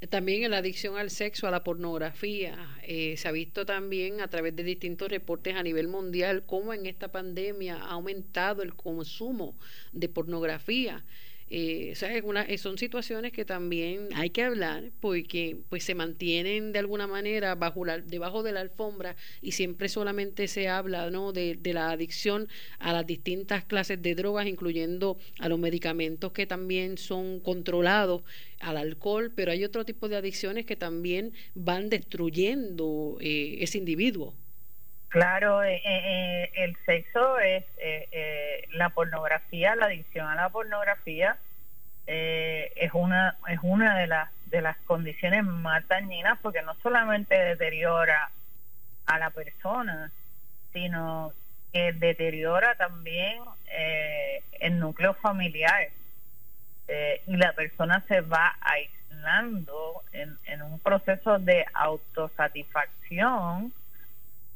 También 0.10 0.52
la 0.52 0.58
adicción 0.58 0.98
al 0.98 1.10
sexo, 1.10 1.48
a 1.48 1.52
la 1.52 1.64
pornografía. 1.64 2.56
Eh, 2.84 3.16
se 3.18 3.28
ha 3.28 3.32
visto 3.32 3.66
también 3.66 4.22
a 4.22 4.28
través 4.28 4.56
de 4.56 4.64
distintos 4.64 5.10
reportes 5.10 5.56
a 5.56 5.64
nivel 5.64 5.88
mundial 5.88 6.44
cómo 6.46 6.74
en 6.74 6.86
esta 6.86 7.12
pandemia 7.12 7.78
ha 7.78 7.92
aumentado 7.92 8.62
el 8.62 8.76
consumo 8.76 9.56
de 9.94 10.10
pornografía. 10.10 11.04
Eh, 11.54 12.22
una, 12.24 12.44
eh, 12.44 12.58
son 12.58 12.78
situaciones 12.78 13.34
que 13.34 13.44
también 13.44 14.08
hay 14.16 14.30
que 14.30 14.42
hablar 14.42 14.92
porque 15.02 15.58
pues 15.68 15.84
se 15.84 15.96
mantienen 15.96 16.72
de 16.72 16.80
alguna 16.80 17.08
manera 17.08 17.56
bajo 17.56 17.84
la, 17.84 17.98
debajo 18.00 18.42
de 18.42 18.54
la 18.54 18.62
alfombra 18.62 19.18
y 19.42 19.52
siempre 19.52 19.90
solamente 19.90 20.48
se 20.48 20.70
habla 20.70 21.10
¿no? 21.10 21.34
de, 21.34 21.60
la 21.74 21.92
adicción 21.92 22.48
a 22.80 22.94
las 22.94 23.06
distintas 23.06 23.66
clases 23.66 24.02
de 24.02 24.16
drogas, 24.16 24.48
incluyendo 24.48 25.18
a 25.40 25.50
los 25.50 25.60
medicamentos 25.60 26.32
que 26.32 26.46
también 26.46 26.98
son 26.98 27.42
controlados, 27.42 28.24
al 28.62 28.78
alcohol, 28.78 29.34
pero 29.36 29.52
hay 29.52 29.66
otro 29.66 29.84
tipo 29.84 30.08
de 30.08 30.16
adicciones 30.16 30.66
que 30.66 30.78
también 30.78 31.34
van 31.54 31.90
destruyendo 31.90 33.18
eh, 33.20 33.58
ese 33.60 33.78
individuo. 33.78 34.36
Claro, 35.12 35.62
eh, 35.62 35.82
eh, 35.84 36.50
el 36.54 36.78
sexo 36.86 37.38
es 37.40 37.66
eh, 37.80 38.66
la 38.72 38.92
pornografía, 38.92 39.76
la 39.76 39.88
adicción 39.88 40.26
a 40.26 40.36
la 40.36 40.48
pornografía 40.48 41.38
es 42.08 42.94
una 42.94 43.36
es 43.50 43.60
una 43.62 43.98
de 43.98 44.08
las 44.08 44.30
de 44.46 44.62
las 44.62 44.78
condiciones 44.86 45.44
más 45.44 45.86
dañinas 45.90 46.40
porque 46.42 46.62
no 46.62 46.76
solamente 46.76 47.36
deteriora 47.36 48.32
a 49.06 49.20
la 49.20 49.32
persona, 49.32 50.14
sino 50.72 51.34
que 51.74 51.92
deteriora 51.92 52.76
también 52.76 53.44
el 54.62 54.80
núcleo 54.80 55.14
familiar. 55.16 55.90
Y 57.28 57.36
la 57.36 57.52
persona 57.52 58.02
se 58.08 58.22
va 58.22 58.56
aislando 58.62 60.04
en, 60.14 60.38
en 60.46 60.62
un 60.62 60.80
proceso 60.80 61.38
de 61.38 61.66
autosatisfacción 61.74 63.74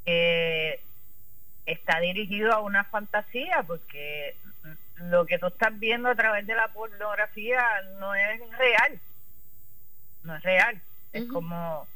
eh, 0.05 0.79
está 1.65 1.99
dirigido 1.99 2.53
a 2.53 2.61
una 2.61 2.83
fantasía 2.85 3.63
porque 3.65 4.35
lo 4.97 5.25
que 5.25 5.39
tú 5.39 5.47
estás 5.47 5.77
viendo 5.79 6.09
a 6.09 6.15
través 6.15 6.45
de 6.47 6.55
la 6.55 6.67
pornografía 6.69 7.63
no 7.99 8.13
es 8.15 8.39
real 8.57 8.99
no 10.25 10.35
es 10.35 10.43
real. 10.43 10.81
Es 11.13 11.25
como 11.25 11.87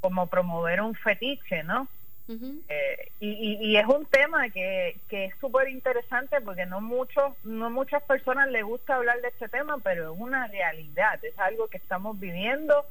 como 0.00 0.26
promover 0.26 0.80
un 0.80 0.94
fetiche 0.94 1.62
no 1.62 1.88
eh, 2.28 3.12
y, 3.20 3.56
y, 3.60 3.76
es 3.76 3.86
un 3.86 4.04
tema 4.06 4.50
que, 4.50 4.98
que 5.08 5.26
es 5.26 5.34
súper 5.40 5.68
interesante 5.68 6.40
porque 6.40 6.66
no 6.66 6.80
muchos 6.80 7.32
no 7.44 7.70
muchas 7.70 8.02
personas 8.02 8.50
les 8.50 8.64
gusta 8.64 8.96
hablar 8.96 9.20
de 9.20 9.28
este 9.28 9.48
tema 9.48 9.78
pero 9.78 10.12
es 10.12 10.20
una 10.20 10.48
realidad 10.48 11.24
es 11.24 11.38
algo 11.38 11.68
que 11.68 11.76
estamos 11.76 12.18
viviendo 12.18 12.84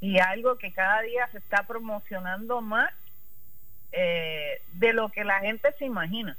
y 0.00 0.18
algo 0.20 0.56
que 0.56 0.72
cada 0.72 1.02
día 1.02 1.28
se 1.32 1.38
está 1.38 1.64
promocionando 1.64 2.62
más 2.62 2.90
eh, 3.92 4.60
de 4.74 4.92
lo 4.92 5.08
que 5.08 5.24
la 5.24 5.40
gente 5.40 5.68
se 5.78 5.84
imagina. 5.84 6.36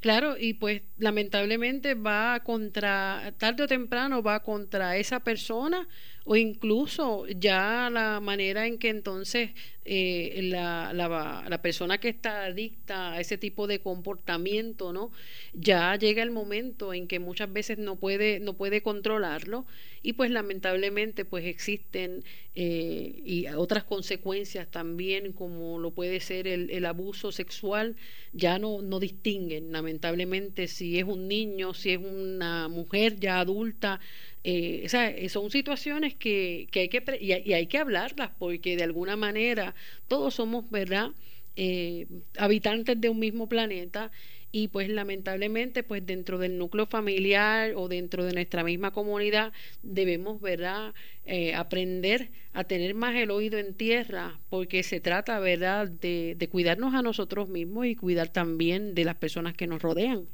Claro, 0.00 0.36
y 0.38 0.54
pues 0.54 0.82
lamentablemente 0.98 1.94
va 1.94 2.40
contra, 2.40 3.34
tarde 3.38 3.64
o 3.64 3.68
temprano 3.68 4.22
va 4.22 4.40
contra 4.40 4.96
esa 4.96 5.20
persona 5.20 5.86
o 6.24 6.36
incluso 6.36 7.26
ya 7.26 7.88
la 7.90 8.20
manera 8.20 8.66
en 8.66 8.78
que 8.78 8.88
entonces 8.88 9.50
eh, 9.84 10.40
la, 10.44 10.92
la, 10.92 11.44
la, 11.48 11.62
persona 11.62 11.98
que 11.98 12.10
está 12.10 12.44
adicta 12.44 13.12
a 13.12 13.20
ese 13.20 13.38
tipo 13.38 13.66
de 13.66 13.80
comportamiento, 13.80 14.92
¿no? 14.92 15.10
Ya 15.54 15.96
llega 15.96 16.22
el 16.22 16.30
momento 16.30 16.92
en 16.92 17.08
que 17.08 17.18
muchas 17.18 17.50
veces 17.52 17.78
no 17.78 17.96
puede, 17.96 18.38
no 18.40 18.52
puede 18.52 18.82
controlarlo 18.82 19.64
y 20.02 20.12
pues 20.12 20.30
lamentablemente 20.30 21.24
pues 21.24 21.46
existen 21.46 22.22
eh, 22.54 23.22
y 23.24 23.46
otras 23.48 23.84
consecuencias 23.84 24.70
también 24.70 25.32
como 25.32 25.78
lo 25.78 25.90
puede 25.92 26.20
ser 26.20 26.46
el, 26.46 26.70
el 26.70 26.84
abuso 26.84 27.32
sexual, 27.32 27.96
ya 28.32 28.58
no, 28.58 28.82
no 28.82 29.00
distinguen 29.00 29.72
lamentablemente 29.72 30.68
si 30.68 30.98
es 30.98 31.04
un 31.04 31.26
niño, 31.26 31.74
si 31.74 31.92
es 31.92 31.98
una 31.98 32.68
mujer 32.68 33.18
ya 33.18 33.40
adulta, 33.40 34.00
eh, 34.44 34.82
o 34.86 34.88
sea, 34.88 35.10
eh, 35.10 35.28
son 35.28 35.50
situaciones 35.50 36.14
que, 36.14 36.68
que 36.70 36.80
hay 36.80 36.88
que 36.88 37.02
y, 37.20 37.32
hay 37.32 37.66
que 37.66 37.78
hablarlas 37.78 38.30
porque 38.38 38.76
de 38.76 38.84
alguna 38.84 39.16
manera 39.16 39.74
todos 40.08 40.34
somos, 40.34 40.70
¿verdad? 40.70 41.10
Eh, 41.56 42.06
habitantes 42.38 43.00
de 43.00 43.08
un 43.08 43.18
mismo 43.18 43.48
planeta 43.48 44.10
y 44.52 44.68
pues 44.68 44.88
lamentablemente 44.88 45.82
pues 45.82 46.06
dentro 46.06 46.38
del 46.38 46.58
núcleo 46.58 46.86
familiar 46.86 47.72
o 47.76 47.88
dentro 47.88 48.24
de 48.24 48.32
nuestra 48.32 48.64
misma 48.64 48.92
comunidad 48.92 49.52
debemos 49.82 50.40
verdad 50.40 50.94
eh, 51.26 51.54
aprender 51.54 52.30
a 52.52 52.64
tener 52.64 52.94
más 52.94 53.14
el 53.16 53.30
oído 53.30 53.58
en 53.58 53.74
tierra 53.74 54.40
porque 54.48 54.82
se 54.82 55.00
trata 55.00 55.38
verdad 55.40 55.88
de, 55.88 56.34
de 56.38 56.48
cuidarnos 56.48 56.94
a 56.94 57.02
nosotros 57.02 57.48
mismos 57.48 57.86
y 57.86 57.96
cuidar 57.96 58.28
también 58.28 58.94
de 58.94 59.04
las 59.04 59.16
personas 59.16 59.54
que 59.54 59.66
nos 59.66 59.82
rodean 59.82 60.28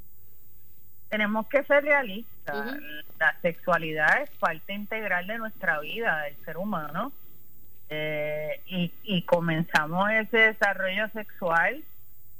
tenemos 1.09 1.46
que 1.48 1.62
ser 1.64 1.84
realistas. 1.84 2.76
La 3.18 3.34
sexualidad 3.40 4.22
es 4.22 4.30
parte 4.38 4.72
integral 4.72 5.26
de 5.26 5.38
nuestra 5.38 5.80
vida, 5.80 6.22
del 6.22 6.36
ser 6.44 6.57
humano. 6.57 7.12
Eh, 7.88 8.61
y, 8.66 8.92
y, 9.04 9.22
comenzamos 9.22 10.11
ese 10.11 10.38
desarrollo 10.38 11.09
sexual 11.11 11.84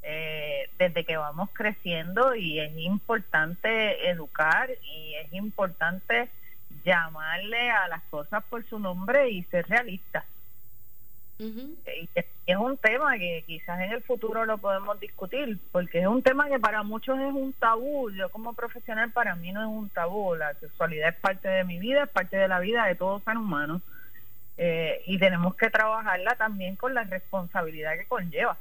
eh, 0.03 0.69
desde 0.79 1.05
que 1.05 1.17
vamos 1.17 1.51
creciendo 1.53 2.35
y 2.35 2.59
es 2.59 2.77
importante 2.79 4.09
educar 4.09 4.71
y 4.83 5.15
es 5.15 5.33
importante 5.33 6.29
llamarle 6.85 7.71
a 7.71 7.89
las 7.89 8.03
cosas 8.05 8.43
por 8.45 8.65
su 8.69 8.79
nombre 8.79 9.31
y 9.31 9.43
ser 9.45 9.67
realistas. 9.69 10.25
Y 11.39 12.09
es 12.47 12.57
un 12.57 12.77
tema 12.79 13.19
que 13.19 13.45
quizás 13.47 13.81
en 13.81 13.93
el 13.93 14.03
futuro 14.03 14.45
lo 14.47 14.59
podemos 14.59 14.99
discutir, 15.01 15.59
porque 15.73 16.01
es 16.01 16.07
un 16.07 16.23
tema 16.23 16.49
que 16.49 16.59
para 16.59 16.83
muchos 16.83 17.19
es 17.19 17.33
un 17.33 17.53
tabú. 17.53 18.11
Yo 18.11 18.31
como 18.31 18.55
profesional 18.55 19.11
para 19.11 19.35
mí 19.37 19.53
no 19.53 19.61
es 19.63 19.69
un 19.69 19.89
tabú. 19.91 20.35
La 20.35 20.55
sexualidad 20.55 21.11
es 21.11 21.17
parte 21.17 21.49
de 21.49 21.65
mi 21.65 21.79
vida, 21.79 22.05
es 22.05 22.11
parte 22.11 22.37
de 22.37 22.49
la 22.49 22.61
vida 22.61 22.87
de 22.87 22.95
todo 22.95 23.21
ser 23.21 23.37
humano. 23.37 23.83
Eh, 24.59 25.03
y 25.07 25.19
tenemos 25.19 25.55
que 25.57 25.69
trabajarla 25.69 26.35
también 26.37 26.77
con 26.77 26.95
la 26.95 27.05
responsabilidad 27.05 27.99
que 27.99 28.07
conlleva 28.07 28.57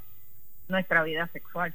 nuestra 0.68 1.04
vida 1.04 1.28
sexual. 1.28 1.74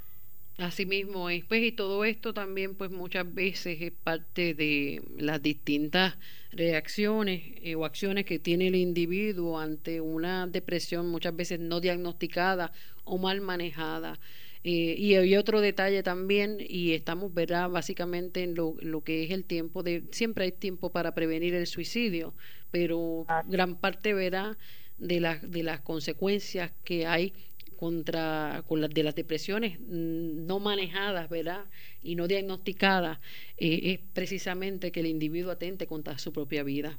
Así 0.59 0.85
mismo 0.85 1.31
es, 1.31 1.45
pues, 1.45 1.63
y 1.63 1.73
todo 1.73 2.05
esto 2.05 2.35
también, 2.35 2.75
pues, 2.75 2.91
muchas 2.91 3.33
veces 3.33 3.81
es 3.81 3.93
parte 3.93 4.53
de 4.53 5.03
las 5.17 5.41
distintas 5.41 6.19
reacciones 6.53 7.43
eh, 7.63 7.77
o 7.77 7.85
acciones 7.85 8.27
que 8.27 8.39
tiene 8.39 8.69
el 8.69 8.75
individuo 8.75 9.59
ante 9.59 10.01
una 10.01 10.47
depresión 10.47 11.09
muchas 11.09 11.35
veces 11.35 11.61
no 11.61 11.81
diagnosticada 11.81 12.73
o 13.05 13.17
mal 13.17 13.41
manejada. 13.41 14.19
Eh, 14.63 14.95
y 14.99 15.15
hay 15.15 15.37
otro 15.37 15.63
detalle 15.63 16.03
también, 16.03 16.59
y 16.61 16.93
estamos, 16.93 17.33
¿verdad? 17.33 17.71
Básicamente 17.71 18.43
en 18.43 18.55
lo, 18.55 18.77
lo 18.81 19.03
que 19.03 19.25
es 19.25 19.31
el 19.31 19.45
tiempo 19.45 19.83
de, 19.83 20.05
siempre 20.11 20.45
hay 20.45 20.53
tiempo 20.53 20.91
para 20.91 21.15
prevenir 21.15 21.55
el 21.55 21.67
suicidio, 21.67 22.35
pero 22.71 23.25
ah. 23.29 23.43
gran 23.47 23.77
parte, 23.77 24.13
¿verdad? 24.13 24.59
De, 24.99 25.21
las 25.21 25.51
de 25.51 25.63
las 25.63 25.81
consecuencias 25.81 26.73
que 26.85 27.07
hay 27.07 27.33
contra 27.81 28.63
con 28.69 28.83
las 28.83 28.91
de 28.91 29.03
las 29.03 29.15
depresiones 29.15 29.81
mm, 29.81 30.47
no 30.47 30.61
manejadas, 30.61 31.31
¿verdad? 31.31 31.65
Y 32.03 32.15
no 32.15 32.29
diagnosticadas, 32.29 33.19
eh, 33.57 33.81
es 33.85 34.01
precisamente 34.13 34.93
que 34.93 35.01
el 35.01 35.07
individuo 35.07 35.51
atente 35.51 35.87
contra 35.87 36.19
su 36.19 36.31
propia 36.31 36.63
vida. 36.63 36.99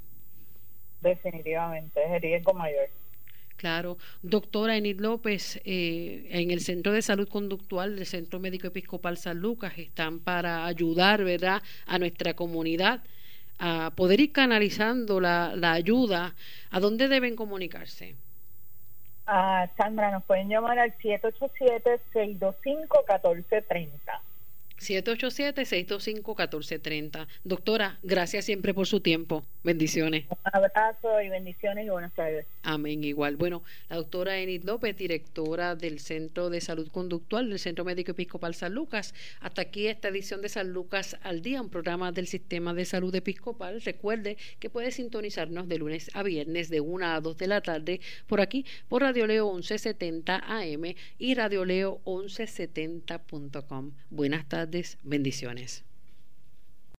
Definitivamente, 1.02 2.04
es 2.04 2.12
el 2.14 2.22
riesgo 2.22 2.54
mayor. 2.54 2.90
Claro. 3.58 4.00
Doctora 4.24 4.76
Enid 4.76 5.00
López, 5.00 5.62
eh, 5.66 6.28
en 6.32 6.50
el 6.50 6.62
Centro 6.62 6.94
de 6.94 7.04
Salud 7.04 7.30
Conductual 7.30 7.96
del 7.96 8.08
Centro 8.08 8.40
Médico 8.40 8.66
Episcopal 8.66 9.18
San 9.18 9.38
Lucas 9.38 9.78
están 9.78 10.20
para 10.20 10.66
ayudar, 10.66 11.24
¿verdad?, 11.24 11.62
a 11.86 12.00
nuestra 12.00 12.34
comunidad 12.34 13.04
a 13.60 13.94
poder 13.96 14.20
ir 14.20 14.32
canalizando 14.32 15.20
la, 15.22 15.56
la 15.56 15.74
ayuda. 15.74 16.34
¿A 16.72 16.80
dónde 16.80 17.08
deben 17.08 17.36
comunicarse? 17.36 18.16
Ah, 19.34 19.70
Sandra, 19.78 20.12
nos 20.12 20.26
pueden 20.26 20.50
llamar 20.50 20.78
al 20.78 20.94
787-625-1430. 20.98 23.90
787-625-1430. 24.78 27.28
Doctora, 27.46 27.98
gracias 28.04 28.44
siempre 28.44 28.74
por 28.74 28.88
su 28.88 29.00
tiempo. 29.00 29.46
Bendiciones. 29.64 30.26
Un 30.28 30.38
abrazo 30.52 31.22
y 31.22 31.30
bendiciones 31.30 31.86
y 31.86 31.90
buenas 31.90 32.14
tardes. 32.16 32.48
Amén, 32.64 33.04
igual. 33.04 33.36
Bueno, 33.36 33.64
la 33.90 33.98
doctora 33.98 34.40
Enid 34.40 34.64
López, 34.64 34.98
directora 34.98 35.76
del 35.76 36.00
Centro 36.00 36.50
de 36.50 36.62
Salud 36.62 36.90
Conductual 36.90 37.48
del 37.48 37.60
Centro 37.60 37.86
Médico 37.86 38.12
Episcopal 38.12 38.56
San 38.56 38.74
Lucas. 38.74 39.14
Hasta 39.40 39.62
aquí 39.62 39.88
esta 39.88 40.08
edición 40.08 40.42
de 40.42 40.50
San 40.50 40.74
Lucas 40.74 41.16
al 41.22 41.44
Día, 41.44 41.62
un 41.62 41.70
programa 41.70 42.12
del 42.12 42.26
Sistema 42.26 42.74
de 42.74 42.86
Salud 42.86 43.14
Episcopal. 43.14 43.82
Recuerde 43.82 44.38
que 44.60 44.72
puede 44.72 44.90
sintonizarnos 44.90 45.68
de 45.68 45.78
lunes 45.78 46.10
a 46.16 46.24
viernes 46.24 46.70
de 46.70 46.82
1 46.82 47.06
a 47.06 47.22
2 47.22 47.38
de 47.38 47.48
la 47.48 47.62
tarde 47.62 48.02
por 48.26 48.42
aquí, 48.42 48.66
por 48.90 49.04
Radio 49.04 49.28
Leo 49.28 49.54
1170 49.54 50.42
AM 50.44 50.96
y 51.20 51.36
Radio 51.36 51.66
Leo 51.66 52.02
1170.com. 52.06 53.92
Buenas 54.10 54.50
tardes 54.50 54.98
bendiciones. 55.04 55.84